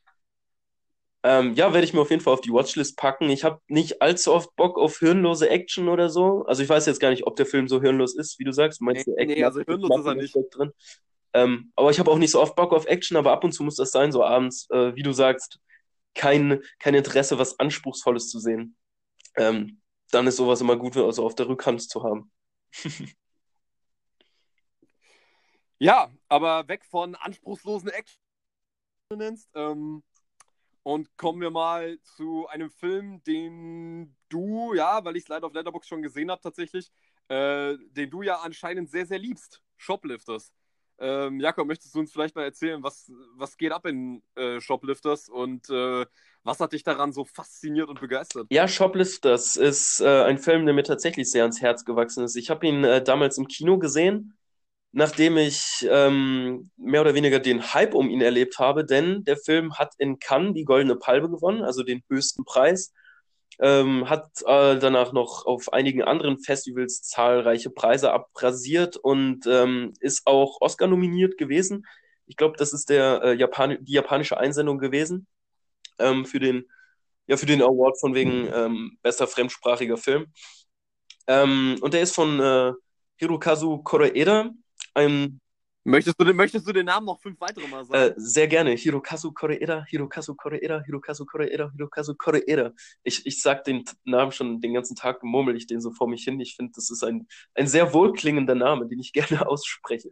Ähm, 1.23 1.55
ja, 1.55 1.73
werde 1.73 1.83
ich 1.85 1.93
mir 1.93 2.01
auf 2.01 2.09
jeden 2.09 2.21
Fall 2.21 2.33
auf 2.33 2.41
die 2.41 2.51
Watchlist 2.53 2.95
packen. 2.97 3.29
Ich 3.29 3.43
habe 3.43 3.59
nicht 3.67 4.01
allzu 4.01 4.33
oft 4.33 4.55
Bock 4.55 4.77
auf 4.77 4.99
hirnlose 4.99 5.49
Action 5.49 5.89
oder 5.89 6.09
so. 6.09 6.45
Also 6.45 6.63
ich 6.63 6.69
weiß 6.69 6.85
jetzt 6.85 6.99
gar 6.99 7.09
nicht, 7.09 7.25
ob 7.25 7.35
der 7.35 7.45
Film 7.45 7.67
so 7.67 7.81
hirnlos 7.81 8.15
ist, 8.15 8.39
wie 8.39 8.43
du 8.43 8.53
sagst. 8.53 8.81
Meinst 8.81 9.07
Nee, 9.07 9.25
du, 9.25 9.25
nee, 9.25 9.43
also 9.43 9.61
hirnlos 9.61 9.97
ist 9.99 10.05
er 10.05 10.15
nicht. 10.15 10.35
drin? 10.51 10.71
Ähm, 11.33 11.71
aber 11.75 11.91
ich 11.91 11.99
habe 11.99 12.09
auch 12.11 12.17
nicht 12.17 12.31
so 12.31 12.41
oft 12.41 12.55
Bock 12.55 12.71
auf 12.73 12.85
Action, 12.85 13.17
aber 13.17 13.31
ab 13.31 13.43
und 13.43 13.51
zu 13.51 13.63
muss 13.63 13.75
das 13.75 13.91
sein, 13.91 14.11
so 14.11 14.23
abends, 14.23 14.69
äh, 14.71 14.95
wie 14.95 15.03
du 15.03 15.11
sagst, 15.11 15.59
kein, 16.15 16.61
kein 16.79 16.95
Interesse, 16.95 17.39
was 17.39 17.59
Anspruchsvolles 17.59 18.29
zu 18.29 18.39
sehen. 18.39 18.75
Ähm, 19.37 19.81
dann 20.11 20.27
ist 20.27 20.37
sowas 20.37 20.61
immer 20.61 20.77
gut, 20.77 20.97
also 20.97 21.25
auf 21.25 21.35
der 21.35 21.47
Rückhand 21.49 21.81
zu 21.81 22.03
haben. 22.03 22.31
Ja, 25.79 26.11
aber 26.27 26.67
weg 26.67 26.83
von 26.85 27.13
anspruchslosen 27.15 27.89
Action. 27.89 28.19
Ähm, 29.53 30.03
und 30.83 31.17
kommen 31.17 31.41
wir 31.41 31.51
mal 31.51 31.99
zu 32.01 32.47
einem 32.47 32.71
Film, 32.71 33.23
den 33.23 34.15
du, 34.29 34.73
ja, 34.73 35.03
weil 35.05 35.17
ich 35.17 35.23
es 35.23 35.29
leider 35.29 35.47
auf 35.47 35.53
Letterboxd 35.53 35.89
schon 35.89 36.01
gesehen 36.01 36.31
habe 36.31 36.41
tatsächlich, 36.41 36.91
äh, 37.29 37.77
den 37.91 38.09
du 38.09 38.21
ja 38.23 38.37
anscheinend 38.39 38.89
sehr, 38.89 39.05
sehr 39.05 39.19
liebst. 39.19 39.61
Shoplifters. 39.77 40.51
Ähm, 40.99 41.39
Jakob, 41.39 41.67
möchtest 41.67 41.93
du 41.93 41.99
uns 41.99 42.11
vielleicht 42.11 42.35
mal 42.35 42.43
erzählen, 42.43 42.81
was, 42.81 43.11
was 43.35 43.57
geht 43.57 43.71
ab 43.71 43.85
in 43.85 44.23
äh, 44.35 44.59
Shoplifters 44.59 45.29
und 45.29 45.69
äh, 45.69 46.05
was 46.47 46.61
hat 46.61 46.71
dich 46.71 46.83
daran 46.83 47.11
so 47.11 47.25
fasziniert 47.25 47.89
und 47.89 47.99
begeistert? 47.99 48.47
Ja, 48.49 48.67
Shoplifters 48.67 49.57
ist 49.57 49.99
äh, 49.99 50.23
ein 50.23 50.37
Film, 50.37 50.65
der 50.65 50.73
mir 50.73 50.83
tatsächlich 50.83 51.29
sehr 51.29 51.43
ans 51.43 51.61
Herz 51.61 51.83
gewachsen 51.83 52.23
ist. 52.23 52.37
Ich 52.37 52.49
habe 52.49 52.65
ihn 52.65 52.83
äh, 52.85 53.03
damals 53.03 53.37
im 53.37 53.47
Kino 53.47 53.77
gesehen, 53.77 54.37
nachdem 54.93 55.37
ich 55.37 55.85
ähm, 55.89 56.71
mehr 56.77 57.01
oder 57.01 57.13
weniger 57.13 57.39
den 57.39 57.73
Hype 57.73 57.93
um 57.93 58.09
ihn 58.09 58.21
erlebt 58.21 58.59
habe, 58.59 58.85
denn 58.85 59.25
der 59.25 59.35
Film 59.35 59.73
hat 59.77 59.93
in 59.97 60.19
Cannes 60.19 60.53
die 60.53 60.63
Goldene 60.63 60.95
Palme 60.95 61.29
gewonnen, 61.29 61.63
also 61.63 61.83
den 61.83 62.01
höchsten 62.09 62.45
Preis. 62.45 62.93
Ähm, 63.59 64.07
hat 64.09 64.29
äh, 64.45 64.77
danach 64.77 65.13
noch 65.13 65.45
auf 65.45 65.73
einigen 65.73 66.03
anderen 66.03 66.37
Festivals 66.39 67.01
zahlreiche 67.01 67.71
Preise 67.71 68.13
abrasiert 68.13 68.97
und 68.97 69.47
ähm, 69.47 69.93
ist 69.99 70.27
auch 70.27 70.61
Oscar 70.61 70.87
nominiert 70.87 71.37
gewesen. 71.37 71.85
Ich 72.27 72.37
glaube, 72.37 72.55
das 72.57 72.71
ist 72.71 72.89
der 72.89 73.21
äh, 73.23 73.33
Japan 73.33 73.77
die 73.81 73.93
japanische 73.93 74.37
Einsendung 74.37 74.77
gewesen 74.77 75.27
ähm, 75.99 76.25
für 76.25 76.39
den 76.39 76.65
ja 77.27 77.37
für 77.37 77.45
den 77.45 77.61
Award 77.61 77.99
von 77.99 78.13
wegen 78.15 78.47
ähm, 78.53 78.97
bester 79.01 79.27
fremdsprachiger 79.27 79.97
Film. 79.97 80.27
Ähm, 81.27 81.77
und 81.81 81.93
der 81.93 82.01
ist 82.01 82.15
von 82.15 82.39
äh, 82.39 82.73
Hirokazu 83.17 83.79
Koreeda, 83.79 84.51
ein 84.93 85.39
Möchtest 85.83 86.19
du, 86.19 86.25
den- 86.25 86.35
möchtest 86.35 86.67
du 86.67 86.73
den 86.73 86.85
Namen 86.85 87.05
noch 87.05 87.21
fünf 87.21 87.39
weitere 87.39 87.65
Mal 87.65 87.79
äh, 87.79 87.85
sagen? 87.85 88.13
sehr 88.17 88.47
gerne 88.49 88.71
Hirokazu 88.71 89.31
Koreeda, 89.31 89.85
Hirokazu 89.85 90.35
Koreeda, 90.35 90.81
Hirokazu 90.85 91.25
Koreeda, 91.25 91.71
Hirokazu 91.71 92.13
Koreeda. 92.15 92.73
Ich, 93.03 93.25
ich 93.25 93.41
sag 93.41 93.63
den 93.63 93.85
Namen 94.03 94.33
schon 94.33 94.59
den 94.59 94.73
ganzen 94.73 94.97
Tag, 94.97 95.23
murmel 95.23 95.55
ich 95.55 95.65
den 95.65 95.79
so 95.79 95.91
vor 95.93 96.09
mich 96.09 96.25
hin. 96.25 96.41
Ich 96.41 96.57
finde, 96.57 96.73
das 96.75 96.89
ist 96.89 97.03
ein, 97.03 97.25
ein 97.55 97.67
sehr 97.67 97.93
wohlklingender 97.93 98.53
Name, 98.55 98.85
den 98.87 98.99
ich 98.99 99.13
gerne 99.13 99.47
ausspreche. 99.47 100.09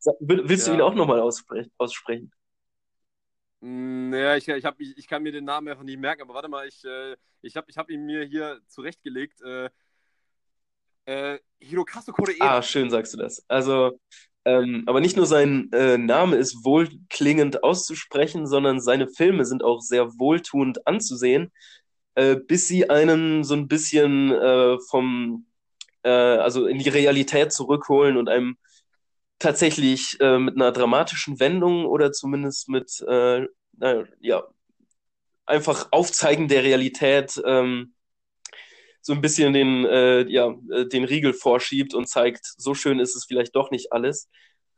Sag, 0.00 0.16
will, 0.18 0.48
willst 0.48 0.66
du 0.66 0.72
ihn 0.72 0.80
Ja. 0.80 0.84
auch 0.84 0.94
nochmal 0.94 1.20
aussprechen? 1.20 2.32
Aussprechen? 3.60 4.10
Mm, 4.10 4.14
Ja, 4.14 4.36
ich, 4.36 4.48
ich, 4.48 4.64
hab, 4.64 4.80
ich, 4.80 4.96
ich 4.98 5.06
kann 5.08 5.22
mir 5.22 5.32
den 5.32 5.44
Namen 5.44 5.68
einfach 5.68 5.84
nicht 5.84 5.98
merken, 5.98 6.22
aber 6.22 6.34
warte 6.34 6.48
mal, 6.48 6.66
ich, 6.68 6.84
äh, 6.84 7.16
ich 7.42 7.56
habe 7.56 7.70
ich 7.70 7.76
hab 7.78 7.90
ihn 7.90 8.06
mir 8.06 8.24
hier 8.24 8.60
zurechtgelegt. 8.68 9.40
Äh, 9.42 9.70
äh, 11.06 11.38
Hirokazu 11.60 12.12
Koreeda. 12.12 12.58
Ah, 12.58 12.62
schön 12.62 12.90
sagst 12.90 13.14
du 13.14 13.18
das. 13.18 13.44
Also, 13.48 13.98
ähm, 14.44 14.84
aber 14.86 15.00
nicht 15.00 15.16
nur 15.16 15.26
sein 15.26 15.70
äh, 15.72 15.98
Name 15.98 16.36
ist 16.36 16.64
wohlklingend 16.64 17.64
auszusprechen, 17.64 18.46
sondern 18.46 18.80
seine 18.80 19.08
Filme 19.08 19.44
sind 19.44 19.64
auch 19.64 19.80
sehr 19.80 20.06
wohltuend 20.18 20.86
anzusehen, 20.86 21.52
äh, 22.14 22.36
bis 22.36 22.68
sie 22.68 22.90
einen 22.90 23.44
so 23.44 23.54
ein 23.54 23.68
bisschen 23.68 24.32
äh, 24.32 24.78
vom, 24.90 25.46
äh, 26.04 26.10
also 26.10 26.66
in 26.66 26.78
die 26.78 26.88
Realität 26.88 27.52
zurückholen 27.52 28.16
und 28.16 28.28
einem 28.28 28.56
tatsächlich 29.38 30.16
äh, 30.20 30.38
mit 30.38 30.56
einer 30.56 30.72
dramatischen 30.72 31.40
Wendung 31.40 31.86
oder 31.86 32.12
zumindest 32.12 32.68
mit, 32.68 33.00
äh, 33.08 33.46
na, 33.76 34.04
ja, 34.20 34.44
einfach 35.46 35.88
Aufzeigen 35.92 36.48
der 36.48 36.64
Realität 36.64 37.40
ähm, 37.44 37.94
so 39.00 39.12
ein 39.12 39.20
bisschen 39.20 39.52
den, 39.52 39.84
äh, 39.86 40.22
ja, 40.28 40.54
äh, 40.70 40.86
den 40.86 41.04
Riegel 41.04 41.32
vorschiebt 41.32 41.94
und 41.94 42.08
zeigt, 42.08 42.44
so 42.56 42.74
schön 42.74 42.98
ist 42.98 43.16
es 43.16 43.24
vielleicht 43.24 43.56
doch 43.56 43.70
nicht 43.70 43.92
alles. 43.92 44.28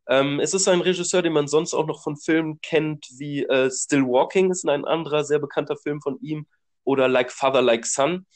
Ähm, 0.08 0.40
es 0.40 0.54
ist 0.54 0.68
ein 0.68 0.80
Regisseur, 0.80 1.22
den 1.22 1.32
man 1.32 1.48
sonst 1.48 1.74
auch 1.74 1.86
noch 1.86 2.02
von 2.02 2.16
Filmen 2.16 2.60
kennt, 2.60 3.06
wie 3.16 3.44
äh, 3.44 3.70
Still 3.70 4.04
Walking 4.04 4.50
ist 4.50 4.68
ein 4.68 4.84
anderer 4.84 5.24
sehr 5.24 5.38
bekannter 5.38 5.76
Film 5.76 6.00
von 6.00 6.18
ihm 6.20 6.46
oder 6.84 7.08
Like 7.08 7.32
Father, 7.32 7.62
Like 7.62 7.86
Son. 7.86 8.26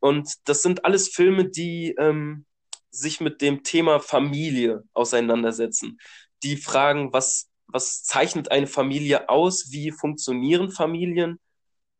Und 0.00 0.32
das 0.44 0.62
sind 0.62 0.84
alles 0.84 1.08
Filme, 1.08 1.48
die 1.48 1.94
ähm, 1.98 2.44
sich 2.92 3.20
mit 3.20 3.40
dem 3.40 3.64
Thema 3.64 3.98
Familie 4.00 4.84
auseinandersetzen. 4.92 5.98
Die 6.42 6.56
fragen, 6.56 7.12
was, 7.12 7.50
was 7.66 8.04
zeichnet 8.04 8.50
eine 8.50 8.66
Familie 8.66 9.28
aus? 9.28 9.72
Wie 9.72 9.90
funktionieren 9.90 10.70
Familien? 10.70 11.40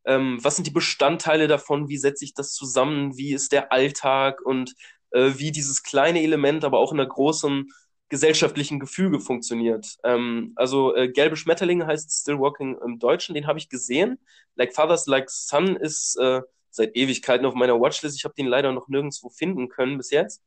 Ähm, 0.05 0.39
was 0.43 0.57
sind 0.57 0.67
die 0.67 0.73
Bestandteile 0.73 1.49
davon? 1.49 1.89
Wie 1.89 1.99
setze 1.99 2.25
ich 2.25 2.35
das 2.35 2.53
zusammen? 2.53 3.17
Wie 3.17 3.33
ist 3.33 3.53
der 3.53 3.73
Alltag 3.73 4.41
und 4.45 4.75
äh, 5.13 5.33
wie 5.37 5.53
dieses 5.53 5.83
kleine 5.83 6.23
Element 6.23 6.65
aber 6.65 6.79
auch 6.79 6.93
in 6.93 7.01
einer 7.01 7.09
großen 7.09 7.69
gesellschaftlichen 8.13 8.79
Gefüge 8.79 9.21
funktioniert. 9.21 9.97
Ähm, 10.05 10.53
also 10.57 10.95
äh, 10.95 11.09
Gelbe 11.09 11.35
Schmetterlinge 11.35 11.87
heißt 11.87 12.13
Still 12.13 12.39
Walking 12.39 12.77
im 12.85 12.99
Deutschen, 12.99 13.35
den 13.35 13.47
habe 13.47 13.59
ich 13.59 13.71
gesehen. 13.71 14.19
Like 14.55 14.75
Fathers, 14.75 15.07
Like 15.07 15.31
Son 15.31 15.77
ist 15.77 16.19
äh, 16.19 16.43
seit 16.69 16.95
Ewigkeiten 16.95 17.47
auf 17.47 17.55
meiner 17.55 17.81
Watchlist. 17.81 18.19
Ich 18.19 18.25
habe 18.25 18.35
den 18.35 18.49
leider 18.49 18.71
noch 18.73 18.89
nirgendwo 18.89 19.31
finden 19.31 19.71
können 19.71 19.97
bis 19.97 20.11
jetzt. 20.11 20.43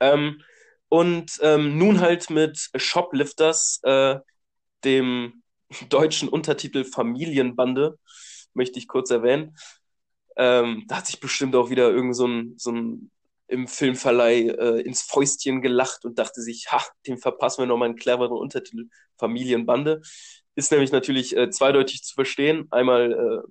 Ähm, 0.00 0.42
und 0.88 1.38
ähm, 1.42 1.78
nun 1.78 2.00
halt 2.00 2.30
mit 2.30 2.70
Shoplifters, 2.76 3.80
äh, 3.82 4.18
dem 4.84 5.42
deutschen 5.88 6.28
Untertitel 6.28 6.84
Familienbande, 6.84 7.98
möchte 8.54 8.78
ich 8.78 8.88
kurz 8.88 9.10
erwähnen. 9.10 9.56
Ähm, 10.36 10.84
da 10.88 10.98
hat 10.98 11.06
sich 11.06 11.20
bestimmt 11.20 11.54
auch 11.56 11.70
wieder 11.70 11.90
irgend 11.90 12.16
so 12.16 12.26
ein, 12.26 12.54
so 12.56 12.72
ein 12.72 13.10
im 13.46 13.68
Filmverleih 13.68 14.48
äh, 14.48 14.80
ins 14.80 15.02
Fäustchen 15.02 15.62
gelacht 15.62 16.04
und 16.04 16.18
dachte 16.18 16.40
sich, 16.40 16.72
ha, 16.72 16.82
dem 17.06 17.18
verpassen 17.18 17.62
wir 17.62 17.66
nochmal 17.66 17.88
einen 17.88 17.98
cleveren 17.98 18.36
Untertitel, 18.38 18.88
Familienbande. 19.18 20.00
Ist 20.54 20.70
nämlich 20.72 20.92
natürlich 20.92 21.36
äh, 21.36 21.50
zweideutig 21.50 22.02
zu 22.02 22.14
verstehen. 22.14 22.66
Einmal 22.70 23.12
äh, 23.12 23.48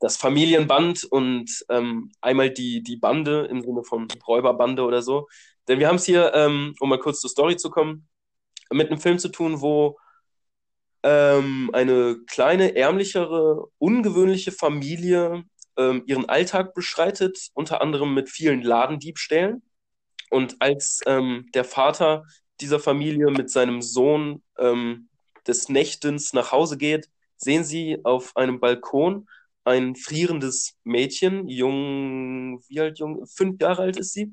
das 0.00 0.16
Familienband 0.16 1.04
und 1.04 1.64
ähm, 1.68 2.12
einmal 2.20 2.50
die, 2.50 2.82
die 2.82 2.96
Bande 2.96 3.46
im 3.46 3.62
Sinne 3.62 3.82
von 3.82 4.08
Räuberbande 4.26 4.84
oder 4.84 5.02
so. 5.02 5.28
Denn 5.66 5.80
wir 5.80 5.88
haben 5.88 5.96
es 5.96 6.04
hier, 6.04 6.32
ähm, 6.34 6.74
um 6.80 6.88
mal 6.88 6.98
kurz 6.98 7.20
zur 7.20 7.30
Story 7.30 7.56
zu 7.56 7.70
kommen, 7.70 8.08
mit 8.70 8.90
einem 8.90 9.00
Film 9.00 9.18
zu 9.18 9.28
tun, 9.28 9.60
wo 9.60 9.98
ähm, 11.02 11.70
eine 11.72 12.18
kleine, 12.26 12.76
ärmlichere, 12.76 13.66
ungewöhnliche 13.78 14.52
Familie 14.52 15.44
ähm, 15.76 16.02
ihren 16.06 16.28
Alltag 16.28 16.74
beschreitet, 16.74 17.50
unter 17.54 17.80
anderem 17.80 18.14
mit 18.14 18.28
vielen 18.28 18.62
Ladendiebstählen. 18.62 19.62
Und 20.30 20.56
als 20.60 21.00
ähm, 21.06 21.46
der 21.54 21.64
Vater 21.64 22.24
dieser 22.60 22.80
Familie 22.80 23.30
mit 23.30 23.50
seinem 23.50 23.82
Sohn 23.82 24.42
ähm, 24.58 25.08
des 25.46 25.68
Nächtens 25.68 26.32
nach 26.32 26.52
Hause 26.52 26.76
geht, 26.76 27.08
sehen 27.36 27.64
sie 27.64 27.98
auf 28.04 28.36
einem 28.36 28.60
Balkon 28.60 29.28
ein 29.68 29.96
frierendes 29.96 30.78
Mädchen, 30.84 31.48
jung, 31.48 32.62
wie 32.68 32.80
alt, 32.80 32.98
jung, 32.98 33.26
fünf 33.26 33.60
Jahre 33.60 33.82
alt 33.82 33.96
ist 33.98 34.12
sie. 34.12 34.32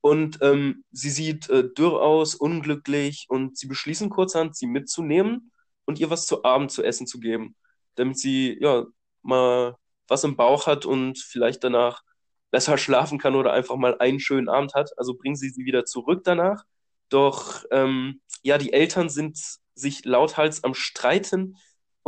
Und 0.00 0.38
ähm, 0.42 0.84
sie 0.92 1.10
sieht 1.10 1.48
äh, 1.50 1.64
dürr 1.72 2.02
aus, 2.02 2.34
unglücklich 2.34 3.26
und 3.28 3.56
sie 3.58 3.66
beschließen 3.66 4.10
kurzerhand, 4.10 4.56
sie 4.56 4.66
mitzunehmen 4.66 5.52
und 5.86 5.98
ihr 5.98 6.10
was 6.10 6.26
zu 6.26 6.44
Abend 6.44 6.70
zu 6.70 6.82
essen 6.82 7.06
zu 7.06 7.18
geben, 7.20 7.56
damit 7.96 8.18
sie 8.18 8.58
ja 8.60 8.86
mal 9.22 9.76
was 10.08 10.24
im 10.24 10.36
Bauch 10.36 10.66
hat 10.66 10.86
und 10.86 11.18
vielleicht 11.18 11.64
danach 11.64 12.02
besser 12.50 12.78
schlafen 12.78 13.18
kann 13.18 13.34
oder 13.34 13.52
einfach 13.52 13.76
mal 13.76 13.98
einen 13.98 14.20
schönen 14.20 14.48
Abend 14.48 14.74
hat. 14.74 14.90
Also 14.98 15.14
bringen 15.14 15.36
sie 15.36 15.50
sie 15.50 15.64
wieder 15.64 15.84
zurück 15.84 16.22
danach. 16.24 16.64
Doch 17.08 17.64
ähm, 17.70 18.20
ja, 18.42 18.58
die 18.58 18.72
Eltern 18.72 19.08
sind 19.08 19.38
sich 19.74 20.04
lauthals 20.04 20.64
am 20.64 20.74
Streiten 20.74 21.56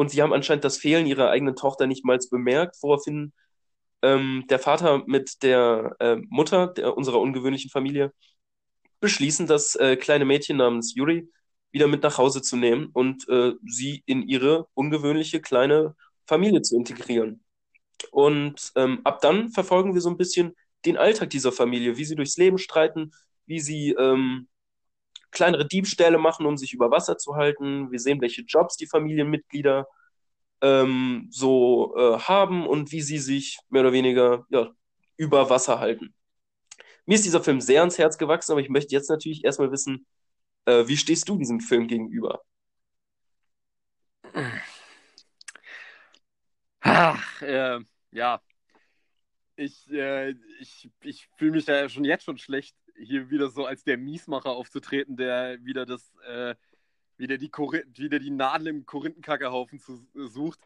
und 0.01 0.11
sie 0.11 0.22
haben 0.22 0.32
anscheinend 0.32 0.64
das 0.64 0.78
Fehlen 0.78 1.05
ihrer 1.05 1.28
eigenen 1.28 1.57
Tochter 1.57 1.86
nicht 1.86 2.07
mal 2.07 2.18
bemerkt, 2.30 2.74
woraufhin 2.80 3.34
ähm, 4.01 4.44
der 4.48 4.59
Vater 4.59 5.05
mit 5.07 5.42
der 5.42 5.94
äh, 6.01 6.16
Mutter 6.30 6.68
der, 6.68 6.96
unserer 6.96 7.20
ungewöhnlichen 7.20 7.68
Familie 7.70 8.11
beschließen, 9.01 9.46
das 9.46 9.76
äh, 9.76 9.96
kleine 9.96 10.24
Mädchen 10.24 10.57
namens 10.57 10.94
Yuri 10.94 11.28
wieder 11.70 11.86
mit 11.86 12.03
nach 12.03 12.16
Hause 12.16 12.40
zu 12.40 12.57
nehmen 12.57 12.88
und 12.94 13.28
äh, 13.28 13.53
sie 13.66 14.03
in 14.07 14.22
ihre 14.22 14.68
ungewöhnliche 14.72 15.42
kleine 15.42 15.94
Familie 16.26 16.62
zu 16.62 16.76
integrieren. 16.76 17.44
Und 18.11 18.72
ähm, 18.76 19.03
ab 19.05 19.20
dann 19.20 19.51
verfolgen 19.51 19.92
wir 19.92 20.01
so 20.01 20.09
ein 20.09 20.16
bisschen 20.16 20.57
den 20.86 20.96
Alltag 20.96 21.28
dieser 21.28 21.53
Familie, 21.53 21.98
wie 21.98 22.07
sie 22.07 22.16
durchs 22.16 22.38
Leben 22.38 22.57
streiten, 22.57 23.12
wie 23.44 23.61
sie 23.61 23.90
ähm, 23.90 24.48
kleinere 25.31 25.66
Diebstähle 25.66 26.18
machen, 26.18 26.47
um 26.47 26.57
sich 26.57 26.72
über 26.72 26.91
Wasser 26.91 27.18
zu 27.18 27.37
halten. 27.37 27.91
Wir 27.91 27.99
sehen, 28.01 28.20
welche 28.20 28.43
Jobs 28.43 28.76
die 28.76 28.87
Familienmitglieder 28.87 29.87
ähm, 30.62 31.28
so 31.31 31.95
äh, 31.97 32.18
haben 32.18 32.66
und 32.66 32.93
wie 32.93 33.01
sie 33.03 33.18
sich 33.18 33.59
mehr 33.68 33.83
oder 33.83 33.93
weniger 33.93 34.47
ja, 34.51 34.70
über 35.16 35.51
Wasser 35.51 35.81
halten. 35.81 36.14
Mir 37.07 37.14
ist 37.14 37.24
dieser 37.24 37.43
Film 37.43 37.61
sehr 37.61 37.81
ans 37.81 37.99
Herz 37.99 38.18
gewachsen, 38.18 38.53
aber 38.53 38.61
ich 38.61 38.68
möchte 38.68 38.95
jetzt 38.95 39.11
natürlich 39.11 39.45
erstmal 39.45 39.72
wissen, 39.72 40.07
äh, 40.66 40.87
wie 40.87 40.97
stehst 40.97 41.28
du 41.28 41.39
diesem 41.39 41.61
Film 41.61 41.89
gegenüber? 41.89 42.43
Ach, 46.81 47.43
äh, 47.43 47.81
ja. 48.12 48.41
Ich, 49.57 49.91
äh, 49.91 50.31
ich, 50.61 50.91
ich 51.03 51.28
fühle 51.37 51.53
mich 51.53 51.66
ja 51.66 51.89
schon 51.89 52.05
jetzt 52.05 52.24
schon 52.24 52.39
schlecht, 52.39 52.76
hier 53.01 53.30
wieder 53.30 53.51
so 53.51 53.64
als 53.66 53.84
der 53.84 53.96
Miesmacher 53.98 54.51
aufzutreten, 54.51 55.16
der 55.16 55.64
wieder 55.64 55.86
das, 55.86 56.12
äh, 56.26 56.55
wieder 57.16 57.38
die, 57.38 57.48
wieder 57.48 58.18
die 58.18 58.30
Nadel 58.30 58.68
im 58.68 58.86
Korinthenkackerhaufen 58.86 59.78
zu, 59.80 60.07
sucht. 60.14 60.61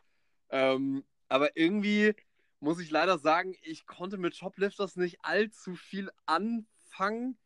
Ähm, 0.51 1.05
aber 1.29 1.57
irgendwie 1.57 2.15
muss 2.61 2.81
ich 2.81 2.91
leider 2.91 3.19
sagen, 3.19 3.57
ich 3.63 3.87
konnte 3.87 4.17
mit 4.17 4.37
Shoplifters 4.37 4.97
nicht 4.97 5.19
allzu 5.23 5.75
viel 5.75 6.11
anfangen. 6.27 7.39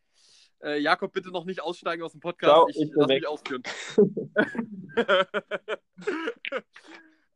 Äh, 0.60 0.80
Jakob, 0.80 1.12
bitte 1.12 1.30
noch 1.30 1.44
nicht 1.44 1.60
aussteigen 1.60 2.02
aus 2.02 2.12
dem 2.12 2.20
Podcast. 2.20 2.50
Ciao, 2.50 2.68
ich, 2.68 2.80
ich 2.80 2.90
lass 2.94 3.08
weg. 3.08 3.20
mich 3.20 3.28
ausführen. 3.28 3.62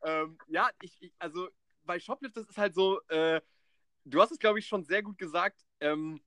ähm, 0.04 0.38
ja, 0.48 0.70
ich, 0.80 0.96
ich, 1.00 1.14
also 1.18 1.48
bei 1.84 2.00
Shoplifters 2.00 2.48
ist 2.48 2.58
halt 2.58 2.74
so, 2.74 3.00
äh, 3.08 3.40
du 4.04 4.20
hast 4.20 4.32
es, 4.32 4.38
glaube 4.38 4.58
ich, 4.58 4.66
schon 4.66 4.84
sehr 4.84 5.02
gut 5.02 5.18
gesagt 5.18 5.64
ähm, 5.80 6.20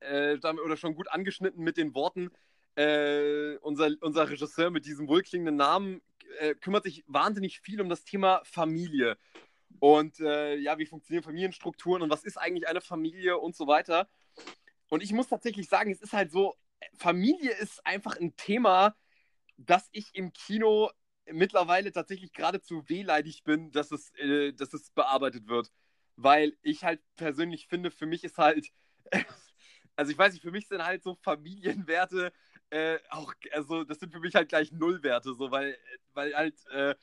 äh, 0.00 0.36
oder 0.64 0.76
schon 0.76 0.94
gut 0.94 1.08
angeschnitten 1.08 1.62
mit 1.62 1.76
den 1.76 1.94
Worten. 1.94 2.30
Äh, 2.74 3.56
unser, 3.58 3.90
unser 4.00 4.28
Regisseur 4.28 4.70
mit 4.70 4.84
diesem 4.86 5.08
wohlklingenden 5.08 5.56
Namen 5.56 6.02
äh, 6.38 6.54
kümmert 6.54 6.84
sich 6.84 7.04
wahnsinnig 7.06 7.60
viel 7.60 7.80
um 7.80 7.88
das 7.88 8.04
Thema 8.04 8.42
Familie. 8.44 9.16
Und 9.78 10.20
äh, 10.20 10.56
ja, 10.56 10.78
wie 10.78 10.86
funktionieren 10.86 11.24
Familienstrukturen 11.24 12.02
und 12.02 12.10
was 12.10 12.24
ist 12.24 12.36
eigentlich 12.36 12.68
eine 12.68 12.80
Familie 12.80 13.38
und 13.38 13.56
so 13.56 13.66
weiter. 13.66 14.08
Und 14.88 15.02
ich 15.02 15.12
muss 15.12 15.28
tatsächlich 15.28 15.68
sagen, 15.68 15.90
es 15.90 16.00
ist 16.00 16.12
halt 16.12 16.30
so, 16.30 16.54
Familie 16.94 17.52
ist 17.52 17.84
einfach 17.86 18.16
ein 18.16 18.36
Thema, 18.36 18.94
das 19.56 19.88
ich 19.92 20.14
im 20.14 20.32
Kino 20.32 20.90
mittlerweile 21.32 21.92
tatsächlich 21.92 22.32
geradezu 22.32 22.88
wehleidig 22.88 23.42
bin, 23.42 23.70
dass 23.72 23.90
es, 23.90 24.14
äh, 24.14 24.52
dass 24.52 24.72
es 24.72 24.90
bearbeitet 24.90 25.48
wird. 25.48 25.72
Weil 26.16 26.56
ich 26.62 26.84
halt 26.84 27.00
persönlich 27.16 27.66
finde, 27.68 27.90
für 27.90 28.06
mich 28.06 28.24
ist 28.24 28.38
halt, 28.38 28.68
also 29.96 30.12
ich 30.12 30.18
weiß 30.18 30.32
nicht, 30.32 30.42
für 30.42 30.50
mich 30.50 30.68
sind 30.68 30.84
halt 30.84 31.02
so 31.02 31.16
Familienwerte 31.16 32.32
äh, 32.70 32.98
auch, 33.10 33.32
also 33.52 33.84
das 33.84 33.98
sind 34.00 34.12
für 34.12 34.20
mich 34.20 34.34
halt 34.34 34.48
gleich 34.48 34.72
Nullwerte, 34.72 35.34
so, 35.34 35.50
weil, 35.50 35.76
weil 36.14 36.34
halt 36.34 36.54
äh, 36.68 36.94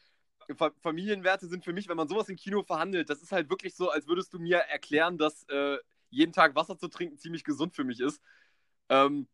Familienwerte 0.82 1.48
sind 1.48 1.64
für 1.64 1.74
mich, 1.74 1.88
wenn 1.88 1.98
man 1.98 2.10
sowas 2.10 2.28
im 2.30 2.36
Kino 2.36 2.64
verhandelt, 2.64 3.10
das 3.10 3.22
ist 3.22 3.32
halt 3.32 3.50
wirklich 3.50 3.76
so, 3.76 3.90
als 3.90 4.08
würdest 4.08 4.34
du 4.34 4.40
mir 4.40 4.58
erklären, 4.58 5.18
dass 5.18 5.44
äh, 5.50 5.78
jeden 6.10 6.34
Tag 6.34 6.56
Wasser 6.56 6.78
zu 6.78 6.90
trinken 6.90 7.18
ziemlich 7.18 7.44
gesund 7.44 7.76
für 7.76 7.86
mich 7.86 8.02
ist. 8.02 8.22
Ähm, 8.90 9.28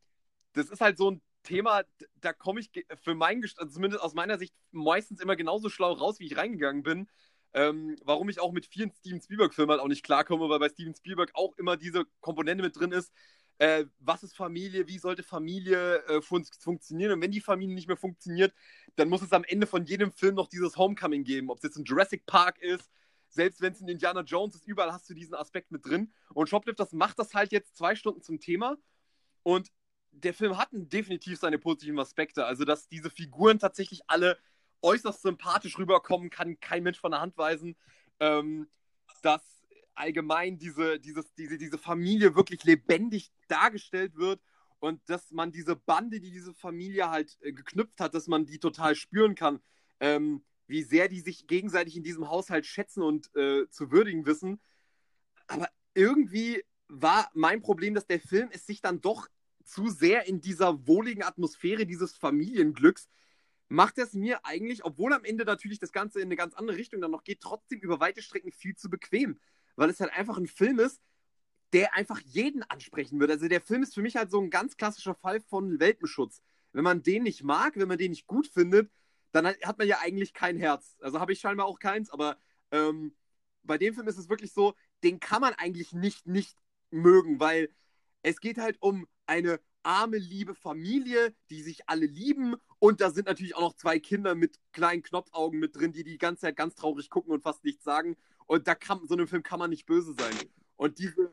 das 0.53 0.69
ist 0.69 0.81
halt 0.81 0.97
so 0.97 1.11
ein 1.11 1.21
Thema, 1.43 1.83
da 2.21 2.33
komme 2.33 2.59
ich 2.59 2.69
für 3.01 3.15
mein, 3.15 3.43
also 3.57 3.73
zumindest 3.73 4.03
aus 4.03 4.13
meiner 4.13 4.37
Sicht, 4.37 4.53
meistens 4.71 5.19
immer 5.19 5.35
genauso 5.35 5.69
schlau 5.69 5.93
raus, 5.93 6.19
wie 6.19 6.27
ich 6.27 6.37
reingegangen 6.37 6.83
bin. 6.83 7.09
Ähm, 7.53 7.97
warum 8.03 8.29
ich 8.29 8.39
auch 8.39 8.51
mit 8.51 8.67
vielen 8.67 8.91
Steven 8.91 9.19
Spielberg-Filmen 9.19 9.71
halt 9.71 9.81
auch 9.81 9.87
nicht 9.87 10.05
klarkomme, 10.05 10.47
weil 10.49 10.59
bei 10.59 10.69
Steven 10.69 10.93
Spielberg 10.93 11.31
auch 11.33 11.57
immer 11.57 11.77
diese 11.77 12.05
Komponente 12.19 12.63
mit 12.63 12.79
drin 12.79 12.91
ist, 12.91 13.11
äh, 13.59 13.85
was 13.99 14.23
ist 14.23 14.35
Familie, 14.35 14.87
wie 14.87 14.97
sollte 14.97 15.21
Familie 15.21 15.97
äh, 16.07 16.21
fun 16.21 16.45
funktionieren? 16.59 17.11
Und 17.11 17.21
wenn 17.21 17.31
die 17.31 17.41
Familie 17.41 17.75
nicht 17.75 17.87
mehr 17.87 17.97
funktioniert, 17.97 18.53
dann 18.95 19.09
muss 19.09 19.21
es 19.21 19.33
am 19.33 19.43
Ende 19.43 19.67
von 19.67 19.85
jedem 19.85 20.11
Film 20.11 20.35
noch 20.35 20.47
dieses 20.47 20.77
Homecoming 20.77 21.23
geben, 21.23 21.49
ob 21.49 21.57
es 21.57 21.63
jetzt 21.63 21.77
ein 21.77 21.83
Jurassic 21.83 22.25
Park 22.25 22.57
ist, 22.59 22.89
selbst 23.27 23.61
wenn 23.61 23.73
es 23.73 23.81
in 23.81 23.89
Indiana 23.89 24.21
Jones 24.21 24.55
ist, 24.55 24.67
überall 24.67 24.91
hast 24.91 25.09
du 25.09 25.13
diesen 25.13 25.35
Aspekt 25.35 25.71
mit 25.71 25.85
drin. 25.85 26.11
Und 26.33 26.49
Shoplifters 26.49 26.93
macht 26.93 27.19
das 27.19 27.33
halt 27.33 27.51
jetzt 27.51 27.77
zwei 27.77 27.95
Stunden 27.95 28.21
zum 28.21 28.39
Thema. 28.39 28.77
Und 29.43 29.71
der 30.11 30.33
Film 30.33 30.57
hat 30.57 30.69
definitiv 30.71 31.37
seine 31.37 31.59
positiven 31.59 31.99
Aspekte, 31.99 32.45
also 32.45 32.65
dass 32.65 32.87
diese 32.87 33.09
Figuren 33.09 33.59
tatsächlich 33.59 34.01
alle 34.07 34.37
äußerst 34.81 35.21
sympathisch 35.21 35.77
rüberkommen, 35.77 36.29
kann 36.29 36.59
kein 36.59 36.83
Mensch 36.83 36.99
von 36.99 37.11
der 37.11 37.21
Hand 37.21 37.37
weisen, 37.37 37.75
ähm, 38.19 38.67
dass 39.21 39.58
allgemein 39.99 40.57
diese, 40.57 40.99
dieses, 40.99 41.33
diese, 41.35 41.57
diese 41.57 41.77
Familie 41.77 42.35
wirklich 42.35 42.63
lebendig 42.63 43.31
dargestellt 43.47 44.15
wird 44.15 44.41
und 44.79 45.01
dass 45.09 45.31
man 45.31 45.51
diese 45.51 45.75
Bande, 45.75 46.19
die 46.19 46.31
diese 46.31 46.53
Familie 46.53 47.09
halt 47.09 47.37
äh, 47.41 47.51
geknüpft 47.51 47.99
hat, 47.99 48.13
dass 48.13 48.27
man 48.27 48.45
die 48.45 48.59
total 48.59 48.95
spüren 48.95 49.35
kann, 49.35 49.59
ähm, 49.99 50.43
wie 50.67 50.83
sehr 50.83 51.09
die 51.09 51.19
sich 51.19 51.47
gegenseitig 51.47 51.97
in 51.97 52.03
diesem 52.03 52.29
Haushalt 52.29 52.65
schätzen 52.65 53.03
und 53.03 53.35
äh, 53.35 53.69
zu 53.69 53.91
würdigen 53.91 54.25
wissen. 54.25 54.59
Aber 55.47 55.67
irgendwie 55.93 56.63
war 56.87 57.29
mein 57.33 57.61
Problem, 57.61 57.93
dass 57.93 58.07
der 58.07 58.19
Film 58.19 58.49
es 58.51 58.65
sich 58.65 58.81
dann 58.81 59.01
doch 59.01 59.27
zu 59.63 59.89
sehr 59.89 60.27
in 60.27 60.41
dieser 60.41 60.87
wohligen 60.87 61.23
Atmosphäre 61.23 61.85
dieses 61.85 62.15
Familienglücks 62.15 63.09
macht 63.69 63.99
es 63.99 64.13
mir 64.13 64.43
eigentlich, 64.45 64.83
obwohl 64.83 65.13
am 65.13 65.23
Ende 65.23 65.45
natürlich 65.45 65.79
das 65.79 65.91
Ganze 65.91 66.19
in 66.19 66.25
eine 66.25 66.35
ganz 66.35 66.55
andere 66.55 66.75
Richtung 66.75 67.01
dann 67.01 67.11
noch 67.11 67.23
geht, 67.23 67.39
trotzdem 67.39 67.79
über 67.79 67.99
weite 67.99 68.21
Strecken 68.21 68.51
viel 68.51 68.75
zu 68.75 68.89
bequem 68.89 69.39
weil 69.79 69.89
es 69.89 70.01
halt 70.01 70.11
einfach 70.11 70.37
ein 70.37 70.47
Film 70.47 70.77
ist, 70.77 71.01
der 71.71 71.95
einfach 71.95 72.19
jeden 72.25 72.63
ansprechen 72.63 73.19
wird. 73.19 73.31
Also 73.31 73.47
der 73.47 73.61
Film 73.61 73.81
ist 73.81 73.93
für 73.93 74.01
mich 74.01 74.17
halt 74.17 74.29
so 74.29 74.41
ein 74.41 74.49
ganz 74.49 74.75
klassischer 74.75 75.15
Fall 75.15 75.39
von 75.39 75.79
Welpenschutz. 75.79 76.41
Wenn 76.73 76.83
man 76.83 77.01
den 77.01 77.23
nicht 77.23 77.43
mag, 77.43 77.77
wenn 77.77 77.87
man 77.87 77.97
den 77.97 78.11
nicht 78.11 78.27
gut 78.27 78.47
findet, 78.47 78.91
dann 79.31 79.47
hat 79.47 79.77
man 79.77 79.87
ja 79.87 79.99
eigentlich 80.01 80.33
kein 80.33 80.57
Herz. 80.57 80.97
Also 80.99 81.21
habe 81.21 81.31
ich 81.31 81.39
scheinbar 81.39 81.65
auch 81.65 81.79
keins, 81.79 82.09
aber 82.09 82.37
ähm, 82.71 83.15
bei 83.63 83.77
dem 83.77 83.93
Film 83.93 84.07
ist 84.09 84.17
es 84.17 84.27
wirklich 84.27 84.51
so, 84.51 84.73
den 85.03 85.21
kann 85.21 85.41
man 85.41 85.53
eigentlich 85.53 85.93
nicht 85.93 86.27
nicht 86.27 86.57
mögen, 86.91 87.39
weil 87.39 87.69
es 88.21 88.41
geht 88.41 88.57
halt 88.57 88.81
um 88.81 89.07
eine 89.27 89.61
arme, 89.83 90.17
liebe 90.17 90.55
Familie, 90.55 91.33
die 91.49 91.61
sich 91.61 91.87
alle 91.87 92.05
lieben 92.05 92.55
und 92.79 92.99
da 92.99 93.11
sind 93.11 93.27
natürlich 93.27 93.55
auch 93.55 93.61
noch 93.61 93.75
zwei 93.75 93.97
Kinder 93.99 94.35
mit 94.35 94.59
kleinen 94.73 95.03
Knopfaugen 95.03 95.57
mit 95.57 95.75
drin, 95.77 95.93
die 95.93 96.03
die 96.03 96.17
ganze 96.17 96.41
Zeit 96.41 96.57
ganz 96.57 96.75
traurig 96.75 97.09
gucken 97.09 97.31
und 97.31 97.43
fast 97.43 97.63
nichts 97.63 97.85
sagen 97.85 98.17
und 98.49 98.67
da 98.67 98.73
kann, 98.73 99.07
so 99.07 99.13
einem 99.13 99.27
Film 99.27 99.43
kann 99.43 99.59
man 99.59 99.69
nicht 99.69 99.85
böse 99.85 100.15
sein. 100.17 100.33
Und 100.75 100.97
diese, 100.97 101.31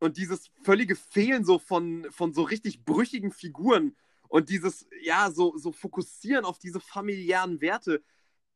und 0.00 0.16
dieses 0.16 0.50
völlige 0.62 0.96
Fehlen 0.96 1.44
so 1.44 1.58
von, 1.58 2.06
von 2.10 2.32
so 2.32 2.40
richtig 2.40 2.86
brüchigen 2.86 3.32
Figuren 3.32 3.94
und 4.28 4.48
dieses, 4.48 4.86
ja, 5.02 5.30
so, 5.30 5.58
so 5.58 5.72
fokussieren 5.72 6.46
auf 6.46 6.58
diese 6.58 6.80
familiären 6.80 7.60
Werte, 7.60 8.02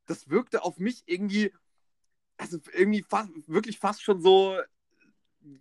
das 0.06 0.30
wirkte 0.30 0.62
auf 0.62 0.78
mich 0.78 1.02
irgendwie, 1.04 1.52
also 2.38 2.56
irgendwie 2.72 3.02
fast, 3.02 3.28
wirklich 3.46 3.78
fast 3.78 4.02
schon 4.02 4.22
so, 4.22 4.56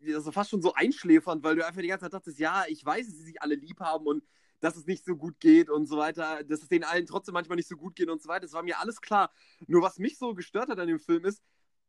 also 0.06 0.32
fast 0.32 0.50
schon 0.50 0.62
so 0.62 0.74
einschläfernd, 0.74 1.44
weil 1.44 1.58
du 1.58 1.66
einfach 1.66 1.82
die 1.82 1.90
ganze 1.90 2.06
Zeit 2.06 2.14
dachtest, 2.14 2.40
ja, 2.40 2.64
ich 2.70 2.84
weiß, 2.86 3.08
dass 3.08 3.18
sie 3.18 3.26
sich 3.26 3.42
alle 3.42 3.56
lieb 3.56 3.82
haben 3.82 4.06
und 4.08 4.24
dass 4.62 4.78
es 4.78 4.86
nicht 4.86 5.04
so 5.04 5.18
gut 5.18 5.42
geht 5.42 5.70
und 5.70 5.86
so 5.86 5.98
weiter, 5.98 6.46
dass 6.46 6.62
es 6.62 6.70
denen 6.70 6.86
allen 6.86 7.08
trotzdem 7.08 7.34
manchmal 7.34 7.58
nicht 7.58 7.68
so 7.68 7.76
gut 7.76 7.98
geht 7.98 8.10
und 8.10 8.22
so 8.22 8.30
weiter. 8.30 8.46
Das 8.46 8.54
war 8.54 8.64
mir 8.64 8.80
alles 8.80 9.02
klar. 9.02 9.34
Nur 9.68 9.82
was 9.82 10.00
mich 10.00 10.18
so 10.18 10.34
gestört 10.34 10.70
hat 10.70 10.80
an 10.80 10.88
dem 10.88 11.00
Film 11.00 11.26
ist, 11.26 11.44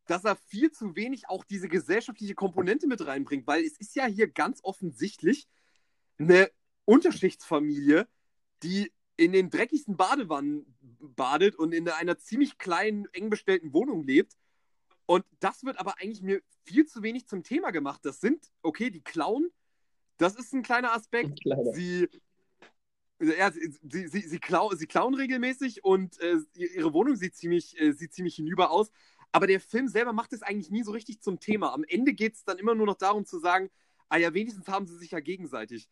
dass 0.09 0.25
er 0.25 0.35
viel 0.47 0.71
zu 0.71 0.95
wenig 0.95 1.29
auch 1.29 1.43
diese 1.43 1.67
gesellschaftliche 1.67 2.33
Komponente 2.33 2.87
mit 2.87 3.05
reinbringt, 3.05 3.45
weil 3.45 3.63
es 3.63 3.77
ist 3.77 3.95
ja 3.95 4.07
hier 4.07 4.27
ganz 4.27 4.59
offensichtlich 4.63 5.47
eine 6.17 6.49
Unterschichtsfamilie, 6.85 8.07
die 8.63 8.91
in 9.17 9.33
den 9.33 9.51
dreckigsten 9.51 9.97
Badewannen 9.97 10.75
badet 10.99 11.55
und 11.55 11.73
in 11.73 11.87
einer 11.89 12.17
ziemlich 12.17 12.57
kleinen, 12.57 13.05
eng 13.13 13.29
bestellten 13.29 13.71
Wohnung 13.73 14.03
lebt. 14.03 14.35
Und 15.05 15.25
das 15.39 15.63
wird 15.63 15.79
aber 15.79 15.99
eigentlich 15.99 16.23
mir 16.23 16.41
viel 16.63 16.87
zu 16.87 17.03
wenig 17.03 17.27
zum 17.27 17.43
Thema 17.43 17.69
gemacht. 17.71 18.03
Das 18.03 18.19
sind, 18.19 18.51
okay, 18.63 18.89
die 18.89 19.01
klauen, 19.01 19.51
das 20.17 20.35
ist 20.35 20.53
ein 20.53 20.63
kleiner 20.63 20.93
Aspekt. 20.93 21.39
Sie, 21.73 22.07
ja, 23.21 23.51
sie, 23.51 23.77
sie, 23.83 24.07
sie, 24.07 24.21
sie, 24.21 24.39
klau, 24.39 24.71
sie 24.73 24.87
klauen 24.87 25.13
regelmäßig 25.13 25.83
und 25.83 26.19
äh, 26.21 26.37
ihre 26.53 26.93
Wohnung 26.93 27.17
sieht 27.17 27.35
ziemlich, 27.35 27.77
äh, 27.79 27.91
sieht 27.91 28.13
ziemlich 28.13 28.35
hinüber 28.35 28.71
aus. 28.71 28.91
Aber 29.31 29.47
der 29.47 29.59
Film 29.59 29.87
selber 29.87 30.13
macht 30.13 30.33
es 30.33 30.41
eigentlich 30.41 30.71
nie 30.71 30.83
so 30.83 30.91
richtig 30.91 31.21
zum 31.21 31.39
Thema. 31.39 31.73
Am 31.73 31.83
Ende 31.83 32.13
geht 32.13 32.35
es 32.35 32.43
dann 32.43 32.57
immer 32.57 32.75
nur 32.75 32.85
noch 32.85 32.97
darum 32.97 33.25
zu 33.25 33.39
sagen, 33.39 33.69
ah 34.09 34.17
ja, 34.17 34.33
wenigstens 34.33 34.67
haben 34.67 34.87
sie 34.87 34.97
sich 34.97 35.11
ja 35.11 35.19
gegenseitig. 35.19 35.89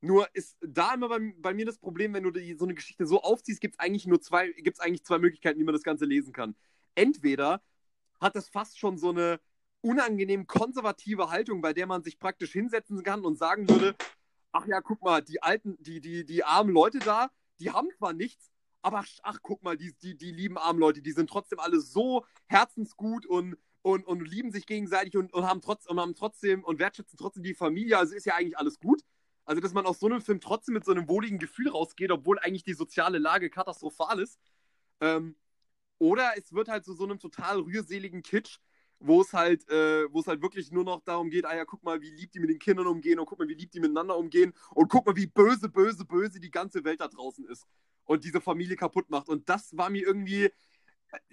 Nur 0.00 0.28
ist 0.34 0.58
da 0.60 0.92
immer 0.92 1.08
bei, 1.08 1.34
bei 1.38 1.54
mir 1.54 1.64
das 1.64 1.78
Problem, 1.78 2.12
wenn 2.12 2.24
du 2.24 2.30
die, 2.30 2.54
so 2.54 2.66
eine 2.66 2.74
Geschichte 2.74 3.06
so 3.06 3.22
aufziehst, 3.22 3.60
gibt 3.60 3.76
es 3.76 3.78
eigentlich 3.78 4.06
nur 4.06 4.20
zwei, 4.20 4.50
gibt's 4.52 4.80
eigentlich 4.80 5.04
zwei 5.04 5.18
Möglichkeiten, 5.18 5.58
wie 5.58 5.64
man 5.64 5.72
das 5.72 5.82
Ganze 5.82 6.04
lesen 6.04 6.32
kann. 6.32 6.54
Entweder 6.94 7.62
hat 8.20 8.36
das 8.36 8.50
fast 8.50 8.78
schon 8.78 8.98
so 8.98 9.10
eine 9.10 9.40
unangenehm 9.80 10.46
konservative 10.46 11.30
Haltung, 11.30 11.62
bei 11.62 11.72
der 11.72 11.86
man 11.86 12.02
sich 12.02 12.18
praktisch 12.18 12.52
hinsetzen 12.52 13.02
kann 13.02 13.24
und 13.24 13.38
sagen 13.38 13.68
würde, 13.68 13.94
ach 14.52 14.66
ja, 14.66 14.80
guck 14.82 15.02
mal, 15.02 15.22
die 15.22 15.42
alten, 15.42 15.76
die, 15.82 16.00
die, 16.00 16.24
die 16.24 16.44
armen 16.44 16.72
Leute 16.72 16.98
da, 16.98 17.30
die 17.60 17.70
haben 17.70 17.88
zwar 17.96 18.12
nichts, 18.12 18.50
aber 18.84 19.02
ach, 19.22 19.38
guck 19.42 19.62
mal, 19.62 19.78
die, 19.78 19.94
die, 20.02 20.14
die 20.14 20.30
lieben 20.30 20.58
armen 20.58 20.78
Leute, 20.78 21.00
die 21.00 21.12
sind 21.12 21.30
trotzdem 21.30 21.58
alle 21.58 21.80
so 21.80 22.24
herzensgut 22.46 23.26
und 23.26 23.56
und, 23.80 24.06
und 24.06 24.22
lieben 24.22 24.50
sich 24.50 24.64
gegenseitig 24.64 25.14
und, 25.14 25.34
und 25.34 25.44
haben, 25.44 25.60
trotz, 25.60 25.84
und 25.84 26.00
haben 26.00 26.14
trotzdem 26.14 26.64
und 26.64 26.78
wertschätzen 26.78 27.18
trotzdem 27.18 27.42
die 27.42 27.52
Familie. 27.52 27.98
Also 27.98 28.14
ist 28.14 28.24
ja 28.24 28.34
eigentlich 28.34 28.56
alles 28.56 28.80
gut. 28.80 29.02
Also, 29.44 29.60
dass 29.60 29.74
man 29.74 29.84
aus 29.84 30.00
so 30.00 30.06
einem 30.06 30.22
Film 30.22 30.40
trotzdem 30.40 30.72
mit 30.72 30.86
so 30.86 30.92
einem 30.92 31.06
wohligen 31.06 31.38
Gefühl 31.38 31.68
rausgeht, 31.68 32.10
obwohl 32.10 32.38
eigentlich 32.38 32.62
die 32.62 32.72
soziale 32.72 33.18
Lage 33.18 33.50
katastrophal 33.50 34.20
ist. 34.20 34.38
Ähm, 35.02 35.36
oder 35.98 36.32
es 36.38 36.54
wird 36.54 36.68
halt 36.68 36.86
zu 36.86 36.92
so, 36.92 37.00
so 37.00 37.04
einem 37.04 37.18
total 37.18 37.60
rührseligen 37.60 38.22
Kitsch, 38.22 38.56
wo 39.00 39.20
es 39.20 39.34
halt, 39.34 39.68
äh, 39.68 40.10
wo 40.10 40.20
es 40.20 40.28
halt 40.28 40.40
wirklich 40.40 40.72
nur 40.72 40.84
noch 40.84 41.02
darum 41.02 41.28
geht, 41.28 41.44
ah 41.44 41.54
ja, 41.54 41.66
guck 41.66 41.82
mal, 41.82 42.00
wie 42.00 42.10
lieb 42.10 42.32
die 42.32 42.40
mit 42.40 42.48
den 42.48 42.58
Kindern 42.58 42.86
umgehen 42.86 43.18
und 43.18 43.26
guck 43.26 43.38
mal, 43.38 43.48
wie 43.48 43.54
lieb 43.54 43.70
die 43.70 43.80
miteinander 43.80 44.16
umgehen 44.16 44.54
und 44.70 44.88
guck 44.88 45.04
mal, 45.04 45.14
wie 45.14 45.26
böse, 45.26 45.68
böse, 45.68 46.06
böse 46.06 46.40
die 46.40 46.50
ganze 46.50 46.84
Welt 46.84 47.00
da 47.00 47.08
draußen 47.08 47.44
ist 47.48 47.66
und 48.04 48.24
diese 48.24 48.40
Familie 48.40 48.76
kaputt 48.76 49.10
macht. 49.10 49.28
Und 49.28 49.48
das 49.48 49.76
war 49.76 49.90
mir 49.90 50.06
irgendwie, 50.06 50.50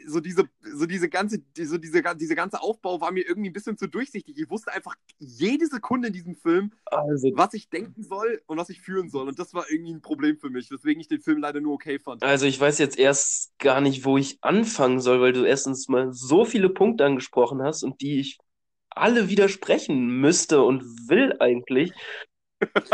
so 0.06 0.20
diese, 0.20 0.50
so 0.62 0.86
diese 0.86 1.10
ganze, 1.10 1.42
so 1.58 1.78
diese, 1.78 2.04
diese 2.16 2.36
ganze 2.36 2.62
Aufbau 2.62 3.02
war 3.02 3.12
mir 3.12 3.28
irgendwie 3.28 3.50
ein 3.50 3.54
bisschen 3.54 3.78
zu 3.78 3.88
durchsichtig. 3.88 4.38
Ich 4.38 4.50
wusste 4.50 4.72
einfach 4.74 4.96
jede 5.20 5.68
Sekunde 5.68 6.08
in 6.08 6.14
diesem 6.14 6.36
Film, 6.36 6.72
also, 6.86 7.32
was 7.36 7.54
ich 7.54 7.70
denken 7.70 8.04
soll 8.04 8.42
und 8.48 8.58
was 8.58 8.70
ich 8.70 8.82
fühlen 8.82 9.10
soll. 9.10 9.28
Und 9.28 9.40
das 9.40 9.54
war 9.54 9.66
irgendwie 9.70 9.94
ein 9.94 10.02
Problem 10.02 10.38
für 10.38 10.50
mich, 10.50 10.72
weswegen 10.72 11.02
ich 11.02 11.08
den 11.08 11.22
Film 11.22 11.40
leider 11.40 11.62
nur 11.62 11.74
okay 11.74 12.00
fand. 12.00 12.24
Also 12.24 12.46
ich 12.46 12.60
weiß 12.60 12.80
jetzt 12.80 12.98
erst 12.98 13.58
gar 13.60 13.82
nicht, 13.82 14.06
wo 14.06 14.18
ich 14.18 14.38
anfangen 14.42 15.00
soll, 15.00 15.22
weil 15.22 15.34
du 15.34 15.44
erstens 15.44 15.88
mal 15.88 16.14
so 16.14 16.46
viele 16.46 16.70
Punkte 16.70 17.06
angesprochen 17.06 17.62
hast 17.62 17.84
und 17.84 18.02
die 18.02 18.20
ich 18.20 18.38
alle 18.90 19.30
widersprechen 19.30 20.20
müsste 20.20 20.62
und 20.62 20.84
will 21.10 21.36
eigentlich 21.40 21.94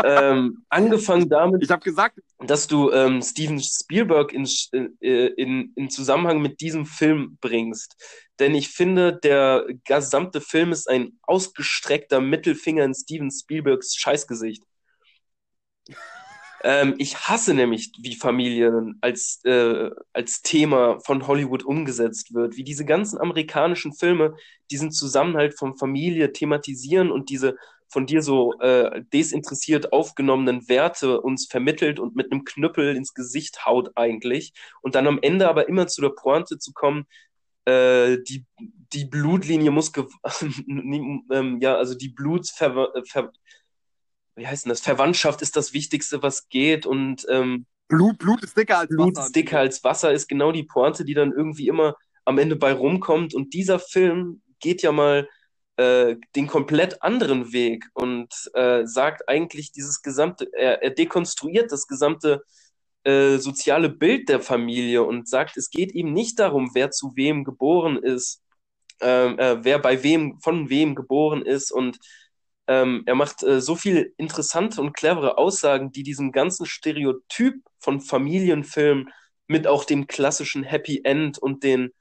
ähm, 0.04 0.64
angefangen 0.68 1.28
damit, 1.28 1.62
ich 1.62 1.70
habe 1.70 1.82
gesagt, 1.82 2.18
dass 2.38 2.66
du 2.66 2.90
ähm, 2.92 3.22
Steven 3.22 3.60
Spielberg 3.60 4.32
in, 4.32 4.48
äh, 4.72 5.26
in, 5.36 5.72
in 5.74 5.90
Zusammenhang 5.90 6.40
mit 6.40 6.60
diesem 6.60 6.86
Film 6.86 7.38
bringst. 7.40 7.96
Denn 8.38 8.54
ich 8.54 8.68
finde, 8.68 9.18
der 9.22 9.66
gesamte 9.84 10.40
Film 10.40 10.72
ist 10.72 10.88
ein 10.88 11.18
ausgestreckter 11.22 12.20
Mittelfinger 12.20 12.84
in 12.84 12.94
Steven 12.94 13.30
Spielbergs 13.30 13.96
Scheißgesicht. 13.96 14.62
ähm, 16.62 16.94
ich 16.98 17.16
hasse 17.28 17.54
nämlich, 17.54 17.92
wie 18.00 18.14
Familie 18.14 18.94
als, 19.00 19.40
äh, 19.44 19.90
als 20.12 20.42
Thema 20.42 21.00
von 21.00 21.26
Hollywood 21.26 21.64
umgesetzt 21.64 22.34
wird, 22.34 22.56
wie 22.56 22.64
diese 22.64 22.84
ganzen 22.84 23.20
amerikanischen 23.20 23.92
Filme 23.92 24.34
diesen 24.70 24.92
Zusammenhalt 24.92 25.58
von 25.58 25.76
Familie 25.76 26.32
thematisieren 26.32 27.10
und 27.10 27.30
diese 27.30 27.56
von 27.88 28.06
dir 28.06 28.22
so 28.22 28.58
äh, 28.60 29.02
desinteressiert 29.12 29.92
aufgenommenen 29.92 30.68
Werte 30.68 31.20
uns 31.20 31.46
vermittelt 31.46 31.98
und 31.98 32.16
mit 32.16 32.30
einem 32.30 32.44
Knüppel 32.44 32.94
ins 32.96 33.14
Gesicht 33.14 33.64
haut 33.66 33.90
eigentlich. 33.96 34.52
Und 34.82 34.94
dann 34.94 35.06
am 35.06 35.18
Ende 35.22 35.48
aber 35.48 35.68
immer 35.68 35.86
zu 35.86 36.00
der 36.00 36.10
Pointe 36.10 36.58
zu 36.58 36.72
kommen, 36.72 37.06
äh, 37.64 38.18
die, 38.22 38.46
die 38.92 39.04
Blutlinie 39.06 39.70
muss, 39.70 39.92
ähm, 40.68 41.58
ja, 41.60 41.76
also 41.76 41.94
die 41.94 42.10
Blutsver 42.10 42.92
Ver 43.04 43.32
wie 44.38 44.46
heißt 44.46 44.64
denn 44.64 44.70
das? 44.70 44.80
Verwandtschaft 44.80 45.42
ist 45.42 45.56
das 45.56 45.72
Wichtigste, 45.72 46.22
was 46.22 46.48
geht 46.48 46.86
und 46.86 47.26
ähm, 47.28 47.66
Blut, 47.88 48.18
Blut 48.18 48.42
ist 48.44 48.56
dicker 48.56 48.78
als 48.78 48.88
Blut 48.88 49.16
Wasser. 49.16 49.26
ist 49.26 49.36
dicker 49.36 49.58
als 49.58 49.82
Wasser 49.82 50.12
ist 50.12 50.28
genau 50.28 50.52
die 50.52 50.62
Pointe, 50.62 51.04
die 51.04 51.14
dann 51.14 51.32
irgendwie 51.32 51.68
immer 51.68 51.96
am 52.24 52.38
Ende 52.38 52.54
bei 52.56 52.72
rumkommt. 52.72 53.34
Und 53.34 53.54
dieser 53.54 53.78
Film 53.78 54.42
geht 54.60 54.82
ja 54.82 54.92
mal 54.92 55.28
äh, 55.78 56.16
den 56.34 56.48
komplett 56.48 57.02
anderen 57.02 57.52
Weg 57.52 57.86
und 57.94 58.28
äh, 58.54 58.84
sagt 58.84 59.28
eigentlich 59.28 59.70
dieses 59.72 60.02
gesamte, 60.02 60.48
er, 60.52 60.82
er 60.82 60.90
dekonstruiert 60.90 61.70
das 61.70 61.86
gesamte 61.86 62.42
äh, 63.04 63.38
soziale 63.38 63.88
Bild 63.88 64.28
der 64.28 64.40
Familie 64.40 65.04
und 65.04 65.28
sagt, 65.28 65.56
es 65.56 65.70
geht 65.70 65.94
ihm 65.94 66.12
nicht 66.12 66.40
darum, 66.40 66.70
wer 66.74 66.90
zu 66.90 67.12
wem 67.14 67.44
geboren 67.44 67.96
ist, 67.96 68.42
ähm, 69.00 69.38
äh, 69.38 69.64
wer 69.64 69.78
bei 69.78 70.02
wem, 70.02 70.40
von 70.40 70.68
wem 70.68 70.96
geboren 70.96 71.42
ist 71.42 71.70
und 71.70 71.98
ähm, 72.66 73.04
er 73.06 73.14
macht 73.14 73.44
äh, 73.44 73.60
so 73.60 73.76
viel 73.76 74.12
interessante 74.16 74.80
und 74.80 74.94
clevere 74.94 75.38
Aussagen, 75.38 75.92
die 75.92 76.02
diesem 76.02 76.32
ganzen 76.32 76.66
Stereotyp 76.66 77.54
von 77.78 78.00
Familienfilm 78.00 79.10
mit 79.46 79.68
auch 79.68 79.84
dem 79.84 80.08
klassischen 80.08 80.64
Happy 80.64 81.02
End 81.04 81.38
und 81.38 81.62
den 81.62 81.92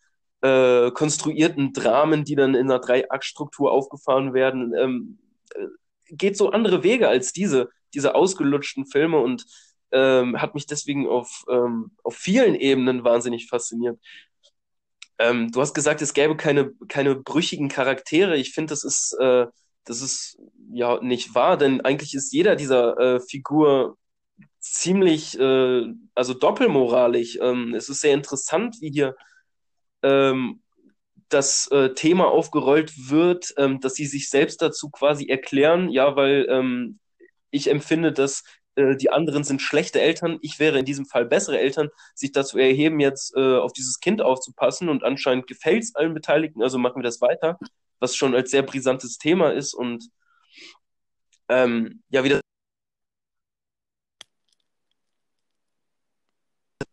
äh, 0.42 0.92
konstruierten 0.92 1.74
Dramen, 1.74 2.24
die 2.24 2.36
dann 2.36 2.56
in 2.56 2.70
einer 2.70 2.80
Drei-Akt-Struktur 2.80 3.72
aufgefahren 3.72 4.34
werden, 4.34 4.74
ähm, 4.78 5.20
äh, 5.56 5.68
geht 6.10 6.38
so 6.38 6.52
andere 6.52 6.84
Wege 6.84 7.08
als 7.08 7.34
diese, 7.34 7.70
diese 7.94 8.16
ausgelutschten 8.16 8.86
Filme 8.86 9.20
und 9.20 9.46
ähm, 9.92 10.42
hat 10.42 10.54
mich 10.54 10.66
deswegen 10.66 11.08
auf, 11.08 11.44
ähm, 11.50 11.92
auf 12.04 12.16
vielen 12.16 12.56
Ebenen 12.56 13.04
wahnsinnig 13.04 13.48
fasziniert. 13.48 14.00
Ähm, 15.20 15.52
du 15.52 15.62
hast 15.62 15.74
gesagt, 15.74 16.02
es 16.02 16.14
gäbe 16.14 16.38
keine, 16.38 16.72
keine 16.88 17.16
brüchigen 17.16 17.70
Charaktere. 17.70 18.38
Ich 18.38 18.54
finde, 18.54 18.72
das 18.72 18.84
ist, 18.84 19.18
äh, 19.20 19.48
das 19.86 20.02
ist 20.02 20.38
ja 20.72 21.02
nicht 21.02 21.34
wahr, 21.34 21.58
denn 21.58 21.82
eigentlich 21.82 22.14
ist 22.14 22.34
jeder 22.34 22.56
dieser 22.56 22.98
äh, 23.00 23.20
Figur 23.22 23.98
ziemlich, 24.60 25.40
äh, 25.40 25.86
also 26.14 26.34
doppelmoralisch. 26.34 27.40
Ähm, 27.42 27.74
es 27.74 27.90
ist 27.90 28.02
sehr 28.02 28.14
interessant, 28.14 28.78
wie 28.82 28.92
hier 28.92 29.16
ähm, 30.04 30.62
das 31.30 31.68
äh, 31.72 31.94
Thema 31.94 32.28
aufgerollt 32.28 33.10
wird, 33.10 33.54
ähm, 33.58 33.80
dass 33.82 33.96
sie 33.96 34.06
sich 34.06 34.30
selbst 34.30 34.62
dazu 34.62 34.90
quasi 34.90 35.28
erklären, 35.28 35.90
ja, 35.90 36.16
weil 36.16 36.48
ähm, 36.50 37.00
ich 37.52 37.70
empfinde, 37.70 38.14
dass 38.14 38.44
äh, 38.76 38.96
die 38.96 39.10
anderen 39.10 39.44
sind 39.44 39.62
schlechte 39.62 40.00
Eltern, 40.00 40.38
ich 40.42 40.60
wäre 40.60 40.80
in 40.80 40.86
diesem 40.86 41.06
Fall 41.06 41.26
bessere 41.26 41.60
Eltern, 41.60 41.90
sich 42.16 42.32
dazu 42.32 42.58
erheben, 42.60 43.00
jetzt 43.00 43.36
äh, 43.36 43.58
auf 43.58 43.74
dieses 43.74 44.00
Kind 44.00 44.22
aufzupassen 44.22 44.88
und 44.90 45.04
anscheinend 45.04 45.48
gefällt 45.48 45.84
es 45.84 45.96
allen 45.96 46.14
Beteiligten, 46.14 46.62
also 46.64 46.78
machen 46.78 46.98
wir 47.00 47.04
das 47.04 47.22
weiter, 47.22 47.58
was 48.00 48.16
schon 48.16 48.36
als 48.36 48.52
sehr 48.52 48.64
brisantes 48.64 49.18
Thema 49.18 49.52
ist 49.52 49.74
und 49.74 50.10
ähm, 51.50 52.04
ja, 52.10 52.24
wieder 52.24 52.42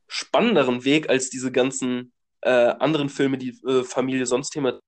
spannenderen 0.08 0.84
Weg 0.84 1.10
als 1.10 1.28
diese 1.28 1.52
ganzen 1.52 2.13
äh, 2.44 2.74
anderen 2.78 3.08
Filme, 3.08 3.38
die 3.38 3.58
äh, 3.66 3.84
Familie 3.84 4.26
sonst 4.26 4.50
Thema. 4.50 4.78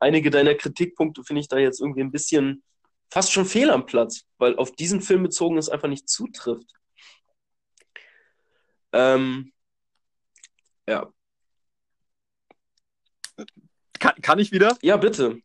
Einige 0.00 0.30
deiner 0.30 0.54
Kritikpunkte 0.54 1.22
finde 1.24 1.40
ich 1.40 1.48
da 1.48 1.58
jetzt 1.58 1.80
irgendwie 1.80 2.02
ein 2.02 2.10
bisschen 2.10 2.62
fast 3.10 3.32
schon 3.32 3.46
fehl 3.46 3.70
am 3.70 3.86
Platz, 3.86 4.26
weil 4.38 4.56
auf 4.56 4.72
diesen 4.72 5.00
Film 5.00 5.22
bezogen 5.22 5.56
es 5.56 5.68
einfach 5.68 5.88
nicht 5.88 6.08
zutrifft. 6.08 6.68
Ähm, 8.92 9.52
ja. 10.88 11.12
Kann, 13.98 14.14
kann 14.20 14.38
ich 14.38 14.52
wieder? 14.52 14.76
Ja, 14.82 14.96
bitte. 14.96 15.38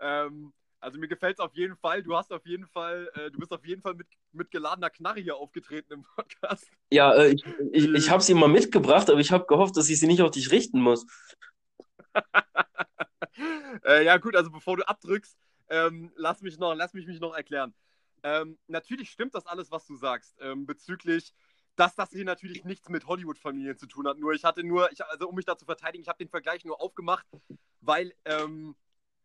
ähm, 0.00 0.52
also 0.94 1.00
mir 1.00 1.08
gefällt 1.08 1.34
es 1.34 1.40
auf 1.40 1.52
jeden 1.54 1.76
Fall. 1.76 2.04
Du 2.04 2.16
hast 2.16 2.32
auf 2.32 2.46
jeden 2.46 2.68
Fall, 2.68 3.10
äh, 3.14 3.28
du 3.28 3.40
bist 3.40 3.52
auf 3.52 3.66
jeden 3.66 3.82
Fall 3.82 3.94
mit, 3.94 4.06
mit 4.30 4.52
geladener 4.52 4.90
Knarre 4.90 5.18
hier 5.18 5.34
aufgetreten 5.36 5.92
im 5.92 6.02
Podcast. 6.16 6.70
Ja, 6.92 7.12
äh, 7.14 7.32
ich, 7.32 7.44
ich, 7.72 7.88
ich 7.92 8.10
habe 8.10 8.22
sie 8.22 8.34
mal 8.34 8.48
mitgebracht, 8.48 9.10
aber 9.10 9.18
ich 9.18 9.32
habe 9.32 9.44
gehofft, 9.46 9.76
dass 9.76 9.90
ich 9.90 9.98
sie 9.98 10.06
nicht 10.06 10.22
auf 10.22 10.30
dich 10.30 10.52
richten 10.52 10.80
muss. 10.80 11.04
äh, 13.84 14.04
ja, 14.04 14.18
gut, 14.18 14.36
also 14.36 14.52
bevor 14.52 14.76
du 14.76 14.86
abdrückst, 14.86 15.36
ähm, 15.68 16.12
lass, 16.14 16.42
mich 16.42 16.58
noch, 16.58 16.74
lass 16.74 16.94
mich 16.94 17.08
mich 17.08 17.18
noch 17.18 17.34
erklären. 17.34 17.74
Ähm, 18.22 18.56
natürlich 18.68 19.10
stimmt 19.10 19.34
das 19.34 19.46
alles, 19.46 19.72
was 19.72 19.84
du 19.86 19.96
sagst, 19.96 20.36
ähm, 20.38 20.64
bezüglich, 20.64 21.34
dass 21.74 21.96
das 21.96 22.10
hier 22.10 22.24
natürlich 22.24 22.62
nichts 22.64 22.88
mit 22.88 23.08
Hollywood-Familien 23.08 23.76
zu 23.76 23.88
tun 23.88 24.06
hat. 24.06 24.18
Nur 24.18 24.32
ich 24.32 24.44
hatte 24.44 24.62
nur, 24.62 24.92
ich, 24.92 25.04
also 25.04 25.28
um 25.28 25.34
mich 25.34 25.44
da 25.44 25.58
zu 25.58 25.64
verteidigen, 25.64 26.02
ich 26.02 26.08
habe 26.08 26.18
den 26.18 26.28
Vergleich 26.28 26.64
nur 26.64 26.80
aufgemacht, 26.80 27.26
weil 27.80 28.14
ähm, 28.24 28.76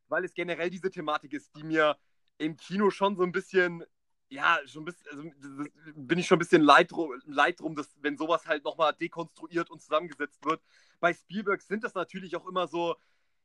weil 0.10 0.26
es 0.26 0.34
generell 0.34 0.70
diese 0.70 0.90
Thematik 0.90 1.34
ist, 1.34 1.56
die 1.56 1.64
mir 1.64 1.98
im 2.38 2.58
Kino 2.58 2.90
schon 2.90 3.16
so 3.16 3.24
ein 3.24 3.32
bisschen, 3.32 3.84
ja, 4.30 4.60
schon 4.66 4.84
ein 4.84 4.86
bisschen, 4.86 5.08
also 5.12 5.70
bin 5.96 6.20
ich 6.20 6.28
schon 6.28 6.38
ein 6.38 6.40
bisschen 6.40 6.62
leid, 6.62 6.92
leid 7.26 7.60
drum, 7.60 7.76
dass, 7.76 7.96
wenn 8.02 8.18
sowas 8.18 8.46
halt 8.46 8.64
nochmal 8.64 8.94
dekonstruiert 8.94 9.70
und 9.70 9.82
zusammengesetzt 9.82 10.44
wird. 10.46 10.62
Bei 11.00 11.14
Spielberg 11.14 11.62
sind 11.62 11.84
das 11.84 11.94
natürlich 11.94 12.36
auch 12.36 12.48
immer 12.48 12.68
so, 12.68 12.96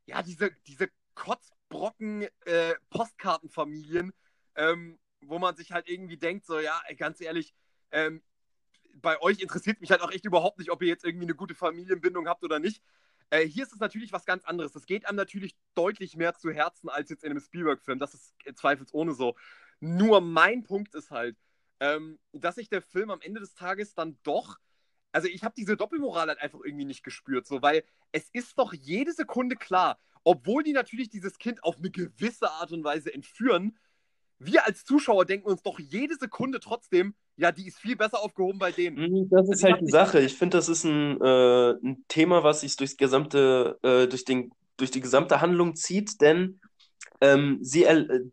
ja, 0.07 0.23
diese, 0.23 0.51
diese 0.67 0.89
Kotzbrocken 1.15 2.27
äh, 2.45 2.75
Postkartenfamilien, 2.91 4.13
ähm, 4.57 4.99
wo 5.23 5.39
man 5.39 5.57
sich 5.57 5.73
halt 5.73 5.89
irgendwie 5.89 6.17
denkt, 6.17 6.47
so, 6.47 6.59
ja, 6.59 6.81
ganz 6.97 7.21
ehrlich, 7.21 7.55
ähm, 7.91 8.23
bei 8.95 9.21
euch 9.21 9.41
interessiert 9.41 9.81
mich 9.81 9.91
halt 9.91 10.03
auch 10.03 10.13
echt 10.13 10.25
überhaupt 10.25 10.59
nicht, 10.59 10.71
ob 10.71 10.83
ihr 10.83 10.89
jetzt 10.89 11.05
irgendwie 11.05 11.27
eine 11.27 11.35
gute 11.35 11.55
Familienbindung 11.55 12.29
habt 12.29 12.45
oder 12.45 12.59
nicht. 12.59 12.83
Äh, 13.31 13.47
hier 13.47 13.65
ist 13.65 13.73
es 13.73 13.81
natürlich 13.81 14.13
was 14.13 14.25
ganz 14.27 14.45
anderes. 14.45 14.73
Das 14.73 14.87
geht 14.87 15.07
einem 15.07 15.17
natürlich 15.17 15.57
deutlich 15.75 16.17
mehr 16.17 16.35
zu 16.35 16.51
Herzen 16.51 16.89
als 16.89 17.11
jetzt 17.11 17.25
in 17.25 17.31
einem 17.31 17.41
Spielberg-Film. 17.41 17.99
Das 17.99 18.15
ist 18.15 18.35
zweifelsohne 18.55 19.13
so. 19.13 19.35
Nur 19.81 20.21
mein 20.21 20.63
Punkt 20.63 20.95
ist 20.95 21.11
halt, 21.11 21.37
ähm, 21.81 22.19
dass 22.33 22.57
sich 22.57 22.69
der 22.69 22.83
Film 22.83 23.11
am 23.11 23.21
Ende 23.21 23.41
des 23.41 23.55
Tages 23.55 23.95
dann 23.95 24.19
doch. 24.23 24.59
Also 25.13 25.29
ich 25.29 25.45
habe 25.45 25.55
diese 25.57 25.77
Doppelmoral 25.77 26.29
halt 26.29 26.41
einfach 26.41 26.61
irgendwie 26.65 26.85
nicht 26.85 27.05
gespürt, 27.05 27.47
so, 27.47 27.63
weil 27.63 27.85
es 28.13 28.29
ist 28.33 28.59
doch 28.59 28.73
jede 28.73 29.13
Sekunde 29.13 29.57
klar, 29.57 29.99
obwohl 30.25 30.63
die 30.63 30.73
natürlich 30.73 31.09
dieses 31.09 31.39
Kind 31.39 31.63
auf 31.63 31.79
eine 31.79 31.91
gewisse 31.91 32.51
Art 32.51 32.73
und 32.73 32.83
Weise 32.85 33.13
entführen, 33.13 33.79
wir 34.47 34.67
als 34.67 34.85
Zuschauer 34.85 35.25
denken 35.27 35.49
uns 35.49 35.63
doch 35.63 35.79
jede 35.79 36.17
Sekunde 36.17 36.61
trotzdem, 36.61 37.15
Ja, 37.37 37.53
die 37.53 37.67
ist 37.67 37.79
viel 37.79 37.97
besser 37.97 38.21
aufgehoben 38.23 38.59
bei 38.59 38.73
denen. 38.73 39.01
Mhm, 39.01 39.29
Das 39.31 39.49
ist 39.49 39.63
Also 39.63 39.65
halt 39.65 39.81
die. 39.81 39.89
Sache. 39.91 40.21
Ich 40.21 40.35
finde, 40.37 40.57
das 40.59 40.69
ist 40.69 40.85
ein, 40.85 41.21
äh, 41.21 41.71
ein 41.83 42.05
Thema, 42.09 42.45
was 42.45 42.61
sich 42.61 42.77
durchs 42.77 42.97
gesamte, 42.97 43.79
äh, 43.83 44.07
durch 44.07 44.25
den, 44.25 44.51
durch 44.77 44.91
die 44.91 45.01
gesamte 45.01 45.41
Handlung 45.41 45.75
zieht, 45.75 46.21
denn 46.21 46.61
ähm, 47.21 47.59
sie, 47.63 47.87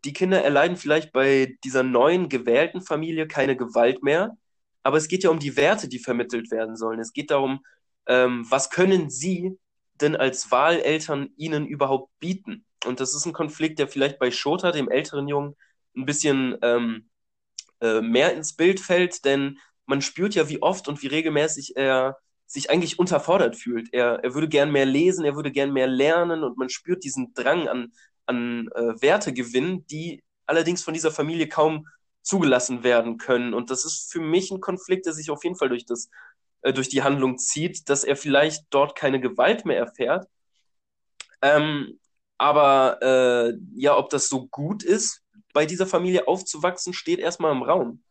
die 0.04 0.12
Kinder 0.12 0.42
erleiden 0.44 0.76
vielleicht 0.76 1.12
bei 1.12 1.56
dieser 1.64 1.82
neuen 1.84 2.28
gewählten 2.28 2.82
Familie 2.82 3.28
keine 3.28 3.56
Gewalt 3.56 4.02
mehr, 4.02 4.36
aber 4.82 4.98
es 4.98 5.08
geht 5.08 5.24
ja 5.24 5.30
um 5.30 5.38
die 5.40 5.56
Werte, 5.56 5.88
die 5.88 5.98
vermittelt 6.00 6.50
werden 6.50 6.76
sollen. 6.76 7.00
Es 7.00 7.12
geht 7.12 7.30
darum, 7.30 7.60
ähm, 8.06 8.46
was 8.50 8.70
können 8.70 9.10
sie 9.10 9.58
denn 10.00 10.16
als 10.16 10.50
Wahleltern 10.50 11.30
ihnen 11.36 11.66
überhaupt 11.66 12.10
bieten? 12.20 12.64
Und 12.84 13.00
das 13.00 13.14
ist 13.14 13.26
ein 13.26 13.32
Konflikt, 13.32 13.78
der 13.78 13.88
vielleicht 13.88 14.18
bei 14.18 14.30
Shota, 14.30 14.72
dem 14.72 14.90
älteren 14.90 15.28
Jungen, 15.28 15.56
ein 15.96 16.06
bisschen 16.06 16.56
ähm, 16.62 17.08
äh, 17.80 18.00
mehr 18.00 18.34
ins 18.34 18.54
Bild 18.54 18.80
fällt, 18.80 19.24
denn 19.24 19.58
man 19.86 20.02
spürt 20.02 20.34
ja, 20.34 20.48
wie 20.48 20.62
oft 20.62 20.88
und 20.88 21.02
wie 21.02 21.08
regelmäßig 21.08 21.76
er 21.76 22.18
sich 22.46 22.70
eigentlich 22.70 22.98
unterfordert 22.98 23.56
fühlt. 23.56 23.92
Er, 23.92 24.22
er 24.22 24.34
würde 24.34 24.48
gern 24.48 24.70
mehr 24.70 24.86
lesen, 24.86 25.24
er 25.24 25.36
würde 25.36 25.50
gern 25.50 25.72
mehr 25.72 25.86
lernen 25.86 26.44
und 26.44 26.58
man 26.58 26.68
spürt 26.68 27.02
diesen 27.02 27.32
Drang 27.34 27.66
an, 27.66 27.92
an 28.26 28.68
äh, 28.74 29.00
Wertegewinn, 29.00 29.86
die 29.86 30.22
allerdings 30.46 30.82
von 30.82 30.94
dieser 30.94 31.10
Familie 31.10 31.48
kaum 31.48 31.86
zugelassen 32.22 32.84
werden 32.84 33.16
können. 33.18 33.54
Und 33.54 33.70
das 33.70 33.84
ist 33.84 34.12
für 34.12 34.20
mich 34.20 34.50
ein 34.50 34.60
Konflikt, 34.60 35.06
der 35.06 35.12
sich 35.12 35.30
auf 35.30 35.42
jeden 35.44 35.56
Fall 35.56 35.70
durch 35.70 35.86
das, 35.86 36.10
äh, 36.60 36.72
durch 36.72 36.88
die 36.88 37.02
Handlung 37.02 37.38
zieht, 37.38 37.88
dass 37.88 38.04
er 38.04 38.16
vielleicht 38.16 38.66
dort 38.70 38.96
keine 38.96 39.20
Gewalt 39.20 39.64
mehr 39.64 39.78
erfährt. 39.78 40.28
Ähm, 41.40 41.98
aber 42.38 42.98
äh, 43.02 43.54
ja, 43.74 43.96
ob 43.96 44.10
das 44.10 44.28
so 44.28 44.46
gut 44.48 44.82
ist, 44.82 45.21
bei 45.52 45.66
dieser 45.66 45.86
Familie 45.86 46.28
aufzuwachsen, 46.28 46.92
steht 46.92 47.18
erstmal 47.18 47.52
im 47.52 47.62
Raum. 47.62 48.02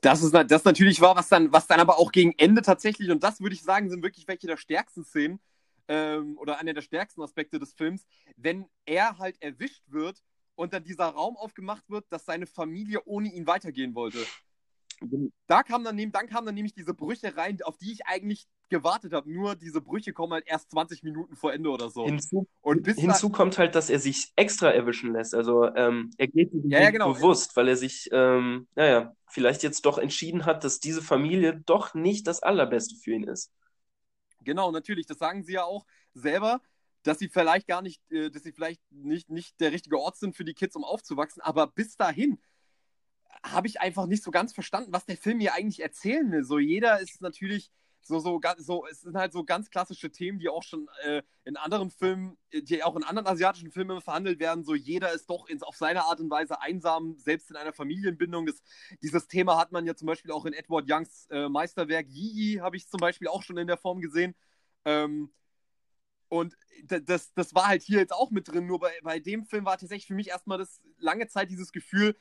Das 0.00 0.22
ist, 0.22 0.32
das 0.32 0.64
natürlich 0.64 1.00
war, 1.00 1.16
was 1.16 1.28
dann, 1.28 1.52
was 1.52 1.66
dann 1.66 1.80
aber 1.80 1.98
auch 1.98 2.12
gegen 2.12 2.32
Ende 2.38 2.62
tatsächlich, 2.62 3.10
und 3.10 3.22
das 3.22 3.40
würde 3.40 3.54
ich 3.54 3.62
sagen, 3.62 3.90
sind 3.90 4.02
wirklich 4.02 4.26
welche 4.26 4.46
der 4.46 4.56
stärksten 4.56 5.04
Szenen 5.04 5.40
ähm, 5.88 6.38
oder 6.38 6.58
einer 6.58 6.72
der 6.72 6.80
stärksten 6.82 7.20
Aspekte 7.20 7.58
des 7.58 7.74
Films, 7.74 8.06
wenn 8.36 8.66
er 8.86 9.18
halt 9.18 9.40
erwischt 9.42 9.82
wird 9.88 10.22
und 10.54 10.72
dann 10.72 10.84
dieser 10.84 11.06
Raum 11.06 11.36
aufgemacht 11.36 11.88
wird, 11.90 12.06
dass 12.10 12.24
seine 12.24 12.46
Familie 12.46 13.02
ohne 13.04 13.28
ihn 13.28 13.46
weitergehen 13.46 13.94
wollte. 13.94 14.24
Da 15.46 15.62
kam 15.62 15.84
dann, 15.84 15.96
dann 16.12 16.28
kamen 16.28 16.46
dann 16.46 16.54
nämlich 16.54 16.74
diese 16.74 16.94
Brüche 16.94 17.36
rein, 17.36 17.58
auf 17.62 17.76
die 17.78 17.92
ich 17.92 18.06
eigentlich 18.06 18.46
gewartet 18.70 19.12
habe. 19.12 19.30
Nur 19.30 19.54
diese 19.54 19.80
Brüche 19.80 20.12
kommen 20.12 20.32
halt 20.32 20.46
erst 20.46 20.70
20 20.70 21.02
Minuten 21.02 21.36
vor 21.36 21.52
Ende 21.52 21.70
oder 21.70 21.90
so. 21.90 22.06
Hinzu, 22.06 22.48
Und 22.62 22.82
bis 22.82 22.96
hinzu 22.96 23.30
kommt 23.30 23.58
halt, 23.58 23.74
dass 23.74 23.90
er 23.90 23.98
sich 23.98 24.32
extra 24.36 24.70
erwischen 24.70 25.12
lässt. 25.12 25.34
Also 25.34 25.66
ähm, 25.74 26.10
er 26.16 26.28
geht 26.28 26.50
Ja, 26.64 26.80
ja, 26.80 26.90
genau. 26.90 27.12
bewusst, 27.12 27.56
weil 27.56 27.68
er 27.68 27.76
sich, 27.76 28.08
ähm, 28.12 28.66
naja, 28.74 29.14
vielleicht 29.26 29.62
jetzt 29.62 29.84
doch 29.84 29.98
entschieden 29.98 30.46
hat, 30.46 30.64
dass 30.64 30.80
diese 30.80 31.02
Familie 31.02 31.60
doch 31.66 31.94
nicht 31.94 32.26
das 32.26 32.42
Allerbeste 32.42 32.96
für 32.96 33.12
ihn 33.12 33.24
ist. 33.24 33.52
Genau, 34.42 34.70
natürlich. 34.70 35.06
Das 35.06 35.18
sagen 35.18 35.42
sie 35.42 35.52
ja 35.52 35.64
auch 35.64 35.84
selber, 36.14 36.60
dass 37.02 37.18
sie 37.18 37.28
vielleicht 37.28 37.66
gar 37.66 37.82
nicht, 37.82 38.00
äh, 38.10 38.30
dass 38.30 38.42
sie 38.42 38.52
vielleicht 38.52 38.80
nicht, 38.90 39.30
nicht 39.30 39.60
der 39.60 39.72
richtige 39.72 39.98
Ort 39.98 40.16
sind 40.16 40.36
für 40.36 40.44
die 40.44 40.54
Kids, 40.54 40.76
um 40.76 40.84
aufzuwachsen. 40.84 41.42
Aber 41.42 41.66
bis 41.66 41.96
dahin 41.96 42.38
habe 43.42 43.66
ich 43.68 43.80
einfach 43.80 44.06
nicht 44.06 44.22
so 44.22 44.30
ganz 44.30 44.52
verstanden, 44.52 44.92
was 44.92 45.06
der 45.06 45.16
Film 45.16 45.40
hier 45.40 45.54
eigentlich 45.54 45.80
erzählen 45.80 46.30
will. 46.30 46.44
So 46.44 46.58
jeder 46.58 47.00
ist 47.00 47.20
natürlich 47.20 47.70
so, 48.02 48.18
so, 48.18 48.40
so, 48.58 48.86
es 48.86 49.02
sind 49.02 49.16
halt 49.16 49.32
so 49.32 49.44
ganz 49.44 49.70
klassische 49.70 50.10
Themen, 50.10 50.38
die 50.38 50.48
auch 50.48 50.62
schon 50.62 50.88
äh, 51.04 51.22
in 51.44 51.56
anderen 51.56 51.90
Filmen, 51.90 52.36
äh, 52.50 52.62
die 52.62 52.82
auch 52.82 52.96
in 52.96 53.04
anderen 53.04 53.28
asiatischen 53.28 53.70
Filmen 53.70 54.00
verhandelt 54.00 54.40
werden. 54.40 54.64
So 54.64 54.74
jeder 54.74 55.12
ist 55.12 55.28
doch 55.28 55.46
ins, 55.48 55.62
auf 55.62 55.76
seine 55.76 56.04
Art 56.04 56.20
und 56.20 56.30
Weise 56.30 56.60
einsam, 56.60 57.16
selbst 57.18 57.50
in 57.50 57.56
einer 57.56 57.72
Familienbindung. 57.72 58.46
Das, 58.46 58.62
dieses 59.02 59.28
Thema 59.28 59.58
hat 59.58 59.72
man 59.72 59.86
ja 59.86 59.94
zum 59.94 60.06
Beispiel 60.06 60.32
auch 60.32 60.46
in 60.46 60.52
Edward 60.52 60.86
Youngs 60.88 61.26
äh, 61.30 61.48
Meisterwerk 61.48 62.06
Yi, 62.08 62.60
habe 62.60 62.76
ich 62.76 62.88
zum 62.88 62.98
Beispiel 62.98 63.28
auch 63.28 63.42
schon 63.42 63.58
in 63.58 63.66
der 63.66 63.76
Form 63.76 64.00
gesehen. 64.00 64.34
Ähm, 64.84 65.30
und 66.28 66.56
das, 66.84 67.34
das 67.34 67.54
war 67.54 67.66
halt 67.66 67.82
hier 67.82 67.98
jetzt 67.98 68.12
auch 68.12 68.30
mit 68.30 68.48
drin, 68.48 68.66
nur 68.66 68.78
bei, 68.78 68.92
bei 69.02 69.18
dem 69.18 69.44
Film 69.44 69.64
war 69.64 69.76
tatsächlich 69.76 70.06
für 70.06 70.14
mich 70.14 70.28
erstmal 70.28 70.58
das 70.58 70.80
lange 70.98 71.26
Zeit 71.26 71.50
dieses 71.50 71.72
Gefühl, 71.72 72.16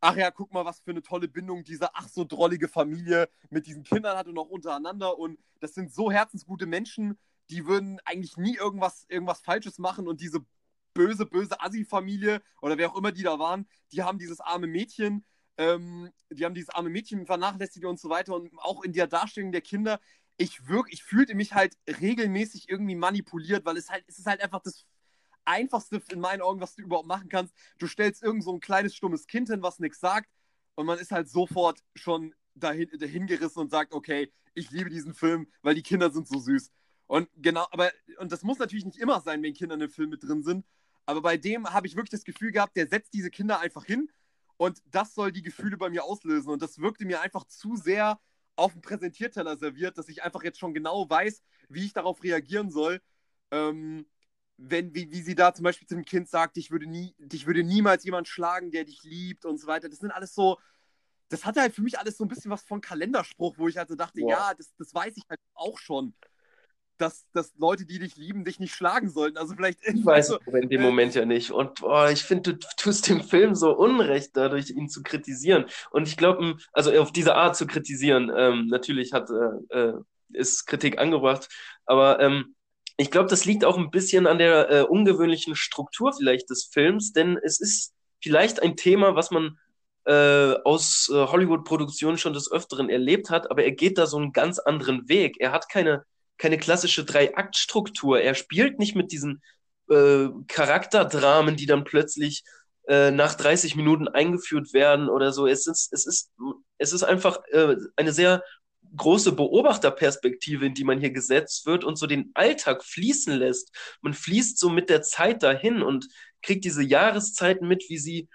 ach 0.00 0.16
ja, 0.16 0.30
guck 0.30 0.52
mal, 0.52 0.64
was 0.64 0.80
für 0.80 0.90
eine 0.90 1.02
tolle 1.02 1.28
Bindung 1.28 1.64
diese 1.64 1.94
ach 1.94 2.08
so 2.08 2.24
drollige 2.24 2.68
Familie 2.68 3.28
mit 3.50 3.66
diesen 3.66 3.82
Kindern 3.82 4.16
hat 4.16 4.28
und 4.28 4.38
auch 4.38 4.48
untereinander. 4.48 5.18
Und 5.18 5.38
das 5.60 5.74
sind 5.74 5.92
so 5.92 6.10
herzensgute 6.10 6.66
Menschen, 6.66 7.18
die 7.50 7.66
würden 7.66 7.98
eigentlich 8.04 8.36
nie 8.36 8.56
irgendwas, 8.56 9.06
irgendwas 9.08 9.40
Falsches 9.40 9.78
machen. 9.78 10.06
Und 10.06 10.20
diese 10.20 10.44
böse, 10.94 11.26
böse 11.26 11.60
Assi-Familie 11.60 12.42
oder 12.60 12.78
wer 12.78 12.90
auch 12.90 12.96
immer 12.96 13.12
die 13.12 13.22
da 13.22 13.38
waren, 13.38 13.68
die 13.92 14.02
haben 14.02 14.18
dieses 14.18 14.40
arme 14.40 14.66
Mädchen, 14.66 15.24
ähm, 15.56 16.10
die 16.30 16.44
haben 16.44 16.54
dieses 16.54 16.70
arme 16.70 16.90
Mädchen 16.90 17.26
vernachlässigt 17.26 17.84
und 17.84 17.98
so 17.98 18.08
weiter. 18.08 18.34
Und 18.34 18.50
auch 18.58 18.82
in 18.82 18.92
der 18.92 19.06
Darstellung 19.06 19.52
der 19.52 19.60
Kinder, 19.60 20.00
ich 20.36 20.68
wirk, 20.68 20.92
ich 20.92 21.02
fühlte 21.02 21.34
mich 21.34 21.54
halt 21.54 21.76
regelmäßig 21.88 22.68
irgendwie 22.68 22.94
manipuliert, 22.94 23.64
weil 23.64 23.76
es 23.76 23.90
halt, 23.90 24.04
es 24.06 24.18
ist 24.18 24.26
halt 24.26 24.40
einfach 24.40 24.60
das 24.62 24.86
Einfachste 25.48 26.02
in 26.10 26.20
meinen 26.20 26.42
Augen, 26.42 26.60
was 26.60 26.74
du 26.74 26.82
überhaupt 26.82 27.08
machen 27.08 27.28
kannst. 27.28 27.54
Du 27.78 27.86
stellst 27.86 28.22
irgend 28.22 28.44
so 28.44 28.52
ein 28.52 28.60
kleines, 28.60 28.94
stummes 28.94 29.26
Kind 29.26 29.48
hin, 29.48 29.62
was 29.62 29.78
nichts 29.78 30.00
sagt, 30.00 30.30
und 30.74 30.86
man 30.86 30.98
ist 30.98 31.10
halt 31.10 31.28
sofort 31.28 31.82
schon 31.96 32.34
dahin, 32.54 32.88
dahin 32.98 33.26
gerissen 33.26 33.58
und 33.58 33.70
sagt, 33.70 33.92
okay, 33.92 34.32
ich 34.54 34.70
liebe 34.70 34.90
diesen 34.90 35.12
Film, 35.14 35.48
weil 35.62 35.74
die 35.74 35.82
Kinder 35.82 36.10
sind 36.10 36.28
so 36.28 36.38
süß. 36.38 36.70
Und 37.08 37.28
genau, 37.36 37.66
aber, 37.72 37.90
und 38.18 38.30
das 38.30 38.42
muss 38.42 38.58
natürlich 38.58 38.84
nicht 38.84 38.98
immer 38.98 39.20
sein, 39.20 39.42
wenn 39.42 39.54
Kinder 39.54 39.74
in 39.74 39.82
einem 39.82 39.90
Film 39.90 40.10
mit 40.10 40.22
drin 40.22 40.42
sind. 40.42 40.64
Aber 41.06 41.22
bei 41.22 41.36
dem 41.36 41.66
habe 41.66 41.86
ich 41.86 41.96
wirklich 41.96 42.10
das 42.10 42.24
Gefühl 42.24 42.52
gehabt, 42.52 42.76
der 42.76 42.86
setzt 42.86 43.14
diese 43.14 43.30
Kinder 43.30 43.60
einfach 43.60 43.84
hin 43.84 44.10
und 44.56 44.82
das 44.86 45.14
soll 45.14 45.32
die 45.32 45.42
Gefühle 45.42 45.76
bei 45.78 45.88
mir 45.88 46.04
auslösen. 46.04 46.50
Und 46.50 46.60
das 46.60 46.78
wirkte 46.78 47.06
mir 47.06 47.22
einfach 47.22 47.44
zu 47.44 47.76
sehr 47.76 48.20
auf 48.56 48.72
dem 48.72 48.82
Präsentierteller 48.82 49.56
serviert, 49.56 49.96
dass 49.98 50.08
ich 50.08 50.22
einfach 50.22 50.42
jetzt 50.42 50.58
schon 50.58 50.74
genau 50.74 51.08
weiß, 51.08 51.42
wie 51.68 51.86
ich 51.86 51.92
darauf 51.92 52.22
reagieren 52.22 52.70
soll. 52.70 53.00
Ähm, 53.50 54.06
wenn, 54.58 54.92
wie, 54.94 55.10
wie 55.10 55.22
sie 55.22 55.36
da 55.36 55.54
zum 55.54 55.62
Beispiel 55.64 55.86
zu 55.86 55.94
dem 55.94 56.04
Kind 56.04 56.28
sagt, 56.28 56.58
ich 56.58 56.70
würde, 56.70 56.86
nie, 56.86 57.14
dich 57.18 57.46
würde 57.46 57.62
niemals 57.62 58.04
jemand 58.04 58.26
schlagen, 58.26 58.72
der 58.72 58.84
dich 58.84 59.04
liebt 59.04 59.44
und 59.44 59.58
so 59.58 59.68
weiter. 59.68 59.88
Das 59.88 60.00
sind 60.00 60.10
alles 60.10 60.34
so, 60.34 60.58
das 61.28 61.44
hatte 61.44 61.60
halt 61.60 61.74
für 61.74 61.82
mich 61.82 61.98
alles 61.98 62.16
so 62.16 62.24
ein 62.24 62.28
bisschen 62.28 62.50
was 62.50 62.62
von 62.62 62.80
Kalenderspruch, 62.80 63.56
wo 63.56 63.68
ich 63.68 63.78
also 63.78 63.94
dachte, 63.94 64.20
Ja. 64.20 64.28
ja, 64.28 64.54
das, 64.54 64.74
das 64.76 64.92
weiß 64.92 65.16
ich 65.16 65.22
halt 65.30 65.40
auch 65.54 65.78
schon. 65.78 66.12
Dass, 66.96 67.26
dass 67.32 67.54
Leute, 67.56 67.86
die 67.86 68.00
dich 68.00 68.16
lieben, 68.16 68.44
dich 68.44 68.58
nicht 68.58 68.74
schlagen 68.74 69.08
sollten. 69.08 69.38
Also 69.38 69.54
vielleicht. 69.54 69.78
Ich 69.86 70.04
weiß 70.04 70.32
also, 70.32 70.40
es 70.40 70.48
aber 70.48 70.60
in 70.60 70.68
dem 70.68 70.80
äh, 70.80 70.84
Moment 70.84 71.14
ja 71.14 71.24
nicht. 71.24 71.52
Und 71.52 71.78
boah, 71.78 72.10
ich 72.10 72.24
finde, 72.24 72.54
du 72.54 72.66
tust 72.76 73.08
dem 73.08 73.22
Film 73.22 73.54
so 73.54 73.70
Unrecht, 73.70 74.36
dadurch 74.36 74.70
ihn 74.70 74.88
zu 74.88 75.04
kritisieren. 75.04 75.66
Und 75.92 76.08
ich 76.08 76.16
glaube, 76.16 76.56
also 76.72 76.90
auf 77.00 77.12
diese 77.12 77.36
Art 77.36 77.54
zu 77.54 77.68
kritisieren, 77.68 78.32
ähm, 78.36 78.66
natürlich 78.66 79.12
hat, 79.12 79.30
äh, 79.30 79.78
äh, 79.78 79.94
ist 80.32 80.66
Kritik 80.66 80.98
angebracht, 80.98 81.48
aber 81.86 82.18
ähm, 82.18 82.56
ich 82.98 83.12
glaube, 83.12 83.28
das 83.28 83.44
liegt 83.44 83.64
auch 83.64 83.78
ein 83.78 83.90
bisschen 83.90 84.26
an 84.26 84.38
der 84.38 84.70
äh, 84.70 84.82
ungewöhnlichen 84.82 85.54
Struktur 85.54 86.12
vielleicht 86.12 86.50
des 86.50 86.64
Films, 86.64 87.12
denn 87.12 87.38
es 87.42 87.60
ist 87.60 87.94
vielleicht 88.20 88.60
ein 88.60 88.76
Thema, 88.76 89.14
was 89.14 89.30
man 89.30 89.56
äh, 90.04 90.54
aus 90.64 91.08
äh, 91.12 91.14
Hollywood-Produktionen 91.14 92.18
schon 92.18 92.32
des 92.32 92.50
Öfteren 92.50 92.90
erlebt 92.90 93.30
hat, 93.30 93.50
aber 93.52 93.62
er 93.62 93.70
geht 93.70 93.98
da 93.98 94.06
so 94.06 94.16
einen 94.16 94.32
ganz 94.32 94.58
anderen 94.58 95.08
Weg. 95.08 95.36
Er 95.38 95.52
hat 95.52 95.68
keine, 95.68 96.04
keine 96.38 96.58
klassische 96.58 97.04
Drei-Akt-Struktur. 97.04 98.20
Er 98.20 98.34
spielt 98.34 98.80
nicht 98.80 98.96
mit 98.96 99.12
diesen 99.12 99.42
äh, 99.88 100.28
Charakterdramen, 100.48 101.54
die 101.54 101.66
dann 101.66 101.84
plötzlich 101.84 102.42
äh, 102.88 103.12
nach 103.12 103.34
30 103.34 103.76
Minuten 103.76 104.08
eingeführt 104.08 104.72
werden 104.72 105.08
oder 105.08 105.30
so. 105.30 105.46
Es 105.46 105.68
ist, 105.68 105.92
es 105.92 106.04
ist, 106.04 106.32
es 106.78 106.92
ist 106.92 107.04
einfach 107.04 107.38
äh, 107.52 107.76
eine 107.94 108.12
sehr 108.12 108.42
große 108.96 109.32
Beobachterperspektive, 109.32 110.66
in 110.66 110.74
die 110.74 110.84
man 110.84 111.00
hier 111.00 111.10
gesetzt 111.10 111.66
wird 111.66 111.84
und 111.84 111.96
so 111.96 112.06
den 112.06 112.30
Alltag 112.34 112.84
fließen 112.84 113.34
lässt. 113.34 113.74
Man 114.00 114.14
fließt 114.14 114.58
so 114.58 114.70
mit 114.70 114.88
der 114.88 115.02
Zeit 115.02 115.42
dahin 115.42 115.82
und 115.82 116.08
kriegt 116.42 116.64
diese 116.64 116.82
Jahreszeiten 116.82 117.66
mit, 117.66 117.84
wie 117.88 117.98
sie 117.98 118.28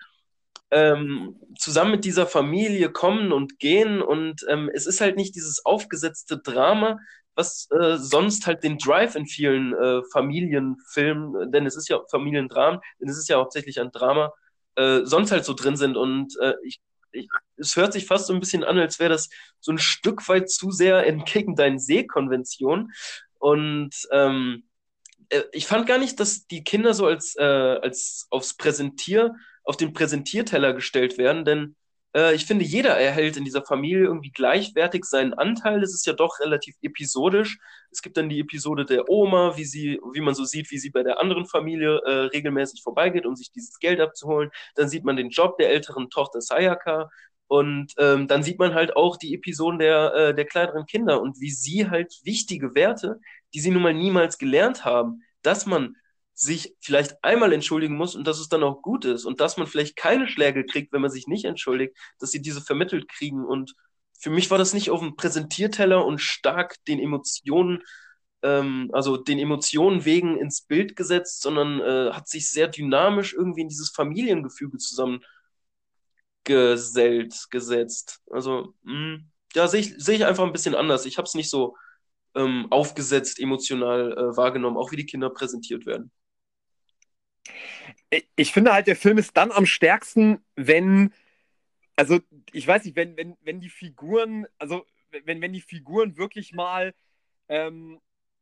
ähm, 0.71 1.39
zusammen 1.57 1.91
mit 1.91 2.05
dieser 2.05 2.27
Familie 2.27 2.91
kommen 2.91 3.31
und 3.31 3.59
gehen. 3.59 4.01
Und 4.01 4.45
ähm, 4.49 4.69
es 4.73 4.87
ist 4.87 5.01
halt 5.01 5.15
nicht 5.15 5.35
dieses 5.35 5.65
aufgesetzte 5.65 6.39
Drama, 6.39 6.99
was 7.35 7.67
äh, 7.71 7.97
sonst 7.97 8.47
halt 8.47 8.63
den 8.63 8.77
Drive 8.77 9.15
in 9.15 9.25
vielen 9.25 9.73
äh, 9.73 10.01
Familienfilmen, 10.11 11.51
denn 11.51 11.65
es 11.65 11.75
ist 11.75 11.89
ja 11.89 11.99
Familiendramen, 12.09 12.79
denn 12.99 13.09
es 13.09 13.17
ist 13.17 13.29
ja 13.29 13.37
hauptsächlich 13.37 13.79
ein 13.79 13.91
Drama, 13.91 14.33
äh, 14.75 15.01
sonst 15.03 15.31
halt 15.31 15.45
so 15.45 15.53
drin 15.53 15.75
sind. 15.75 15.97
Und 15.97 16.35
äh, 16.39 16.53
ich, 16.63 16.79
ich, 17.13 17.29
es 17.57 17.75
hört 17.75 17.93
sich 17.93 18.05
fast 18.05 18.27
so 18.27 18.33
ein 18.33 18.39
bisschen 18.39 18.63
an, 18.63 18.77
als 18.77 18.99
wäre 18.99 19.09
das 19.09 19.29
so 19.59 19.71
ein 19.71 19.77
Stück 19.77 20.27
weit 20.27 20.49
zu 20.49 20.71
sehr 20.71 21.05
entgegen 21.05 21.55
deinen 21.55 21.79
Sehkonventionen. 21.79 22.91
Und 23.39 23.91
ähm, 24.11 24.63
äh, 25.29 25.43
ich 25.51 25.67
fand 25.67 25.87
gar 25.87 25.97
nicht, 25.97 26.19
dass 26.19 26.47
die 26.47 26.63
Kinder 26.63 26.93
so 26.93 27.05
als, 27.05 27.35
äh, 27.37 27.43
als 27.43 28.27
aufs 28.29 28.55
Präsentier, 28.55 29.35
auf 29.63 29.77
den 29.77 29.93
Präsentierteller 29.93 30.73
gestellt 30.73 31.17
werden, 31.17 31.45
denn 31.45 31.75
äh, 32.15 32.35
ich 32.35 32.45
finde, 32.45 32.65
jeder 32.65 32.97
erhält 32.97 33.37
in 33.37 33.45
dieser 33.45 33.63
Familie 33.63 34.05
irgendwie 34.05 34.31
gleichwertig 34.31 35.05
seinen 35.05 35.33
Anteil. 35.33 35.81
Es 35.83 35.93
ist 35.93 36.05
ja 36.05 36.13
doch 36.13 36.39
relativ 36.39 36.75
episodisch. 36.81 37.57
Es 37.91 38.01
gibt 38.01 38.17
dann 38.17 38.29
die 38.29 38.39
Episode 38.39 38.85
der 38.85 39.09
Oma, 39.09 39.57
wie 39.57 39.65
sie, 39.65 39.99
wie 40.13 40.21
man 40.21 40.35
so 40.35 40.45
sieht, 40.45 40.71
wie 40.71 40.77
sie 40.77 40.89
bei 40.89 41.03
der 41.03 41.19
anderen 41.19 41.45
Familie 41.45 42.01
äh, 42.05 42.11
regelmäßig 42.27 42.81
vorbeigeht, 42.83 43.25
um 43.25 43.35
sich 43.35 43.51
dieses 43.51 43.79
Geld 43.79 43.99
abzuholen. 43.99 44.51
Dann 44.75 44.89
sieht 44.89 45.03
man 45.03 45.15
den 45.15 45.29
Job 45.29 45.57
der 45.57 45.69
älteren 45.69 46.09
Tochter 46.09 46.41
Sayaka 46.41 47.09
Und 47.47 47.93
ähm, 47.97 48.27
dann 48.27 48.43
sieht 48.43 48.59
man 48.59 48.73
halt 48.73 48.95
auch 48.95 49.17
die 49.17 49.33
Episoden 49.35 49.79
der, 49.79 50.13
äh, 50.13 50.35
der 50.35 50.45
kleineren 50.45 50.85
Kinder 50.85 51.21
und 51.21 51.39
wie 51.39 51.51
sie 51.51 51.89
halt 51.89 52.19
wichtige 52.23 52.75
Werte, 52.75 53.19
die 53.53 53.59
sie 53.59 53.71
nun 53.71 53.83
mal 53.83 53.93
niemals 53.93 54.37
gelernt 54.37 54.85
haben, 54.85 55.23
dass 55.43 55.65
man 55.65 55.95
sich 56.33 56.75
vielleicht 56.79 57.23
einmal 57.23 57.53
entschuldigen 57.53 57.95
muss 57.95 58.15
und 58.15 58.25
dass 58.25 58.39
es 58.39 58.49
dann 58.49 58.63
auch 58.63 58.81
gut 58.81 59.05
ist 59.05 59.25
und 59.25 59.39
dass 59.39 59.57
man 59.57 59.67
vielleicht 59.67 59.95
keine 59.95 60.27
Schläge 60.27 60.65
kriegt, 60.65 60.91
wenn 60.91 61.01
man 61.01 61.11
sich 61.11 61.27
nicht 61.27 61.45
entschuldigt, 61.45 61.95
dass 62.19 62.31
sie 62.31 62.41
diese 62.41 62.61
vermittelt 62.61 63.07
kriegen. 63.07 63.45
Und 63.45 63.75
für 64.19 64.31
mich 64.31 64.49
war 64.51 64.57
das 64.57 64.73
nicht 64.73 64.89
auf 64.89 64.99
dem 64.99 65.15
Präsentierteller 65.15 66.05
und 66.05 66.19
stark 66.19 66.83
den 66.85 66.99
Emotionen, 66.99 67.83
ähm, 68.41 68.89
also 68.93 69.17
den 69.17 69.39
Emotionen 69.39 70.05
wegen 70.05 70.37
ins 70.37 70.61
Bild 70.63 70.95
gesetzt, 70.95 71.41
sondern 71.43 71.79
äh, 71.81 72.11
hat 72.13 72.27
sich 72.27 72.49
sehr 72.49 72.67
dynamisch 72.67 73.33
irgendwie 73.33 73.61
in 73.61 73.69
dieses 73.69 73.91
Familiengefüge 73.91 74.77
zusammengesellt, 74.77 75.23
gesetzt. 77.51 78.21
Also, 78.31 78.73
mh, 78.83 79.19
ja, 79.55 79.67
sehe 79.67 79.81
ich, 79.81 79.93
seh 79.97 80.15
ich 80.15 80.25
einfach 80.25 80.45
ein 80.45 80.53
bisschen 80.53 80.75
anders. 80.75 81.05
Ich 81.05 81.17
habe 81.17 81.27
es 81.27 81.35
nicht 81.35 81.49
so 81.49 81.77
ähm, 82.35 82.67
aufgesetzt, 82.71 83.39
emotional 83.39 84.11
äh, 84.13 84.37
wahrgenommen, 84.37 84.77
auch 84.77 84.91
wie 84.91 84.97
die 84.97 85.05
Kinder 85.05 85.29
präsentiert 85.29 85.85
werden 85.85 86.11
ich 88.35 88.53
finde 88.53 88.73
halt, 88.73 88.87
der 88.87 88.95
Film 88.95 89.17
ist 89.17 89.35
dann 89.37 89.51
am 89.51 89.65
stärksten, 89.65 90.43
wenn, 90.55 91.13
also 91.95 92.19
ich 92.51 92.67
weiß 92.67 92.85
nicht, 92.85 92.95
wenn, 92.95 93.17
wenn, 93.17 93.37
wenn 93.41 93.59
die 93.59 93.69
Figuren, 93.69 94.45
also 94.57 94.85
wenn, 95.25 95.41
wenn 95.41 95.53
die 95.53 95.61
Figuren 95.61 96.17
wirklich 96.17 96.53
mal 96.53 96.93
ähm, 97.49 97.99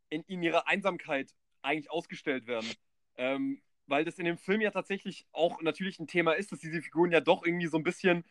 in, 0.10 0.24
in 0.24 0.44
ihrer 0.44 0.68
Einsamkeit 0.68 1.34
eigentlich 1.62 1.92
ausgestellt 1.92 2.48
werden. 2.48 2.70
Ähm, 3.18 3.62
weil 3.88 4.06
das 4.06 4.20
in 4.20 4.26
dem 4.26 4.38
Film 4.38 4.62
ja 4.62 4.72
tatsächlich 4.72 5.26
auch 5.32 5.62
natürlich 5.62 6.00
ein 6.00 6.08
Thema 6.08 6.34
ist, 6.34 6.52
dass 6.52 6.60
diese 6.60 6.82
Figuren 6.82 7.12
ja 7.12 7.20
doch 7.20 7.46
irgendwie 7.46 7.68
so 7.68 7.78
ein 7.78 7.84
bisschen, 7.84 8.24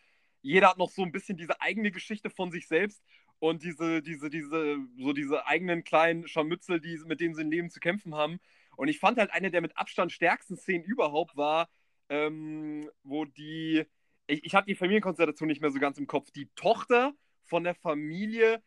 jeder 0.42 0.70
hat 0.70 0.78
noch 0.78 0.90
so 0.90 1.02
ein 1.02 1.12
bisschen 1.12 1.36
diese 1.36 1.60
eigene 1.60 1.90
Geschichte 1.90 2.30
von 2.30 2.50
sich 2.50 2.66
selbst 2.66 3.02
und 3.40 3.62
diese, 3.62 4.02
diese, 4.02 4.30
diese, 4.30 4.78
so 4.96 5.12
diese 5.12 5.46
eigenen 5.46 5.84
kleinen 5.84 6.26
Scharmützel, 6.26 6.80
die, 6.80 6.98
mit 7.06 7.20
denen 7.20 7.34
sie 7.34 7.42
im 7.42 7.50
Leben 7.50 7.70
zu 7.70 7.80
kämpfen 7.80 8.14
haben. 8.14 8.40
Und 8.80 8.88
ich 8.88 8.98
fand 8.98 9.18
halt 9.18 9.30
eine 9.30 9.50
der 9.50 9.60
mit 9.60 9.76
Abstand 9.76 10.10
stärksten 10.10 10.56
Szenen 10.56 10.84
überhaupt 10.84 11.36
war, 11.36 11.68
ähm, 12.08 12.88
wo 13.02 13.26
die, 13.26 13.84
ich, 14.26 14.42
ich 14.42 14.54
habe 14.54 14.66
die 14.66 14.74
Familienkonstellation 14.74 15.48
nicht 15.48 15.60
mehr 15.60 15.70
so 15.70 15.78
ganz 15.78 15.98
im 15.98 16.06
Kopf, 16.06 16.30
die 16.30 16.48
Tochter 16.54 17.12
von 17.44 17.62
der 17.62 17.74
Familie, 17.74 18.62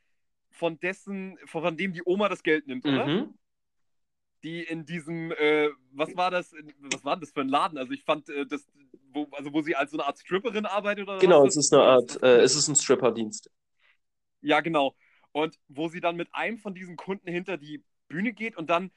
von 0.51 0.79
dessen, 0.79 1.39
von 1.47 1.77
dem 1.77 1.93
die 1.93 2.03
Oma 2.05 2.29
das 2.29 2.43
Geld 2.43 2.67
nimmt, 2.67 2.85
oder? 2.85 3.07
Mhm. 3.07 3.33
Die 4.43 4.61
in 4.61 4.85
diesem, 4.85 5.31
äh, 5.31 5.69
was 5.93 6.15
war 6.15 6.29
das, 6.29 6.53
was 6.77 7.03
war 7.03 7.17
das 7.17 7.31
für 7.31 7.41
ein 7.41 7.49
Laden? 7.49 7.79
Also 7.79 7.91
ich 7.93 8.03
fand 8.03 8.29
äh, 8.29 8.45
das, 8.45 8.67
wo, 9.13 9.27
also 9.31 9.51
wo 9.51 9.63
sie 9.63 9.75
als 9.75 9.89
so 9.89 9.97
eine 9.97 10.05
Art 10.05 10.19
Stripperin 10.19 10.67
arbeitet 10.67 11.07
oder 11.07 11.17
Genau, 11.17 11.43
es 11.43 11.57
ist 11.57 11.73
eine 11.73 11.81
Art, 11.81 12.21
äh, 12.21 12.41
es 12.41 12.55
ist 12.55 12.67
ein 12.67 12.75
Stripperdienst. 12.75 13.49
Ja, 14.41 14.61
genau. 14.61 14.95
Und 15.31 15.59
wo 15.69 15.87
sie 15.87 16.01
dann 16.01 16.17
mit 16.17 16.27
einem 16.33 16.59
von 16.59 16.75
diesen 16.75 16.97
Kunden 16.97 17.31
hinter 17.31 17.57
die 17.57 17.83
Bühne 18.09 18.33
geht 18.33 18.55
und 18.55 18.69
dann 18.69 18.91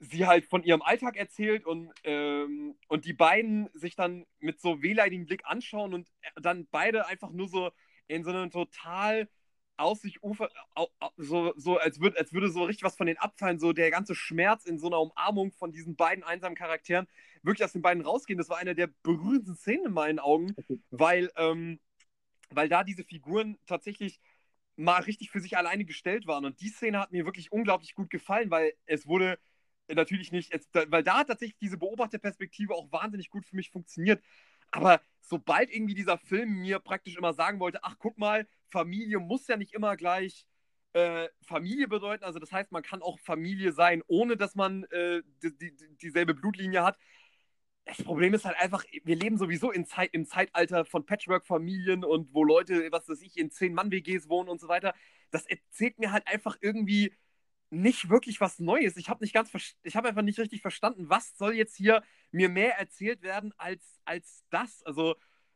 sie 0.00 0.26
halt 0.26 0.46
von 0.46 0.64
ihrem 0.64 0.82
Alltag 0.82 1.16
erzählt 1.16 1.66
und, 1.66 1.92
ähm, 2.04 2.74
und 2.88 3.04
die 3.04 3.12
beiden 3.12 3.68
sich 3.74 3.94
dann 3.96 4.26
mit 4.38 4.60
so 4.60 4.82
wehleidigem 4.82 5.26
Blick 5.26 5.42
anschauen 5.44 5.92
und 5.92 6.08
dann 6.40 6.66
beide 6.70 7.06
einfach 7.06 7.30
nur 7.30 7.48
so 7.48 7.70
in 8.08 8.24
so 8.24 8.30
einem 8.30 8.50
total 8.50 9.28
aus 9.76 10.02
sich 10.02 10.22
ufer, 10.22 10.50
so, 11.16 11.52
so 11.56 11.78
als, 11.78 12.00
würd, 12.00 12.16
als 12.16 12.32
würde 12.32 12.50
so 12.50 12.64
richtig 12.64 12.82
was 12.82 12.96
von 12.96 13.06
denen 13.06 13.18
abfallen, 13.18 13.58
so 13.58 13.72
der 13.72 13.90
ganze 13.90 14.14
Schmerz 14.14 14.64
in 14.66 14.78
so 14.78 14.86
einer 14.88 15.00
Umarmung 15.00 15.52
von 15.52 15.72
diesen 15.72 15.96
beiden 15.96 16.24
einsamen 16.24 16.56
Charakteren 16.56 17.06
wirklich 17.42 17.64
aus 17.64 17.72
den 17.72 17.82
beiden 17.82 18.02
rausgehen. 18.02 18.38
Das 18.38 18.48
war 18.48 18.58
eine 18.58 18.74
der 18.74 18.88
berührendsten 19.02 19.56
Szenen 19.56 19.86
in 19.86 19.92
meinen 19.92 20.18
Augen, 20.18 20.54
weil, 20.90 21.30
ähm, 21.36 21.80
weil 22.50 22.68
da 22.68 22.84
diese 22.84 23.04
Figuren 23.04 23.58
tatsächlich 23.66 24.20
mal 24.76 25.02
richtig 25.02 25.30
für 25.30 25.40
sich 25.40 25.56
alleine 25.56 25.84
gestellt 25.84 26.26
waren. 26.26 26.44
Und 26.44 26.60
die 26.60 26.68
Szene 26.68 27.00
hat 27.00 27.12
mir 27.12 27.24
wirklich 27.24 27.52
unglaublich 27.52 27.94
gut 27.94 28.10
gefallen, 28.10 28.50
weil 28.50 28.74
es 28.86 29.06
wurde 29.06 29.38
natürlich 29.94 30.32
nicht, 30.32 30.52
jetzt, 30.52 30.70
weil 30.72 31.02
da 31.02 31.18
hat 31.18 31.28
tatsächlich 31.28 31.58
diese 31.58 31.78
Beobachterperspektive 31.78 32.74
auch 32.74 32.90
wahnsinnig 32.92 33.30
gut 33.30 33.44
für 33.46 33.56
mich 33.56 33.70
funktioniert. 33.70 34.22
Aber 34.70 35.00
sobald 35.20 35.70
irgendwie 35.74 35.94
dieser 35.94 36.18
Film 36.18 36.60
mir 36.60 36.78
praktisch 36.78 37.16
immer 37.16 37.32
sagen 37.34 37.60
wollte, 37.60 37.82
ach 37.82 37.96
guck 37.98 38.18
mal, 38.18 38.46
Familie 38.68 39.18
muss 39.18 39.46
ja 39.48 39.56
nicht 39.56 39.74
immer 39.74 39.96
gleich 39.96 40.46
äh, 40.92 41.28
Familie 41.42 41.88
bedeuten. 41.88 42.24
Also 42.24 42.38
das 42.38 42.52
heißt, 42.52 42.72
man 42.72 42.82
kann 42.82 43.02
auch 43.02 43.18
Familie 43.18 43.72
sein, 43.72 44.02
ohne 44.06 44.36
dass 44.36 44.54
man 44.54 44.84
äh, 44.84 45.22
die, 45.42 45.56
die, 45.56 45.72
dieselbe 46.00 46.34
Blutlinie 46.34 46.82
hat. 46.82 46.98
Das 47.84 48.02
Problem 48.02 48.34
ist 48.34 48.44
halt 48.44 48.56
einfach, 48.58 48.84
wir 49.04 49.16
leben 49.16 49.36
sowieso 49.38 49.72
in 49.72 49.86
Zeit, 49.86 50.10
im 50.12 50.26
Zeitalter 50.26 50.84
von 50.84 51.06
Patchwork-Familien 51.06 52.04
und 52.04 52.32
wo 52.32 52.44
Leute, 52.44 52.92
was 52.92 53.08
weiß 53.08 53.22
ich, 53.22 53.36
in 53.36 53.50
Zehn-Mann-WGs 53.50 54.28
wohnen 54.28 54.48
und 54.48 54.60
so 54.60 54.68
weiter. 54.68 54.94
Das 55.30 55.46
erzählt 55.46 55.98
mir 55.98 56.12
halt 56.12 56.26
einfach 56.28 56.56
irgendwie 56.60 57.12
nicht 57.70 58.10
wirklich 58.10 58.40
was 58.40 58.58
Neues. 58.58 58.96
Ich 58.96 59.08
habe 59.08 59.22
nicht 59.24 59.32
ganz, 59.32 59.50
ich 59.82 59.96
habe 59.96 60.08
einfach 60.08 60.22
nicht 60.22 60.38
richtig 60.38 60.60
verstanden, 60.60 61.08
was 61.08 61.36
soll 61.38 61.54
jetzt 61.54 61.76
hier 61.76 62.02
mir 62.32 62.48
mehr 62.48 62.78
erzählt 62.78 63.22
werden 63.22 63.54
als, 63.56 64.00
als 64.04 64.44
das. 64.50 64.82
Also 64.82 65.14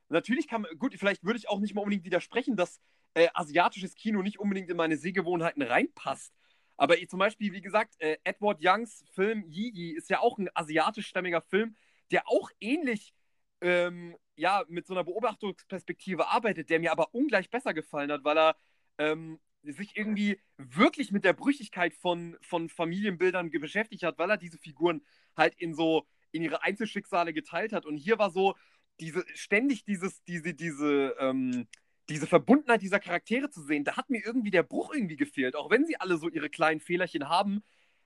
natürlich 0.08 0.48
kann 0.48 0.66
gut, 0.78 0.94
vielleicht 0.96 1.24
würde 1.24 1.38
ich 1.38 1.48
auch 1.48 1.60
nicht 1.60 1.74
mal 1.74 1.82
unbedingt 1.82 2.04
widersprechen, 2.04 2.56
dass 2.56 2.80
äh, 3.14 3.28
asiatisches 3.34 3.94
Kino 3.94 4.22
nicht 4.22 4.38
unbedingt 4.38 4.70
in 4.70 4.76
meine 4.76 4.96
Sehgewohnheiten 4.96 5.62
reinpasst. 5.62 6.32
Aber 6.76 6.96
zum 7.06 7.18
Beispiel, 7.18 7.52
wie 7.52 7.60
gesagt, 7.60 7.94
äh, 8.00 8.16
Edward 8.24 8.58
Youngs 8.60 9.04
Film 9.12 9.44
Yi 9.48 9.92
ist 9.96 10.10
ja 10.10 10.20
auch 10.20 10.38
ein 10.38 10.48
asiatischstämmiger 10.54 11.40
Film, 11.40 11.76
der 12.10 12.28
auch 12.28 12.50
ähnlich 12.60 13.14
ähm, 13.60 14.16
ja, 14.36 14.64
mit 14.68 14.86
so 14.86 14.94
einer 14.94 15.04
Beobachtungsperspektive 15.04 16.28
arbeitet, 16.28 16.70
der 16.70 16.80
mir 16.80 16.92
aber 16.92 17.14
ungleich 17.14 17.50
besser 17.50 17.72
gefallen 17.74 18.10
hat, 18.10 18.24
weil 18.24 18.38
er 18.38 18.56
ähm, 18.98 19.40
sich 19.72 19.96
irgendwie 19.96 20.38
wirklich 20.58 21.10
mit 21.10 21.24
der 21.24 21.32
Brüchigkeit 21.32 21.94
von, 21.94 22.36
von 22.40 22.68
Familienbildern 22.68 23.50
beschäftigt 23.50 24.02
hat, 24.02 24.18
weil 24.18 24.30
er 24.30 24.36
diese 24.36 24.58
Figuren 24.58 25.02
halt 25.36 25.54
in 25.56 25.74
so 25.74 26.06
in 26.32 26.42
ihre 26.42 26.62
Einzelschicksale 26.62 27.32
geteilt 27.32 27.72
hat. 27.72 27.86
Und 27.86 27.96
hier 27.96 28.18
war 28.18 28.30
so 28.30 28.54
diese 29.00 29.24
ständig 29.34 29.84
dieses, 29.84 30.22
diese, 30.24 30.54
diese, 30.54 31.14
ähm, 31.18 31.66
diese 32.08 32.26
Verbundenheit 32.26 32.82
dieser 32.82 33.00
Charaktere 33.00 33.50
zu 33.50 33.62
sehen. 33.62 33.84
Da 33.84 33.96
hat 33.96 34.10
mir 34.10 34.24
irgendwie 34.24 34.50
der 34.50 34.62
Bruch 34.62 34.92
irgendwie 34.92 35.16
gefehlt. 35.16 35.56
Auch 35.56 35.70
wenn 35.70 35.86
sie 35.86 35.96
alle 35.96 36.18
so 36.18 36.28
ihre 36.28 36.50
kleinen 36.50 36.80
Fehlerchen 36.80 37.28
haben, 37.28 37.62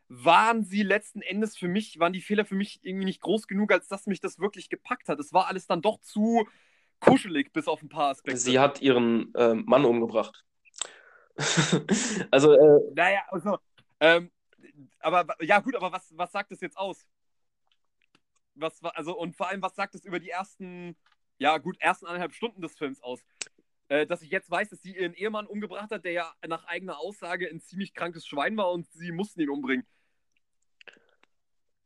waren 0.09 0.65
sie 0.65 0.83
letzten 0.83 1.21
Endes 1.21 1.57
für 1.57 1.69
mich, 1.69 1.99
waren 1.99 2.13
die 2.13 2.23
Fehler 2.23 2.45
für 2.45 2.55
mich 2.55 2.81
irgendwie 2.83 3.05
nicht 3.05 3.21
groß 3.21 3.47
genug, 3.47 3.73
als 3.73 3.89
dass 3.89 4.07
mich 4.07 4.21
das 4.21 4.39
wirklich 4.39 4.71
gepackt 4.71 5.09
hat. 5.09 5.21
Es 5.21 5.33
war 5.33 5.49
alles 5.49 5.67
dann 5.67 5.83
doch 5.83 6.01
zu 6.01 6.47
kuschelig, 7.01 7.53
bis 7.53 7.69
auf 7.69 7.83
ein 7.83 7.89
paar 7.89 8.11
Aspekte. 8.11 8.41
Sie 8.41 8.59
hat 8.59 8.81
ihren 8.81 9.35
äh, 9.35 9.55
Mann 9.55 9.85
umgebracht. 9.85 10.45
also, 12.31 12.53
äh, 12.53 12.81
naja, 12.95 13.21
also, 13.29 13.59
ähm, 14.01 14.31
aber 15.01 15.27
ja, 15.41 15.61
gut, 15.61 15.77
aber 15.77 15.93
was, 15.93 16.13
was 16.17 16.33
sagt 16.33 16.53
es 16.53 16.61
jetzt 16.61 16.77
aus? 16.77 17.07
Was, 18.55 18.83
also, 18.83 19.17
und 19.17 19.37
vor 19.37 19.49
allem, 19.49 19.63
was 19.63 19.75
sagt 19.75 19.95
es 19.95 20.05
über 20.05 20.19
die 20.19 20.31
ersten, 20.31 20.97
ja, 21.39 21.59
gut, 21.59 21.77
ersten 21.81 22.07
eineinhalb 22.07 22.35
Stunden 22.35 22.61
des 22.61 22.77
Films 22.77 23.01
aus? 23.03 23.25
Äh, 23.89 24.07
dass 24.07 24.23
ich 24.23 24.31
jetzt 24.31 24.51
weiß, 24.51 24.69
dass 24.69 24.83
sie 24.83 24.97
ihren 24.97 25.15
Ehemann 25.15 25.47
umgebracht 25.47 25.91
hat, 25.91 26.05
der 26.05 26.13
ja 26.13 26.33
nach 26.47 26.65
eigener 26.67 26.99
Aussage 26.99 27.49
ein 27.49 27.61
ziemlich 27.61 27.95
krankes 27.95 28.27
Schwein 28.27 28.57
war 28.57 28.71
und 28.73 28.91
sie 28.93 29.13
mussten 29.13 29.41
ihn 29.41 29.49
umbringen. 29.49 29.87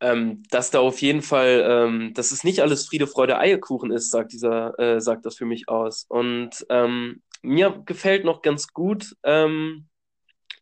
Ähm, 0.01 0.43
dass 0.51 0.73
da 0.73 0.81
auf 0.81 1.01
jeden 1.01 1.23
Fall, 1.23 1.65
ähm, 1.65 2.13
dass 2.15 2.33
es 2.33 2.43
nicht 2.43 2.61
alles 2.61 2.89
Friede, 2.89 3.07
Freude, 3.07 3.39
Eierkuchen 3.39 3.93
ist, 3.93 4.11
sagt 4.11 4.33
dieser, 4.33 4.77
äh, 4.81 5.01
sagt 5.01 5.25
das 5.25 5.37
für 5.37 5.45
mich 5.45 5.69
aus. 5.69 6.05
Und 6.09 6.67
ähm, 6.71 7.23
mir 7.43 7.83
gefällt 7.85 8.25
noch 8.25 8.43
ganz 8.43 8.69
gut, 8.69 9.17
ähm, 9.25 9.89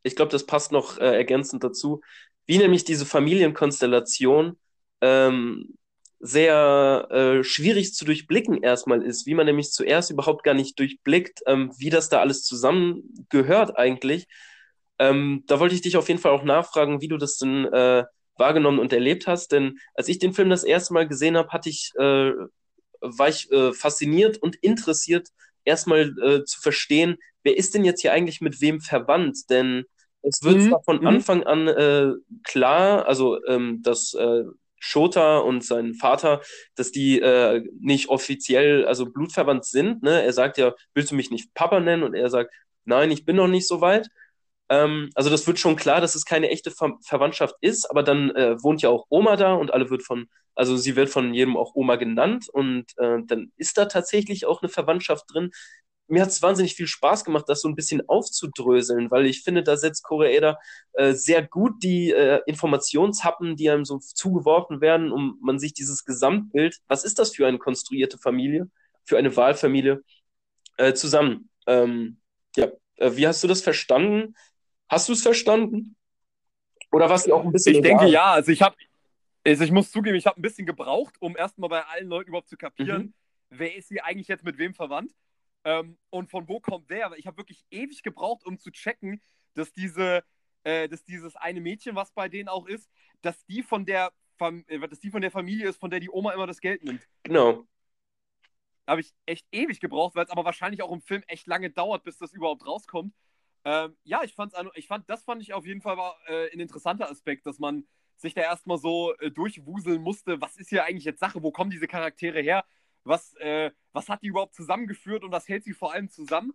ich 0.03 0.17
glaube, 0.17 0.33
das 0.33 0.47
passt 0.47 0.73
noch 0.73 0.99
äh, 0.99 1.15
ergänzend 1.17 1.63
dazu, 1.63 2.01
wie 2.47 2.59
nämlich 2.59 2.85
diese 2.85 3.07
Familienkonstellation 3.07 4.59
ähm, 5.01 5.77
sehr 6.21 7.09
äh, 7.11 7.45
schwierig 7.45 7.95
zu 7.95 8.05
durchblicken 8.05 8.63
erstmal 8.63 9.03
ist, 9.03 9.27
wie 9.27 9.35
man 9.35 9.47
nämlich 9.47 9.73
zuerst 9.73 10.11
überhaupt 10.11 10.45
gar 10.45 10.55
nicht 10.55 10.79
durchblickt, 10.79 11.41
ähm, 11.47 11.73
wie 11.79 11.91
das 11.91 12.09
da 12.09 12.21
alles 12.21 12.45
zusammengehört 12.45 13.79
eigentlich. 13.79 14.27
Ähm, 14.99 15.45
da 15.47 15.61
wollte 15.61 15.75
ich 15.75 15.81
dich 15.81 15.97
auf 15.97 16.09
jeden 16.09 16.21
Fall 16.21 16.33
auch 16.33 16.45
nachfragen, 16.45 17.01
wie 17.01 17.09
du 17.09 17.17
das 17.17 17.39
denn 17.39 17.65
äh, 17.67 18.05
wahrgenommen 18.37 18.79
und 18.79 18.93
erlebt 18.93 19.27
hast, 19.27 19.53
denn 19.53 19.79
als 19.95 20.09
ich 20.09 20.19
den 20.19 20.35
Film 20.35 20.51
das 20.51 20.65
erste 20.65 20.93
Mal 20.93 21.09
gesehen 21.09 21.37
habe, 21.37 21.51
hatte 21.51 21.71
ich, 21.71 21.93
äh, 21.99 22.33
war 23.01 23.29
ich 23.29 23.51
äh, 23.51 23.73
fasziniert 23.73 24.39
und 24.39 24.57
interessiert 24.57 25.29
erstmal 25.71 26.15
äh, 26.23 26.45
zu 26.45 26.61
verstehen, 26.61 27.17
wer 27.43 27.57
ist 27.57 27.75
denn 27.75 27.85
jetzt 27.85 28.03
hier 28.03 28.13
eigentlich 28.13 28.41
mit 28.41 28.61
wem 28.61 28.81
verwandt? 28.81 29.39
Denn 29.49 29.85
es 30.23 30.43
wird 30.43 30.59
mhm. 30.59 30.69
zwar 30.69 30.83
von 30.83 31.01
mhm. 31.01 31.07
Anfang 31.07 31.43
an 31.45 31.69
äh, 31.69 32.13
klar, 32.45 33.07
also 33.07 33.43
ähm, 33.47 33.81
dass 33.83 34.15
äh, 34.15 34.45
Shota 34.81 35.39
und 35.39 35.65
sein 35.65 35.95
Vater, 35.95 36.41
dass 36.75 36.91
die 36.91 37.21
äh, 37.21 37.63
nicht 37.81 38.09
offiziell, 38.09 38.87
also 38.87 39.07
blutverwandt 39.07 39.65
sind. 39.67 40.03
Ne? 40.03 40.23
Er 40.23 40.33
sagt 40.33 40.59
ja, 40.59 40.75
willst 40.95 41.11
du 41.11 41.15
mich 41.15 41.31
nicht 41.31 41.55
Papa 41.55 41.81
nennen? 41.81 42.03
Und 42.03 42.15
er 42.15 42.31
sagt, 42.31 42.53
nein, 42.85 43.11
ich 43.11 43.25
bin 43.25 43.37
noch 43.37 43.49
nicht 43.49 43.69
so 43.69 43.81
weit. 43.81 44.09
Ähm, 44.71 45.11
also 45.17 45.31
das 45.31 45.47
wird 45.47 45.59
schon 45.59 45.77
klar, 45.77 46.01
dass 46.01 46.15
es 46.15 46.25
keine 46.25 46.51
echte 46.51 46.71
Ver 46.71 46.97
Verwandtschaft 47.05 47.57
ist, 47.61 47.91
aber 47.91 48.05
dann 48.05 48.31
äh, 48.31 48.63
wohnt 48.63 48.83
ja 48.83 48.91
auch 48.91 49.07
Oma 49.11 49.37
da 49.37 49.55
und 49.55 49.73
alle 49.75 49.91
wird 49.91 50.05
von, 50.05 50.29
also 50.55 50.77
sie 50.77 50.97
wird 50.97 51.11
von 51.11 51.35
jedem 51.35 51.57
auch 51.57 51.75
Oma 51.75 51.97
genannt 51.97 52.49
und 52.51 52.87
äh, 52.99 53.19
dann 53.27 53.53
ist 53.57 53.79
da 53.79 53.87
tatsächlich 53.87 54.47
auch 54.47 54.63
eine 54.63 54.71
Verwandtschaft 54.71 55.25
drin. 55.33 55.51
mir 56.09 56.23
hat 56.23 56.31
es 56.31 56.43
wahnsinnig 56.43 56.75
viel 56.75 56.87
Spaß 56.89 57.25
gemacht, 57.25 57.47
das 57.49 57.63
so 57.63 57.69
ein 57.69 57.77
bisschen 57.77 58.09
aufzudröseln, 58.09 59.11
weil 59.11 59.27
ich 59.27 59.43
finde, 59.43 59.63
da 59.65 59.77
setzt 59.77 60.05
Koreeda 60.05 60.59
äh, 60.95 61.13
sehr 61.15 61.43
gut 61.47 61.83
die 61.83 62.13
äh, 62.13 62.41
Informationshappen, 62.47 63.57
die 63.57 63.71
einem 63.71 63.85
so 63.85 63.99
zugeworfen 63.99 64.81
werden, 64.81 65.13
um 65.13 65.39
man 65.43 65.59
sich 65.59 65.75
dieses 65.75 66.05
Gesamtbild, 66.05 66.79
was 66.89 67.05
ist 67.05 67.19
das 67.19 67.35
für 67.37 67.47
eine 67.47 67.59
konstruierte 67.59 68.19
Familie, 68.19 68.69
für 69.05 69.19
eine 69.19 69.37
Wahlfamilie, 69.37 70.03
äh, 70.79 70.95
zusammen. 70.95 71.51
Ähm, 71.67 72.19
ja, 72.57 72.69
äh, 72.97 73.17
wie 73.17 73.27
hast 73.27 73.43
du 73.45 73.49
das 73.49 73.63
verstanden? 73.63 74.35
Hast 74.91 75.09
du 75.09 75.13
es 75.13 75.23
verstanden? 75.23 75.97
Oder 76.91 77.09
was 77.09 77.25
du 77.25 77.35
auch 77.35 77.45
ein 77.45 77.53
bisschen. 77.53 77.75
Ich 77.75 77.79
egal? 77.79 77.99
denke 77.99 78.13
ja. 78.13 78.33
Also 78.33 78.51
ich 78.51 78.61
habe, 78.61 78.77
also 79.47 79.63
ich 79.65 79.71
muss 79.71 79.93
zugeben, 79.93 80.17
ich 80.17 80.27
habe 80.27 80.39
ein 80.39 80.43
bisschen 80.43 80.67
gebraucht, 80.67 81.15
um 81.21 81.37
erstmal 81.37 81.71
bei 81.71 81.85
allen 81.87 82.09
Leuten 82.09 82.29
überhaupt 82.29 82.49
zu 82.49 82.57
kapieren, 82.57 83.03
mhm. 83.03 83.15
wer 83.51 83.77
ist 83.77 83.89
hier 83.89 84.05
eigentlich 84.05 84.29
jetzt 84.29 84.45
mit 84.45 84.59
wem 84.59 84.75
verwandt 84.75 85.13
ähm, 85.65 85.97
und 86.11 86.29
von 86.29 86.49
wo 86.49 86.59
kommt 86.59 86.91
der. 86.91 87.13
Ich 87.17 87.27
habe 87.27 87.37
wirklich 87.37 87.65
ewig 87.71 88.03
gebraucht, 88.03 88.45
um 88.45 88.59
zu 88.59 88.73
checken, 88.73 89.23
dass 89.55 89.73
diese, 89.73 90.25
äh, 90.65 90.89
dass 90.89 91.05
dieses 91.05 91.37
eine 91.37 91.61
Mädchen, 91.61 91.95
was 91.95 92.11
bei 92.11 92.29
denen 92.29 92.49
auch 92.49 92.67
ist, 92.67 92.91
dass 93.23 93.45
die 93.47 93.63
von 93.63 93.87
der 93.87 94.13
Fam 94.39 94.65
äh, 94.67 94.81
dass 94.89 94.99
die 94.99 95.11
von 95.11 95.23
der 95.23 95.31
Familie 95.31 95.69
ist, 95.69 95.79
von 95.79 95.91
der 95.91 96.01
die 96.01 96.11
Oma 96.11 96.33
immer 96.33 96.49
das 96.49 96.61
Geld 96.61 96.83
nimmt. 96.83 97.07
Genau. 97.23 97.65
Habe 98.89 99.03
ich 99.03 99.13
echt 99.27 99.47
ewig 99.53 99.79
gebraucht, 99.79 100.17
weil 100.17 100.25
es 100.25 100.31
aber 100.31 100.45
wahrscheinlich 100.45 100.83
auch 100.83 100.91
im 100.91 101.01
Film 101.01 101.23
echt 101.29 101.47
lange 101.47 101.71
dauert, 101.71 102.03
bis 102.03 102.19
das 102.19 102.33
überhaupt 102.33 102.67
rauskommt. 102.67 103.15
Ähm, 103.65 103.97
ja, 104.05 104.23
ich 104.23 104.35
fand's, 104.35 104.55
ich 104.75 104.87
fand, 104.87 105.09
das 105.11 105.25
fand 105.25 105.43
ich 105.43 105.53
auf 105.53 105.67
jeden 105.67 105.83
Fall 105.83 105.97
war, 105.97 106.17
äh, 106.27 106.51
ein 106.53 106.61
interessanter 106.61 107.11
Aspekt, 107.11 107.47
dass 107.47 107.59
man 107.59 107.87
sich 108.17 108.35
da 108.35 108.43
erstmal 108.43 108.79
so 108.79 109.15
äh, 109.19 109.31
durchwuseln 109.31 110.03
musste, 110.03 110.41
was 110.41 110.57
ist 110.57 110.69
hier 110.71 110.85
eigentlich 110.85 111.05
jetzt 111.05 111.21
Sache, 111.21 111.43
wo 111.43 111.51
kommen 111.53 111.71
diese 111.71 111.87
Charaktere 111.87 112.41
her, 112.41 112.65
was, 113.05 113.35
äh, 113.37 113.71
was 113.93 114.09
hat 114.09 114.23
die 114.23 114.29
überhaupt 114.29 114.55
zusammengeführt 114.55 115.25
und 115.25 115.33
was 115.33 115.49
hält 115.49 115.65
sie 115.65 115.73
vor 115.75 115.93
allem 115.93 116.09
zusammen. 116.11 116.53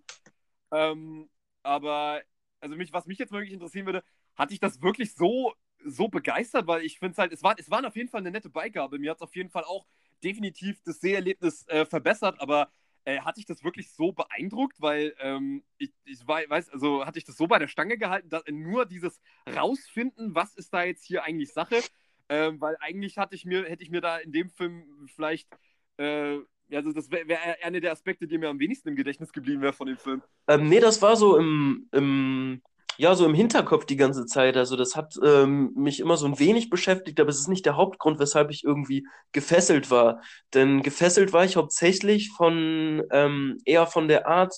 Ähm, 0.71 1.29
aber, 1.63 2.21
also 2.59 2.75
mich, 2.75 2.93
was 2.93 3.05
mich 3.07 3.17
jetzt 3.19 3.31
wirklich 3.31 3.53
interessieren 3.53 3.85
würde, 3.85 4.03
hatte 4.35 4.53
ich 4.53 4.59
das 4.59 4.81
wirklich 4.81 5.15
so, 5.15 5.53
so 5.83 6.07
begeistert, 6.07 6.67
weil 6.67 6.83
ich 6.83 6.99
finde 6.99 7.13
es 7.13 7.17
halt, 7.17 7.33
es, 7.33 7.43
war, 7.43 7.55
es 7.57 7.69
waren 7.69 7.85
auf 7.85 7.95
jeden 7.95 8.09
Fall 8.09 8.21
eine 8.21 8.31
nette 8.31 8.49
Beigabe. 8.49 8.99
Mir 8.99 9.11
hat 9.11 9.17
es 9.17 9.23
auf 9.23 9.35
jeden 9.35 9.49
Fall 9.49 9.63
auch 9.63 9.85
definitiv 10.23 10.81
das 10.83 10.99
Seherlebnis 10.99 11.67
äh, 11.67 11.85
verbessert, 11.85 12.39
aber 12.39 12.71
äh, 13.05 13.19
hatte 13.19 13.39
ich 13.39 13.45
das 13.45 13.63
wirklich 13.63 13.91
so 13.91 14.11
beeindruckt, 14.11 14.81
weil 14.81 15.13
ähm, 15.19 15.63
ich, 15.77 15.93
ich 16.03 16.27
weiß, 16.27 16.69
also 16.69 17.05
hatte 17.05 17.19
ich 17.19 17.25
das 17.25 17.37
so 17.37 17.47
bei 17.47 17.59
der 17.59 17.67
Stange 17.67 17.97
gehalten, 17.97 18.29
dass 18.29 18.43
nur 18.51 18.85
dieses 18.85 19.21
Rausfinden, 19.55 20.35
was 20.35 20.55
ist 20.55 20.73
da 20.73 20.83
jetzt 20.83 21.05
hier 21.05 21.23
eigentlich 21.23 21.53
Sache, 21.53 21.81
ähm, 22.29 22.59
weil 22.59 22.75
eigentlich 22.79 23.17
hatte 23.17 23.35
ich 23.35 23.45
mir, 23.45 23.65
hätte 23.65 23.83
ich 23.83 23.91
mir 23.91 24.01
da 24.01 24.17
in 24.17 24.31
dem 24.31 24.49
Film 24.49 25.07
vielleicht, 25.15 25.47
äh, 25.97 26.39
also 26.71 26.91
das 26.91 27.11
wäre 27.11 27.27
wär 27.27 27.63
einer 27.63 27.79
der 27.79 27.91
Aspekte, 27.91 28.27
die 28.27 28.39
mir 28.39 28.49
am 28.49 28.59
wenigsten 28.59 28.89
im 28.89 28.95
Gedächtnis 28.95 29.31
geblieben 29.31 29.61
wäre 29.61 29.73
von 29.73 29.87
dem 29.87 29.97
Film. 29.97 30.23
Ähm, 30.47 30.67
nee, 30.67 30.79
das 30.79 31.01
war 31.01 31.15
so 31.15 31.37
im, 31.37 31.87
im 31.91 32.61
ja, 32.97 33.15
so 33.15 33.25
im 33.25 33.33
Hinterkopf 33.33 33.85
die 33.85 33.97
ganze 33.97 34.25
Zeit. 34.25 34.57
Also 34.57 34.75
das 34.75 34.95
hat 34.95 35.15
ähm, 35.23 35.73
mich 35.75 35.99
immer 35.99 36.17
so 36.17 36.25
ein 36.25 36.39
wenig 36.39 36.69
beschäftigt, 36.69 37.19
aber 37.19 37.29
es 37.29 37.39
ist 37.39 37.47
nicht 37.47 37.65
der 37.65 37.75
Hauptgrund, 37.77 38.19
weshalb 38.19 38.51
ich 38.51 38.63
irgendwie 38.63 39.07
gefesselt 39.31 39.91
war. 39.91 40.21
Denn 40.53 40.81
gefesselt 40.81 41.33
war 41.33 41.45
ich 41.45 41.55
hauptsächlich 41.57 42.31
von 42.31 43.03
ähm, 43.11 43.57
eher 43.65 43.87
von 43.87 44.07
der 44.07 44.27
Art, 44.27 44.55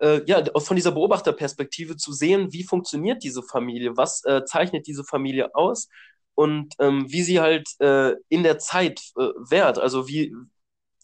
äh, 0.00 0.20
ja, 0.26 0.42
von 0.60 0.76
dieser 0.76 0.92
Beobachterperspektive 0.92 1.96
zu 1.96 2.12
sehen, 2.12 2.52
wie 2.52 2.64
funktioniert 2.64 3.22
diese 3.22 3.42
Familie, 3.42 3.96
was 3.96 4.24
äh, 4.24 4.44
zeichnet 4.44 4.86
diese 4.86 5.04
Familie 5.04 5.54
aus 5.54 5.88
und 6.34 6.74
ähm, 6.78 7.06
wie 7.10 7.22
sie 7.22 7.40
halt 7.40 7.68
äh, 7.80 8.14
in 8.28 8.42
der 8.44 8.58
Zeit 8.58 9.00
äh, 9.16 9.28
wert, 9.50 9.78
also 9.78 10.08
wie, 10.08 10.32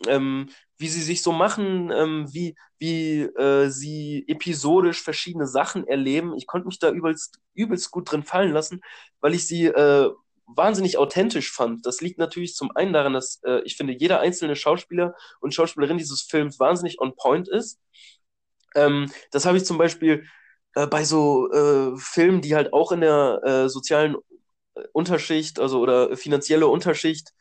ähm, 0.08 0.48
wie 0.78 0.88
sie 0.88 1.02
sich 1.02 1.22
so 1.22 1.32
machen, 1.32 1.90
ähm, 1.92 2.26
wie, 2.32 2.56
wie 2.78 3.22
äh, 3.22 3.68
sie 3.68 4.24
episodisch 4.28 5.02
verschiedene 5.02 5.46
Sachen 5.46 5.86
erleben. 5.86 6.34
Ich 6.36 6.46
konnte 6.46 6.66
mich 6.66 6.78
da 6.78 6.90
übelst, 6.90 7.38
übelst 7.54 7.90
gut 7.90 8.10
drin 8.10 8.24
fallen 8.24 8.52
lassen, 8.52 8.80
weil 9.20 9.34
ich 9.34 9.46
sie 9.46 9.66
äh, 9.66 10.10
wahnsinnig 10.46 10.98
authentisch 10.98 11.52
fand. 11.52 11.86
Das 11.86 12.00
liegt 12.00 12.18
natürlich 12.18 12.54
zum 12.54 12.70
einen 12.76 12.92
daran, 12.92 13.14
dass 13.14 13.40
äh, 13.44 13.60
ich 13.64 13.76
finde, 13.76 13.94
jeder 13.94 14.20
einzelne 14.20 14.56
Schauspieler 14.56 15.14
und 15.40 15.54
Schauspielerin 15.54 15.98
dieses 15.98 16.22
Films 16.22 16.58
wahnsinnig 16.60 17.00
on 17.00 17.16
point 17.16 17.48
ist. 17.48 17.80
Ähm, 18.74 19.10
das 19.30 19.46
habe 19.46 19.56
ich 19.56 19.64
zum 19.64 19.78
Beispiel 19.78 20.26
äh, 20.74 20.86
bei 20.86 21.04
so 21.04 21.50
äh, 21.52 21.96
Filmen, 21.96 22.40
die 22.42 22.54
halt 22.54 22.72
auch 22.72 22.92
in 22.92 23.00
der 23.00 23.40
äh, 23.44 23.68
sozialen 23.68 24.16
Unterschicht, 24.92 25.60
also 25.60 25.80
oder 25.80 26.16
finanzielle 26.16 26.66
Unterschicht 26.66 27.32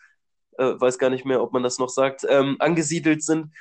äh, 0.57 0.79
weiß 0.79 0.97
gar 0.97 1.09
nicht 1.09 1.25
mehr, 1.25 1.41
ob 1.41 1.53
man 1.53 1.63
das 1.63 1.79
noch 1.79 1.89
sagt, 1.89 2.25
ähm, 2.29 2.57
angesiedelt 2.59 3.23
sind, 3.23 3.51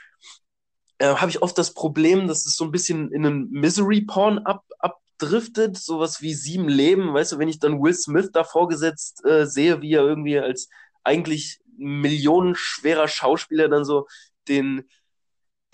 äh, 0.99 1.14
habe 1.16 1.30
ich 1.30 1.43
oft 1.43 1.59
das 1.59 1.74
Problem, 1.74 2.28
dass 2.28 2.47
es 2.47 2.57
so 2.57 2.64
ein 2.64 2.70
bisschen 2.70 3.11
in 3.12 3.26
einen 3.26 3.51
Misery-Porn 3.51 4.38
ab, 4.38 4.64
abdriftet, 4.78 5.76
sowas 5.76 6.22
wie 6.22 6.34
Sieben 6.34 6.68
Leben. 6.68 7.12
Weißt 7.12 7.32
du, 7.32 7.38
wenn 7.38 7.49
ich 7.49 7.59
dann 7.59 7.82
Will 7.82 7.95
Smith 7.95 8.30
da 8.32 8.45
vorgesetzt 8.45 9.24
äh, 9.24 9.47
sehe, 9.47 9.82
wie 9.82 9.95
er 9.95 10.03
irgendwie 10.03 10.38
als 10.38 10.68
eigentlich 11.03 11.61
millionenschwerer 11.76 13.09
Schauspieler 13.09 13.68
dann 13.68 13.84
so 13.84 14.07
den, 14.49 14.84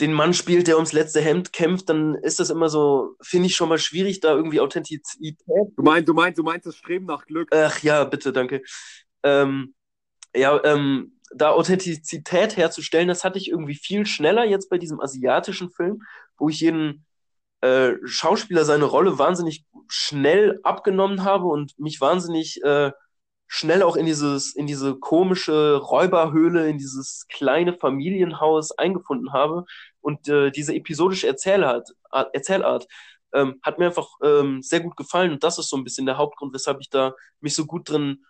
den 0.01 0.13
Mann 0.13 0.33
spielt, 0.33 0.67
der 0.67 0.77
ums 0.77 0.93
letzte 0.93 1.21
Hemd 1.21 1.53
kämpft, 1.53 1.89
dann 1.89 2.15
ist 2.15 2.41
das 2.41 2.51
immer 2.51 2.69
so, 2.69 3.17
finde 3.21 3.49
ich 3.49 3.57
schon 3.57 3.69
mal 3.69 3.79
schwierig, 3.79 4.21
da 4.21 4.35
irgendwie 4.35 4.61
Authentizität. 4.61 5.37
Du 5.77 5.83
meinst, 5.83 6.09
du 6.09 6.15
meinst, 6.15 6.39
du 6.39 6.43
meinst 6.43 6.67
das 6.67 6.77
Streben 6.77 7.07
nach 7.07 7.27
Glück. 7.27 7.55
Ach 7.55 7.83
ja, 7.83 8.05
bitte, 8.05 8.33
danke. 8.33 8.63
Ähm, 9.23 9.75
ja, 10.35 10.63
ähm, 10.65 11.19
da 11.35 11.51
Authentizität 11.51 12.57
herzustellen, 12.57 13.09
das 13.09 13.25
hatte 13.25 13.39
ich 13.39 13.51
irgendwie 13.51 13.75
viel 13.75 14.07
schneller 14.07 14.45
jetzt 14.45 14.71
bei 14.71 14.79
diesem 14.79 15.01
asiatischen 15.01 15.71
Film, 15.71 16.03
wo 16.39 16.49
ich 16.49 16.61
jeden 16.61 17.05
äh, 17.61 17.95
Schauspieler 18.05 18.65
seine 18.65 18.85
Rolle 18.85 19.19
wahnsinnig 19.19 19.67
schnell 19.89 20.61
abgenommen 20.63 21.25
habe 21.25 21.47
und 21.47 21.79
mich 21.79 22.01
wahnsinnig 22.01 22.63
äh, 22.63 22.93
schnell 23.49 23.83
auch 23.83 23.97
in 23.97 24.07
dieses, 24.07 24.55
in 24.55 24.67
diese 24.67 24.97
komische 24.97 25.77
Räuberhöhle, 25.77 26.69
in 26.69 26.79
dieses 26.79 27.27
kleine 27.29 27.73
Familienhaus 27.73 28.73
eingefunden 28.73 29.33
habe. 29.33 29.65
Und 30.01 30.29
äh, 30.29 30.51
diese 30.51 30.75
episodische 30.75 31.27
Erzählart, 31.27 31.91
Erzählart 32.11 32.87
ähm, 33.33 33.59
hat 33.63 33.79
mir 33.79 33.87
einfach 33.87 34.09
ähm, 34.23 34.63
sehr 34.63 34.81
gut 34.81 34.97
gefallen. 34.97 35.33
Und 35.33 35.43
das 35.43 35.59
ist 35.59 35.71
so 35.71 35.77
ein 35.77 35.85
bisschen 35.85 36.07
der 36.07 36.19
Hauptgrund, 36.19 36.55
weshalb 36.55 36.81
ich 36.81 36.91
da 36.91 37.15
mich 37.41 37.55
so 37.55 37.67
gut 37.67 37.89
drin 37.89 38.25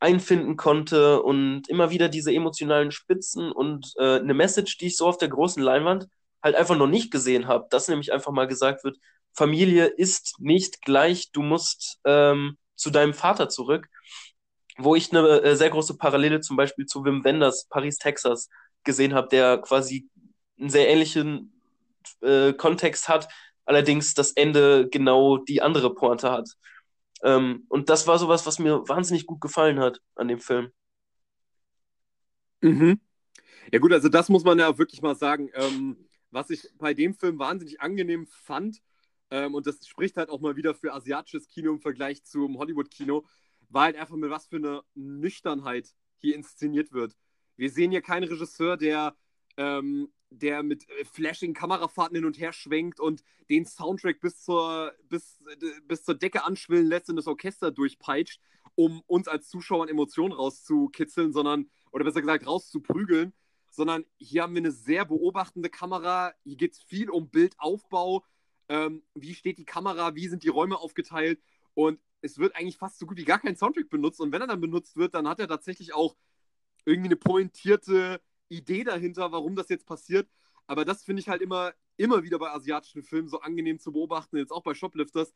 einfinden 0.00 0.56
konnte 0.56 1.22
und 1.22 1.68
immer 1.68 1.90
wieder 1.90 2.08
diese 2.08 2.32
emotionalen 2.32 2.90
Spitzen 2.90 3.52
und 3.52 3.92
äh, 3.98 4.18
eine 4.18 4.34
Message, 4.34 4.78
die 4.78 4.86
ich 4.86 4.96
so 4.96 5.06
auf 5.06 5.18
der 5.18 5.28
großen 5.28 5.62
Leinwand 5.62 6.08
halt 6.42 6.56
einfach 6.56 6.76
noch 6.76 6.86
nicht 6.86 7.10
gesehen 7.10 7.46
habe, 7.46 7.66
dass 7.70 7.88
nämlich 7.88 8.12
einfach 8.12 8.32
mal 8.32 8.48
gesagt 8.48 8.82
wird, 8.82 8.96
Familie 9.32 9.86
ist 9.86 10.36
nicht 10.40 10.82
gleich, 10.82 11.32
du 11.32 11.42
musst 11.42 11.98
ähm, 12.04 12.56
zu 12.76 12.90
deinem 12.90 13.14
Vater 13.14 13.48
zurück, 13.48 13.88
wo 14.78 14.94
ich 14.94 15.12
eine 15.12 15.42
äh, 15.42 15.54
sehr 15.54 15.70
große 15.70 15.96
Parallele 15.98 16.40
zum 16.40 16.56
Beispiel 16.56 16.86
zu 16.86 17.04
Wim 17.04 17.22
Wenders 17.22 17.66
Paris, 17.68 17.98
Texas 17.98 18.48
gesehen 18.84 19.14
habe, 19.14 19.28
der 19.28 19.58
quasi 19.58 20.08
einen 20.58 20.70
sehr 20.70 20.88
ähnlichen 20.88 21.52
äh, 22.22 22.54
Kontext 22.54 23.08
hat, 23.08 23.28
allerdings 23.66 24.14
das 24.14 24.32
Ende 24.32 24.88
genau 24.88 25.36
die 25.36 25.60
andere 25.60 25.94
Pointe 25.94 26.30
hat. 26.30 26.48
Ähm, 27.22 27.64
und 27.68 27.88
das 27.88 28.06
war 28.06 28.18
sowas, 28.18 28.46
was 28.46 28.58
mir 28.58 28.88
wahnsinnig 28.88 29.26
gut 29.26 29.40
gefallen 29.40 29.78
hat 29.78 30.00
an 30.14 30.28
dem 30.28 30.40
Film. 30.40 30.70
Mhm. 32.62 33.00
Ja 33.72 33.78
gut, 33.78 33.92
also 33.92 34.08
das 34.08 34.28
muss 34.28 34.44
man 34.44 34.58
ja 34.58 34.76
wirklich 34.78 35.02
mal 35.02 35.14
sagen. 35.14 35.50
Ähm, 35.54 35.96
was 36.30 36.50
ich 36.50 36.68
bei 36.78 36.94
dem 36.94 37.14
Film 37.14 37.38
wahnsinnig 37.38 37.80
angenehm 37.80 38.26
fand, 38.26 38.80
ähm, 39.30 39.54
und 39.54 39.66
das 39.66 39.86
spricht 39.86 40.16
halt 40.16 40.30
auch 40.30 40.40
mal 40.40 40.56
wieder 40.56 40.74
für 40.74 40.92
asiatisches 40.92 41.48
Kino 41.48 41.72
im 41.72 41.80
Vergleich 41.80 42.24
zum 42.24 42.58
Hollywood-Kino, 42.58 43.24
war 43.68 43.84
halt 43.84 43.96
einfach 43.96 44.16
mit 44.16 44.30
was 44.30 44.46
für 44.46 44.56
eine 44.56 44.82
Nüchternheit 44.94 45.94
hier 46.16 46.34
inszeniert 46.34 46.92
wird. 46.92 47.16
Wir 47.56 47.70
sehen 47.70 47.90
hier 47.90 48.02
keinen 48.02 48.24
Regisseur, 48.24 48.76
der 48.76 49.14
ähm, 49.56 50.12
der 50.30 50.62
mit 50.62 50.88
äh, 50.88 51.04
flashing 51.04 51.54
Kamerafahrten 51.54 52.16
hin 52.16 52.24
und 52.24 52.38
her 52.38 52.52
schwenkt 52.52 53.00
und 53.00 53.22
den 53.48 53.66
Soundtrack 53.66 54.20
bis 54.20 54.40
zur, 54.42 54.92
bis, 55.08 55.42
bis 55.86 56.04
zur 56.04 56.14
Decke 56.14 56.44
anschwillen 56.44 56.86
lässt 56.86 57.10
und 57.10 57.16
das 57.16 57.26
Orchester 57.26 57.70
durchpeitscht, 57.70 58.40
um 58.76 59.02
uns 59.06 59.28
als 59.28 59.48
Zuschauer 59.48 59.88
Emotionen 59.88 60.32
rauszukitzeln, 60.32 61.32
sondern, 61.32 61.68
oder 61.90 62.04
besser 62.04 62.20
gesagt, 62.20 62.46
rauszuprügeln, 62.46 63.32
sondern 63.70 64.04
hier 64.18 64.42
haben 64.42 64.54
wir 64.54 64.60
eine 64.60 64.72
sehr 64.72 65.04
beobachtende 65.04 65.68
Kamera. 65.68 66.32
Hier 66.44 66.56
geht 66.56 66.72
es 66.72 66.82
viel 66.82 67.10
um 67.10 67.28
Bildaufbau. 67.28 68.24
Ähm, 68.68 69.02
wie 69.14 69.34
steht 69.34 69.58
die 69.58 69.64
Kamera? 69.64 70.14
Wie 70.14 70.28
sind 70.28 70.44
die 70.44 70.48
Räume 70.48 70.78
aufgeteilt? 70.78 71.40
Und 71.74 72.00
es 72.20 72.38
wird 72.38 72.54
eigentlich 72.56 72.76
fast 72.76 72.98
so 72.98 73.06
gut 73.06 73.16
wie 73.16 73.24
gar 73.24 73.38
kein 73.38 73.56
Soundtrack 73.56 73.88
benutzt. 73.88 74.20
Und 74.20 74.32
wenn 74.32 74.40
er 74.40 74.46
dann 74.46 74.60
benutzt 74.60 74.96
wird, 74.96 75.14
dann 75.14 75.28
hat 75.28 75.40
er 75.40 75.48
tatsächlich 75.48 75.94
auch 75.94 76.16
irgendwie 76.84 77.08
eine 77.08 77.16
pointierte 77.16 78.20
Idee 78.50 78.84
dahinter, 78.84 79.32
warum 79.32 79.56
das 79.56 79.68
jetzt 79.68 79.86
passiert. 79.86 80.28
Aber 80.66 80.84
das 80.84 81.02
finde 81.04 81.20
ich 81.20 81.28
halt 81.28 81.42
immer, 81.42 81.72
immer 81.96 82.22
wieder 82.22 82.38
bei 82.38 82.50
asiatischen 82.50 83.02
Filmen 83.02 83.28
so 83.28 83.40
angenehm 83.40 83.78
zu 83.78 83.92
beobachten, 83.92 84.36
jetzt 84.36 84.52
auch 84.52 84.62
bei 84.62 84.74
Shoplifters, 84.74 85.34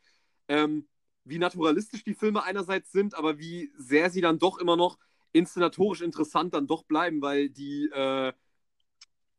ähm, 0.49 0.87
wie 1.25 1.39
naturalistisch 1.39 2.05
die 2.05 2.15
Filme 2.15 2.43
einerseits 2.45 2.93
sind, 2.93 3.15
aber 3.15 3.39
wie 3.39 3.73
sehr 3.77 4.11
sie 4.11 4.21
dann 4.21 4.39
doch 4.39 4.59
immer 4.59 4.77
noch 4.77 4.99
inszenatorisch 5.33 6.03
interessant 6.03 6.55
dann 6.55 6.67
doch 6.67 6.85
bleiben, 6.85 7.23
weil 7.23 7.49
die, 7.49 7.87
äh, 7.87 8.33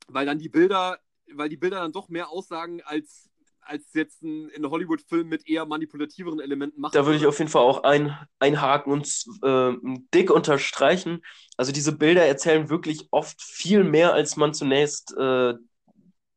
weil 0.07 0.25
dann 0.25 0.39
die 0.39 0.49
Bilder 0.49 0.99
weil 1.33 1.49
die 1.49 1.57
Bilder 1.57 1.79
dann 1.79 1.91
doch 1.91 2.09
mehr 2.09 2.29
aussagen 2.29 2.81
als 2.83 3.29
als 3.65 3.93
jetzt 3.93 4.21
ein, 4.23 4.49
ein 4.55 4.69
Hollywood-Film 4.69 5.27
mit 5.27 5.47
eher 5.47 5.65
manipulativeren 5.65 6.39
Elementen 6.39 6.81
macht. 6.81 6.95
Da 6.95 7.05
würde 7.05 7.17
ich 7.17 7.25
auf 7.25 7.39
jeden 7.39 7.51
Fall 7.51 7.63
auch 7.63 7.83
ein, 7.83 8.17
einhaken 8.39 8.93
und 8.93 9.07
äh, 9.43 9.73
dick 10.13 10.31
unterstreichen. 10.31 11.21
Also 11.57 11.71
diese 11.71 11.91
Bilder 11.91 12.25
erzählen 12.25 12.69
wirklich 12.69 13.07
oft 13.11 13.41
viel 13.41 13.83
mehr, 13.83 14.13
als 14.13 14.37
man 14.37 14.53
zunächst 14.53 15.15
äh, 15.17 15.53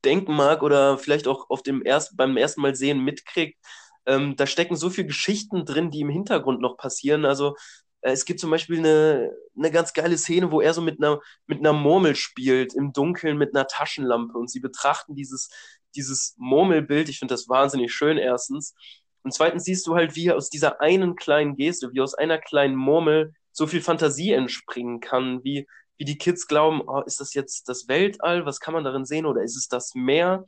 denken 0.04 0.34
mag 0.34 0.62
oder 0.62 0.98
vielleicht 0.98 1.28
auch 1.28 1.50
auf 1.50 1.62
dem 1.62 1.84
erst, 1.84 2.16
beim 2.16 2.36
ersten 2.36 2.60
Mal 2.60 2.74
sehen 2.74 3.04
mitkriegt. 3.04 3.58
Ähm, 4.06 4.36
da 4.36 4.46
stecken 4.46 4.76
so 4.76 4.90
viele 4.90 5.08
Geschichten 5.08 5.64
drin, 5.64 5.90
die 5.90 6.00
im 6.00 6.08
Hintergrund 6.08 6.60
noch 6.60 6.76
passieren. 6.76 7.24
Also 7.24 7.56
äh, 8.00 8.12
es 8.12 8.24
gibt 8.24 8.40
zum 8.40 8.50
Beispiel 8.50 8.78
eine, 8.78 9.32
eine 9.56 9.70
ganz 9.70 9.92
geile 9.92 10.16
Szene, 10.16 10.50
wo 10.50 10.60
er 10.60 10.72
so 10.72 10.80
mit 10.80 11.02
einer, 11.02 11.20
mit 11.46 11.58
einer 11.58 11.72
Murmel 11.72 12.16
spielt, 12.16 12.74
im 12.74 12.92
Dunkeln 12.92 13.38
mit 13.38 13.54
einer 13.54 13.66
Taschenlampe 13.66 14.38
und 14.38 14.50
sie 14.50 14.60
betrachten 14.60 15.14
dieses, 15.14 15.50
dieses 15.99 16.34
Murmelbild. 16.38 17.09
Ich 17.09 17.18
finde 17.18 17.34
das 17.34 17.49
wahnsinnig 17.49 17.92
schön, 17.92 18.16
erstens. 18.16 18.74
Und 19.22 19.34
zweitens 19.34 19.64
siehst 19.64 19.86
du 19.86 19.94
halt, 19.94 20.16
wie 20.16 20.32
aus 20.32 20.49
dieser 20.49 20.80
einen 20.80 21.16
kleinen 21.16 21.57
Geste, 21.57 21.92
wie 21.92 22.01
aus 22.01 22.14
einer 22.14 22.38
kleinen 22.38 22.76
Murmel 22.76 23.34
so 23.53 23.66
viel 23.66 23.82
Fantasie 23.82 24.32
entspringen 24.32 25.01
kann, 25.01 25.44
wie, 25.44 25.66
wie 25.99 26.05
die 26.05 26.16
Kids 26.16 26.46
glauben, 26.46 26.80
oh, 26.86 27.03
ist 27.03 27.20
das 27.20 27.34
jetzt 27.34 27.68
das 27.68 27.88
Weltall? 27.88 28.46
Was 28.46 28.61
kann 28.61 28.72
man 28.72 28.84
darin 28.84 29.05
sehen? 29.05 29.26
Oder 29.26 29.42
ist 29.42 29.57
es 29.57 29.68
das 29.68 29.94
Meer? 29.94 30.46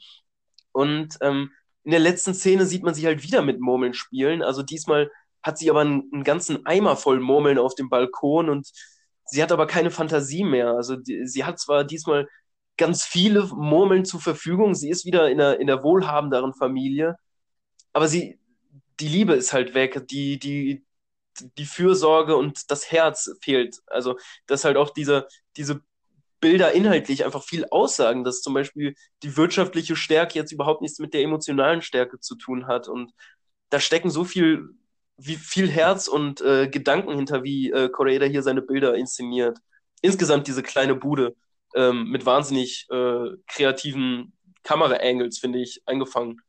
Und 0.73 1.19
ähm, 1.21 1.51
in 1.85 1.91
der 1.91 2.01
letzten 2.01 2.35
Szene 2.35 2.67
sieht 2.67 2.85
man 2.85 2.95
sie 2.95 3.07
halt 3.07 3.23
wieder 3.23 3.43
mit 3.43 3.61
Murmeln 3.61 3.95
spielen. 3.95 4.43
Also 4.43 4.63
diesmal 4.63 5.11
hat 5.43 5.59
sie 5.59 5.71
aber 5.71 5.81
einen, 5.81 6.09
einen 6.13 6.25
ganzen 6.25 6.65
Eimer 6.67 6.97
voll 6.97 7.21
Murmeln 7.21 7.59
auf 7.59 7.75
dem 7.75 7.89
Balkon 7.89 8.49
und 8.49 8.71
sie 9.25 9.43
hat 9.43 9.53
aber 9.53 9.67
keine 9.67 9.91
Fantasie 9.91 10.45
mehr. 10.45 10.71
Also 10.71 10.97
die, 10.97 11.27
sie 11.27 11.45
hat 11.45 11.59
zwar 11.59 11.85
diesmal 11.85 12.29
ganz 12.81 13.05
viele 13.05 13.45
Murmeln 13.45 14.05
zur 14.07 14.21
Verfügung. 14.21 14.75
Sie 14.75 14.89
ist 14.89 15.05
wieder 15.05 15.31
in 15.31 15.39
der, 15.39 15.61
in 15.61 15.67
der 15.67 15.85
wohlhabenderen 15.85 16.55
Familie. 16.55 17.17
Aber 17.93 18.09
sie, 18.09 18.41
die 19.01 19.09
Liebe 19.09 19.35
ist 19.35 19.53
halt 19.53 19.75
weg. 19.75 20.09
Die, 20.09 20.39
die, 20.39 20.85
die 21.59 21.67
Fürsorge 21.67 22.37
und 22.37 22.71
das 22.71 22.91
Herz 22.91 23.37
fehlt. 23.43 23.81
Also, 23.87 24.19
dass 24.47 24.65
halt 24.65 24.79
auch 24.79 24.91
diese, 24.91 25.29
diese 25.59 25.83
Bilder 26.41 26.73
inhaltlich 26.73 27.25
einfach 27.27 27.45
viel 27.45 27.67
aussagen, 27.71 28.25
dass 28.25 28.41
zum 28.41 28.55
Beispiel 28.55 28.95
die 29.23 29.37
wirtschaftliche 29.37 29.95
Stärke 29.95 30.39
jetzt 30.39 30.53
überhaupt 30.53 30.81
nichts 30.81 30.99
mit 30.99 31.13
der 31.13 31.23
emotionalen 31.23 31.83
Stärke 31.83 32.19
zu 32.19 32.35
tun 32.35 32.67
hat. 32.67 32.89
Und 32.89 33.13
da 33.69 33.79
stecken 33.79 34.09
so 34.09 34.25
viel, 34.25 34.71
wie 35.19 35.37
viel 35.37 35.71
Herz 35.71 36.09
und 36.09 36.41
äh, 36.41 36.69
Gedanken 36.69 37.15
hinter, 37.15 37.45
wie 37.45 37.71
äh, 37.73 37.91
Koreeda 37.91 38.25
hier 38.25 38.43
seine 38.43 38.63
Bilder 38.63 38.95
inszeniert. 38.95 39.59
Insgesamt 40.01 40.47
diese 40.47 40.63
kleine 40.63 40.95
Bude 40.95 41.37
ähm, 41.75 42.11
mit 42.11 42.27
wahnsinnig 42.27 42.87
äh, 42.91 43.31
kreativen 43.47 44.33
Kamera-Angles, 44.63 45.39
finde 45.39 45.61
ich, 45.61 45.83
eingefangen. 45.87 46.41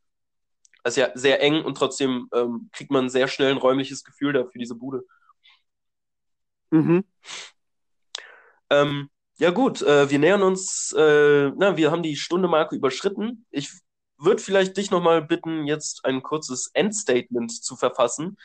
Also 0.84 1.02
ja, 1.02 1.12
sehr 1.14 1.42
eng 1.42 1.64
und 1.64 1.76
trotzdem 1.78 2.28
ähm, 2.34 2.70
kriegt 2.74 2.92
man 2.92 3.10
sehr 3.10 3.28
schnell 3.28 3.52
ein 3.52 3.58
räumliches 3.58 4.04
Gefühl 4.04 4.34
dafür, 4.34 4.60
diese 4.60 4.76
Bude. 4.76 5.04
Mhm. 6.72 7.04
Ähm, 8.70 9.10
ja 9.38 9.52
gut, 9.52 9.82
äh, 9.82 10.10
wir 10.10 10.20
nähern 10.20 10.42
uns, 10.42 10.94
äh, 10.98 11.52
na, 11.56 11.78
wir 11.78 11.92
haben 11.92 12.04
die 12.04 12.16
Stunde-Marke 12.16 12.76
überschritten. 12.76 13.46
Ich 13.52 13.72
würde 14.18 14.42
vielleicht 14.42 14.78
dich 14.78 14.92
nochmal 14.92 15.22
bitten, 15.22 15.66
jetzt 15.68 16.06
ein 16.06 16.22
kurzes 16.24 16.70
Endstatement 16.74 17.52
zu 17.52 17.76
verfassen. 17.76 18.38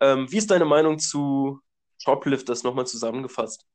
Ähm, 0.00 0.30
wie 0.30 0.38
ist 0.38 0.50
deine 0.50 0.64
Meinung 0.64 0.98
zu 0.98 1.60
Shoplifters 1.98 2.62
nochmal 2.62 2.86
zusammengefasst? 2.86 3.66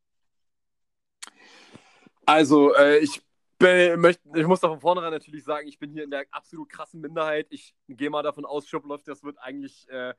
Also, 2.25 2.73
äh, 2.75 2.97
ich, 2.99 3.21
bin, 3.57 3.99
möcht, 3.99 4.21
ich 4.33 4.47
muss 4.47 4.59
da 4.59 4.67
von 4.67 4.79
vornherein 4.79 5.11
natürlich 5.11 5.43
sagen, 5.43 5.67
ich 5.67 5.79
bin 5.79 5.91
hier 5.91 6.03
in 6.03 6.11
der 6.11 6.25
absolut 6.31 6.69
krassen 6.69 7.01
Minderheit. 7.01 7.47
Ich 7.49 7.75
gehe 7.87 8.09
mal 8.09 8.23
davon 8.23 8.45
aus, 8.45 8.67
Shoplift, 8.67 9.07
das 9.07 9.23
wird 9.23 9.37
eigentlich 9.39 9.87
äh, 9.89 10.13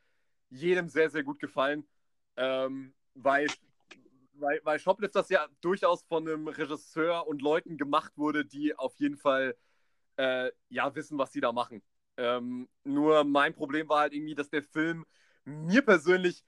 jedem 0.51 0.89
sehr, 0.89 1.11
sehr 1.11 1.23
gut 1.23 1.39
gefallen. 1.39 1.87
Ähm, 2.37 2.95
weil, 3.15 3.49
weil, 4.35 4.61
weil 4.63 4.79
Shoplifters 4.79 5.29
ja 5.31 5.47
durchaus 5.61 6.03
von 6.03 6.29
einem 6.29 6.49
Regisseur 6.49 7.27
und 7.27 7.43
Leuten 7.43 7.77
gemacht 7.77 8.13
wurde, 8.17 8.45
die 8.45 8.77
auf 8.79 8.95
jeden 8.97 9.17
Fall 9.17 9.57
äh, 10.17 10.51
ja 10.69 10.95
wissen, 10.95 11.19
was 11.19 11.33
sie 11.33 11.41
da 11.41 11.53
machen. 11.53 11.83
Ähm, 12.17 12.69
nur 12.85 13.25
mein 13.25 13.55
Problem 13.55 13.89
war 13.89 14.01
halt 14.01 14.15
irgendwie, 14.15 14.35
dass 14.35 14.51
der 14.51 14.63
Film 14.63 15.05
mir 15.45 15.83
persönlich 15.83 16.45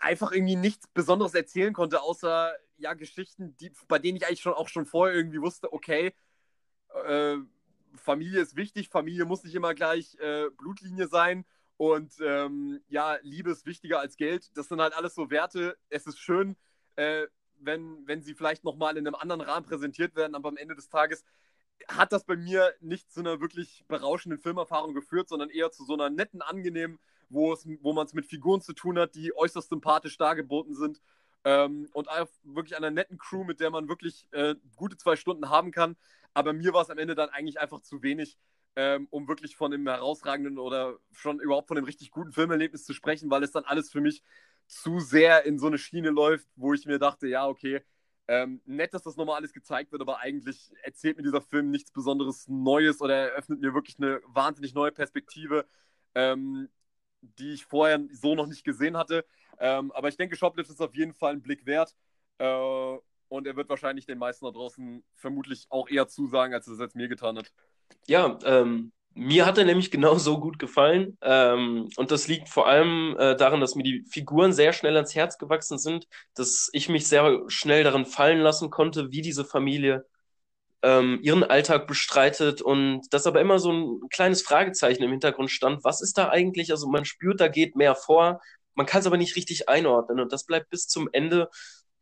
einfach 0.00 0.32
irgendwie 0.32 0.56
nichts 0.56 0.86
Besonderes 0.88 1.34
erzählen 1.34 1.72
konnte, 1.72 2.02
außer 2.02 2.54
ja 2.78 2.94
Geschichten, 2.94 3.56
die, 3.58 3.72
bei 3.88 3.98
denen 3.98 4.16
ich 4.16 4.26
eigentlich 4.26 4.40
schon 4.40 4.54
auch 4.54 4.68
schon 4.68 4.86
vorher 4.86 5.16
irgendwie 5.16 5.40
wusste, 5.40 5.72
okay, 5.72 6.14
äh, 7.06 7.36
Familie 7.96 8.40
ist 8.40 8.56
wichtig, 8.56 8.88
Familie 8.88 9.24
muss 9.24 9.44
nicht 9.44 9.54
immer 9.54 9.74
gleich 9.74 10.16
äh, 10.20 10.50
Blutlinie 10.56 11.08
sein 11.08 11.44
und 11.76 12.14
ähm, 12.20 12.80
ja, 12.88 13.18
Liebe 13.22 13.50
ist 13.50 13.66
wichtiger 13.66 14.00
als 14.00 14.16
Geld. 14.16 14.56
Das 14.56 14.68
sind 14.68 14.80
halt 14.80 14.94
alles 14.94 15.14
so 15.14 15.30
Werte. 15.30 15.76
Es 15.88 16.06
ist 16.06 16.18
schön, 16.18 16.56
äh, 16.96 17.26
wenn, 17.60 18.06
wenn 18.06 18.22
sie 18.22 18.34
vielleicht 18.34 18.64
nochmal 18.64 18.96
in 18.96 19.06
einem 19.06 19.14
anderen 19.14 19.40
Rahmen 19.40 19.66
präsentiert 19.66 20.14
werden, 20.16 20.34
aber 20.34 20.48
am 20.48 20.56
Ende 20.56 20.74
des 20.74 20.88
Tages 20.88 21.24
hat 21.86 22.12
das 22.12 22.24
bei 22.24 22.36
mir 22.36 22.74
nicht 22.80 23.12
zu 23.12 23.20
einer 23.20 23.40
wirklich 23.40 23.84
berauschenden 23.88 24.40
Filmerfahrung 24.40 24.94
geführt, 24.94 25.28
sondern 25.28 25.50
eher 25.50 25.70
zu 25.70 25.84
so 25.84 25.94
einer 25.94 26.10
netten, 26.10 26.42
angenehmen 26.42 26.98
wo, 27.30 27.56
wo 27.82 27.92
man 27.92 28.06
es 28.06 28.14
mit 28.14 28.26
Figuren 28.26 28.60
zu 28.60 28.72
tun 28.72 28.98
hat, 28.98 29.14
die 29.14 29.36
äußerst 29.36 29.68
sympathisch 29.68 30.16
dargeboten 30.16 30.74
sind. 30.74 31.00
Ähm, 31.48 31.88
und 31.94 32.08
wirklich 32.42 32.76
einer 32.76 32.90
netten 32.90 33.16
Crew, 33.16 33.42
mit 33.42 33.58
der 33.58 33.70
man 33.70 33.88
wirklich 33.88 34.26
äh, 34.32 34.54
gute 34.76 34.98
zwei 34.98 35.16
Stunden 35.16 35.48
haben 35.48 35.70
kann. 35.70 35.96
Aber 36.34 36.52
mir 36.52 36.74
war 36.74 36.82
es 36.82 36.90
am 36.90 36.98
Ende 36.98 37.14
dann 37.14 37.30
eigentlich 37.30 37.58
einfach 37.58 37.80
zu 37.80 38.02
wenig, 38.02 38.36
ähm, 38.76 39.06
um 39.08 39.28
wirklich 39.28 39.56
von 39.56 39.70
dem 39.70 39.88
herausragenden 39.88 40.58
oder 40.58 40.98
schon 41.10 41.40
überhaupt 41.40 41.68
von 41.68 41.76
dem 41.76 41.86
richtig 41.86 42.10
guten 42.10 42.32
Filmerlebnis 42.32 42.84
zu 42.84 42.92
sprechen, 42.92 43.30
weil 43.30 43.42
es 43.42 43.52
dann 43.52 43.64
alles 43.64 43.90
für 43.90 44.02
mich 44.02 44.22
zu 44.66 45.00
sehr 45.00 45.46
in 45.46 45.58
so 45.58 45.68
eine 45.68 45.78
Schiene 45.78 46.10
läuft, 46.10 46.46
wo 46.54 46.74
ich 46.74 46.84
mir 46.84 46.98
dachte, 46.98 47.26
ja, 47.28 47.46
okay, 47.46 47.80
ähm, 48.26 48.60
nett, 48.66 48.92
dass 48.92 49.02
das 49.02 49.16
nochmal 49.16 49.36
alles 49.36 49.54
gezeigt 49.54 49.90
wird, 49.90 50.02
aber 50.02 50.18
eigentlich 50.18 50.70
erzählt 50.82 51.16
mir 51.16 51.22
dieser 51.22 51.40
Film 51.40 51.70
nichts 51.70 51.92
Besonderes 51.92 52.46
Neues 52.46 53.00
oder 53.00 53.14
eröffnet 53.30 53.60
mir 53.60 53.72
wirklich 53.72 53.96
eine 53.98 54.20
wahnsinnig 54.26 54.74
neue 54.74 54.92
Perspektive. 54.92 55.64
Ähm, 56.14 56.68
die 57.20 57.52
ich 57.52 57.64
vorher 57.64 58.00
so 58.12 58.34
noch 58.34 58.46
nicht 58.46 58.64
gesehen 58.64 58.96
hatte. 58.96 59.24
Ähm, 59.60 59.92
aber 59.92 60.08
ich 60.08 60.16
denke, 60.16 60.36
Shoplift 60.36 60.70
ist 60.70 60.80
auf 60.80 60.94
jeden 60.94 61.14
Fall 61.14 61.32
ein 61.32 61.42
Blick 61.42 61.66
wert. 61.66 61.94
Äh, 62.38 62.96
und 63.28 63.46
er 63.46 63.56
wird 63.56 63.68
wahrscheinlich 63.68 64.06
den 64.06 64.18
meisten 64.18 64.46
da 64.46 64.52
draußen 64.52 65.04
vermutlich 65.14 65.66
auch 65.68 65.88
eher 65.88 66.08
zusagen, 66.08 66.54
als 66.54 66.66
es 66.66 66.78
jetzt 66.78 66.96
mir 66.96 67.08
getan 67.08 67.36
hat. 67.38 67.52
Ja, 68.06 68.38
ähm, 68.44 68.92
mir 69.14 69.46
hat 69.46 69.58
er 69.58 69.64
nämlich 69.64 69.90
genauso 69.90 70.40
gut 70.40 70.58
gefallen. 70.58 71.18
Ähm, 71.22 71.88
und 71.96 72.10
das 72.10 72.28
liegt 72.28 72.48
vor 72.48 72.68
allem 72.68 73.16
äh, 73.18 73.36
daran, 73.36 73.60
dass 73.60 73.74
mir 73.74 73.82
die 73.82 74.04
Figuren 74.08 74.52
sehr 74.52 74.72
schnell 74.72 74.96
ans 74.96 75.14
Herz 75.14 75.38
gewachsen 75.38 75.78
sind, 75.78 76.06
dass 76.34 76.70
ich 76.72 76.88
mich 76.88 77.08
sehr 77.08 77.42
schnell 77.48 77.84
darin 77.84 78.06
fallen 78.06 78.40
lassen 78.40 78.70
konnte, 78.70 79.10
wie 79.10 79.22
diese 79.22 79.44
Familie 79.44 80.06
ähm, 80.82 81.18
ihren 81.22 81.42
Alltag 81.42 81.88
bestreitet 81.88 82.62
und 82.62 83.12
dass 83.12 83.26
aber 83.26 83.40
immer 83.40 83.58
so 83.58 83.72
ein 83.72 84.08
kleines 84.10 84.42
Fragezeichen 84.42 85.02
im 85.02 85.10
Hintergrund 85.10 85.50
stand. 85.50 85.82
Was 85.82 86.00
ist 86.00 86.16
da 86.16 86.28
eigentlich? 86.28 86.70
Also 86.70 86.88
man 86.88 87.04
spürt, 87.04 87.40
da 87.40 87.48
geht 87.48 87.74
mehr 87.74 87.96
vor, 87.96 88.40
man 88.78 88.86
kann 88.86 89.00
es 89.00 89.06
aber 89.06 89.16
nicht 89.16 89.34
richtig 89.34 89.68
einordnen 89.68 90.20
und 90.20 90.32
das 90.32 90.44
bleibt 90.44 90.70
bis 90.70 90.86
zum 90.86 91.08
Ende 91.12 91.50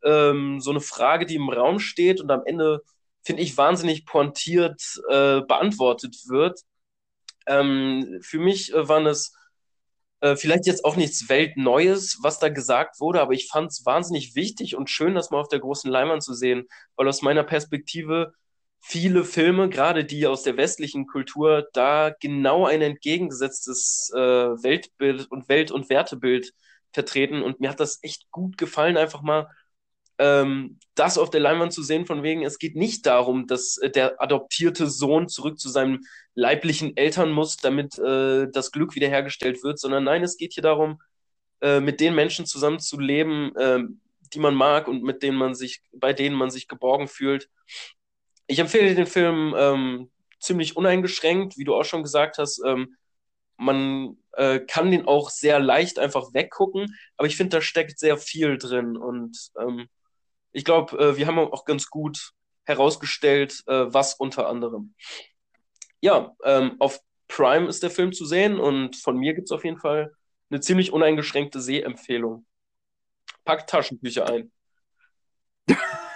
ähm, 0.03 0.61
so 0.61 0.69
eine 0.69 0.79
Frage, 0.79 1.25
die 1.25 1.33
im 1.33 1.49
Raum 1.49 1.79
steht 1.79 2.21
und 2.21 2.29
am 2.29 2.43
Ende, 2.45 2.83
finde 3.23 3.41
ich, 3.41 3.57
wahnsinnig 3.57 4.05
pointiert 4.05 4.79
äh, 5.09 5.41
beantwortet 5.41 6.15
wird. 6.27 6.61
Ähm, 7.47 8.19
für 8.21 8.37
mich 8.37 8.71
äh, 8.75 8.87
waren 8.87 9.07
es 9.07 9.35
äh, 10.21 10.35
vielleicht 10.35 10.67
jetzt 10.67 10.85
auch 10.85 10.97
nichts 10.97 11.27
Weltneues, 11.29 12.19
was 12.21 12.37
da 12.37 12.49
gesagt 12.49 12.99
wurde, 12.99 13.21
aber 13.21 13.33
ich 13.33 13.47
fand 13.47 13.71
es 13.71 13.83
wahnsinnig 13.83 14.35
wichtig 14.35 14.75
und 14.75 14.91
schön, 14.91 15.15
das 15.15 15.31
mal 15.31 15.39
auf 15.39 15.49
der 15.49 15.59
großen 15.59 15.89
Leinwand 15.89 16.21
zu 16.21 16.35
sehen, 16.35 16.67
weil 16.95 17.07
aus 17.07 17.23
meiner 17.23 17.43
Perspektive 17.43 18.33
viele 18.79 19.23
Filme, 19.23 19.69
gerade 19.69 20.05
die 20.05 20.27
aus 20.27 20.43
der 20.43 20.57
westlichen 20.57 21.07
Kultur, 21.07 21.67
da 21.73 22.13
genau 22.19 22.65
ein 22.65 22.81
entgegengesetztes 22.81 24.11
äh, 24.15 24.19
Weltbild 24.19 25.29
und 25.29 25.49
Welt- 25.49 25.71
und 25.71 25.89
Wertebild 25.89 26.53
vertreten. 26.93 27.41
Und 27.41 27.59
mir 27.59 27.69
hat 27.69 27.79
das 27.79 27.99
echt 28.01 28.31
gut 28.31 28.57
gefallen, 28.57 28.97
einfach 28.97 29.21
mal 29.21 29.49
ähm, 30.19 30.79
das 30.95 31.17
auf 31.17 31.29
der 31.29 31.41
Leinwand 31.41 31.73
zu 31.73 31.83
sehen, 31.83 32.05
von 32.05 32.23
wegen, 32.23 32.43
es 32.43 32.57
geht 32.57 32.75
nicht 32.75 33.05
darum, 33.05 33.45
dass 33.45 33.77
äh, 33.77 33.89
der 33.89 34.21
adoptierte 34.21 34.87
Sohn 34.87 35.27
zurück 35.27 35.59
zu 35.59 35.69
seinen 35.69 36.05
leiblichen 36.33 36.97
Eltern 36.97 37.31
muss, 37.31 37.57
damit 37.57 37.99
äh, 37.99 38.47
das 38.51 38.71
Glück 38.71 38.95
wiederhergestellt 38.95 39.63
wird, 39.63 39.79
sondern 39.79 40.05
nein, 40.05 40.23
es 40.23 40.37
geht 40.37 40.53
hier 40.53 40.63
darum, 40.63 41.01
äh, 41.61 41.79
mit 41.79 41.99
den 41.99 42.15
Menschen 42.15 42.45
zusammen 42.45 42.79
zu 42.79 42.99
leben, 42.99 43.51
ähm, 43.59 44.01
die 44.33 44.39
man 44.39 44.55
mag 44.55 44.87
und 44.87 45.03
mit 45.03 45.23
denen 45.23 45.37
man 45.37 45.55
sich, 45.55 45.81
bei 45.93 46.13
denen 46.13 46.35
man 46.35 46.49
sich 46.49 46.67
geborgen 46.67 47.07
fühlt 47.07 47.49
ich 48.47 48.59
empfehle 48.59 48.95
den 48.95 49.05
Film 49.05 49.53
ähm, 49.57 50.09
ziemlich 50.39 50.75
uneingeschränkt, 50.75 51.57
wie 51.57 51.63
du 51.63 51.75
auch 51.75 51.83
schon 51.83 52.03
gesagt 52.03 52.37
hast. 52.37 52.61
Ähm, 52.65 52.95
man 53.57 54.17
äh, 54.33 54.59
kann 54.59 54.91
den 54.91 55.07
auch 55.07 55.29
sehr 55.29 55.59
leicht 55.59 55.99
einfach 55.99 56.33
weggucken, 56.33 56.95
aber 57.17 57.27
ich 57.27 57.35
finde, 57.35 57.57
da 57.57 57.61
steckt 57.61 57.99
sehr 57.99 58.17
viel 58.17 58.57
drin 58.57 58.95
und 58.97 59.35
ähm, 59.59 59.87
ich 60.51 60.63
glaube, 60.63 60.97
äh, 60.97 61.17
wir 61.17 61.27
haben 61.27 61.39
auch 61.39 61.65
ganz 61.65 61.89
gut 61.89 62.33
herausgestellt, 62.65 63.63
äh, 63.67 63.85
was 63.93 64.13
unter 64.15 64.47
anderem. 64.47 64.93
ja, 66.01 66.35
ähm, 66.43 66.75
auf 66.79 66.99
Prime 67.27 67.67
ist 67.67 67.83
der 67.83 67.91
Film 67.91 68.13
zu 68.13 68.25
sehen 68.25 68.59
und 68.59 68.95
von 68.95 69.17
mir 69.17 69.33
gibt 69.33 69.47
es 69.49 69.51
auf 69.51 69.65
jeden 69.65 69.79
Fall 69.79 70.13
eine 70.49 70.61
ziemlich 70.61 70.93
uneingeschränkte 70.93 71.59
Sehempfehlung. 71.59 72.45
Packt 73.43 73.69
Taschentücher 73.69 74.27
ein. 74.29 74.51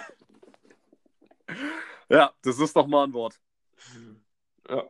ja, 2.12 2.34
das 2.42 2.60
ist 2.60 2.76
doch 2.76 2.88
mal 2.88 3.06
ein 3.06 3.14
Wort. 3.14 3.40
Ja. 4.70 4.90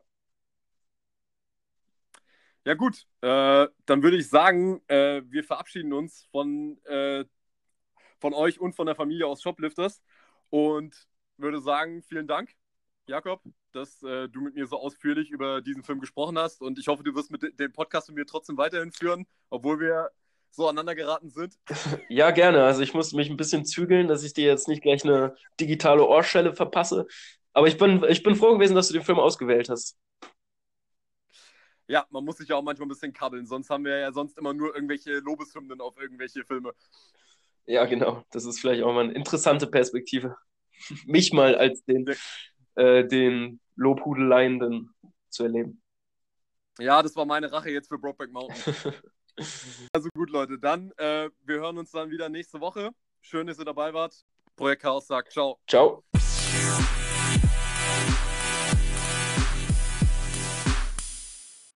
Ja, 2.65 2.75
gut. 2.75 3.07
Äh, 3.21 3.67
dann 3.85 4.03
würde 4.03 4.17
ich 4.17 4.29
sagen, 4.29 4.81
äh, 4.87 5.23
wir 5.25 5.43
verabschieden 5.43 5.93
uns 5.93 6.25
von, 6.31 6.77
äh, 6.85 7.25
von 8.19 8.33
euch 8.33 8.59
und 8.59 8.73
von 8.75 8.85
der 8.85 8.95
Familie 8.95 9.25
aus 9.27 9.41
Shoplifters 9.41 10.01
und 10.49 11.07
würde 11.37 11.59
sagen, 11.59 12.03
vielen 12.03 12.27
Dank, 12.27 12.55
Jakob, 13.07 13.41
dass 13.71 14.03
äh, 14.03 14.29
du 14.29 14.41
mit 14.41 14.55
mir 14.55 14.67
so 14.67 14.77
ausführlich 14.79 15.31
über 15.31 15.61
diesen 15.61 15.83
Film 15.83 15.99
gesprochen 15.99 16.37
hast. 16.37 16.61
Und 16.61 16.77
ich 16.77 16.87
hoffe, 16.87 17.03
du 17.03 17.15
wirst 17.15 17.31
mit 17.31 17.59
dem 17.59 17.73
Podcast 17.73 18.09
mit 18.09 18.17
mir 18.17 18.25
trotzdem 18.25 18.57
weiterhin 18.57 18.91
führen, 18.91 19.25
obwohl 19.49 19.79
wir 19.79 20.11
so 20.51 20.67
aneinander 20.67 20.95
geraten 20.95 21.29
sind. 21.29 21.57
Ja, 22.09 22.31
gerne. 22.31 22.63
Also 22.63 22.81
ich 22.81 22.93
muss 22.93 23.13
mich 23.13 23.29
ein 23.29 23.37
bisschen 23.37 23.65
zügeln, 23.65 24.07
dass 24.07 24.23
ich 24.23 24.33
dir 24.33 24.45
jetzt 24.45 24.67
nicht 24.67 24.83
gleich 24.83 25.03
eine 25.03 25.35
digitale 25.59 26.05
Ohrschelle 26.05 26.53
verpasse. 26.53 27.07
Aber 27.53 27.67
ich 27.67 27.77
bin, 27.77 28.03
ich 28.09 28.23
bin 28.23 28.35
froh 28.35 28.53
gewesen, 28.53 28.75
dass 28.75 28.87
du 28.87 28.93
den 28.93 29.03
Film 29.03 29.19
ausgewählt 29.19 29.69
hast. 29.69 29.97
Ja, 31.87 32.05
man 32.09 32.23
muss 32.23 32.37
sich 32.37 32.47
ja 32.47 32.55
auch 32.55 32.61
manchmal 32.61 32.85
ein 32.85 32.89
bisschen 32.89 33.11
kabbeln, 33.11 33.45
sonst 33.45 33.69
haben 33.69 33.83
wir 33.83 33.97
ja 33.97 34.13
sonst 34.13 34.37
immer 34.37 34.53
nur 34.53 34.73
irgendwelche 34.73 35.19
Lobeshymnen 35.19 35.81
auf 35.81 35.99
irgendwelche 35.99 36.45
Filme. 36.45 36.73
Ja, 37.65 37.85
genau. 37.85 38.23
Das 38.31 38.45
ist 38.45 38.59
vielleicht 38.59 38.83
auch 38.83 38.93
mal 38.93 39.05
eine 39.05 39.13
interessante 39.13 39.67
Perspektive. 39.67 40.37
Mich 41.05 41.33
mal 41.33 41.55
als 41.55 41.83
den, 41.83 42.05
äh, 42.75 43.05
den 43.05 43.59
Lobhudeleien 43.75 44.89
zu 45.29 45.43
erleben. 45.43 45.81
Ja, 46.79 47.03
das 47.03 47.15
war 47.15 47.25
meine 47.25 47.51
Rache 47.51 47.69
jetzt 47.69 47.89
für 47.89 47.97
Brokeback 47.97 48.31
Mountain. 48.31 48.73
Also 49.93 50.09
gut, 50.15 50.29
Leute, 50.29 50.57
dann 50.59 50.91
äh, 50.97 51.29
wir 51.43 51.59
hören 51.59 51.77
uns 51.77 51.91
dann 51.91 52.09
wieder 52.09 52.29
nächste 52.29 52.59
Woche. 52.59 52.91
Schön, 53.21 53.47
dass 53.47 53.59
ihr 53.59 53.65
dabei 53.65 53.93
wart. 53.93 54.25
Projekt 54.55 54.81
Chaos 54.83 55.07
sagt 55.07 55.31
ciao. 55.31 55.59
Ciao. 55.67 56.03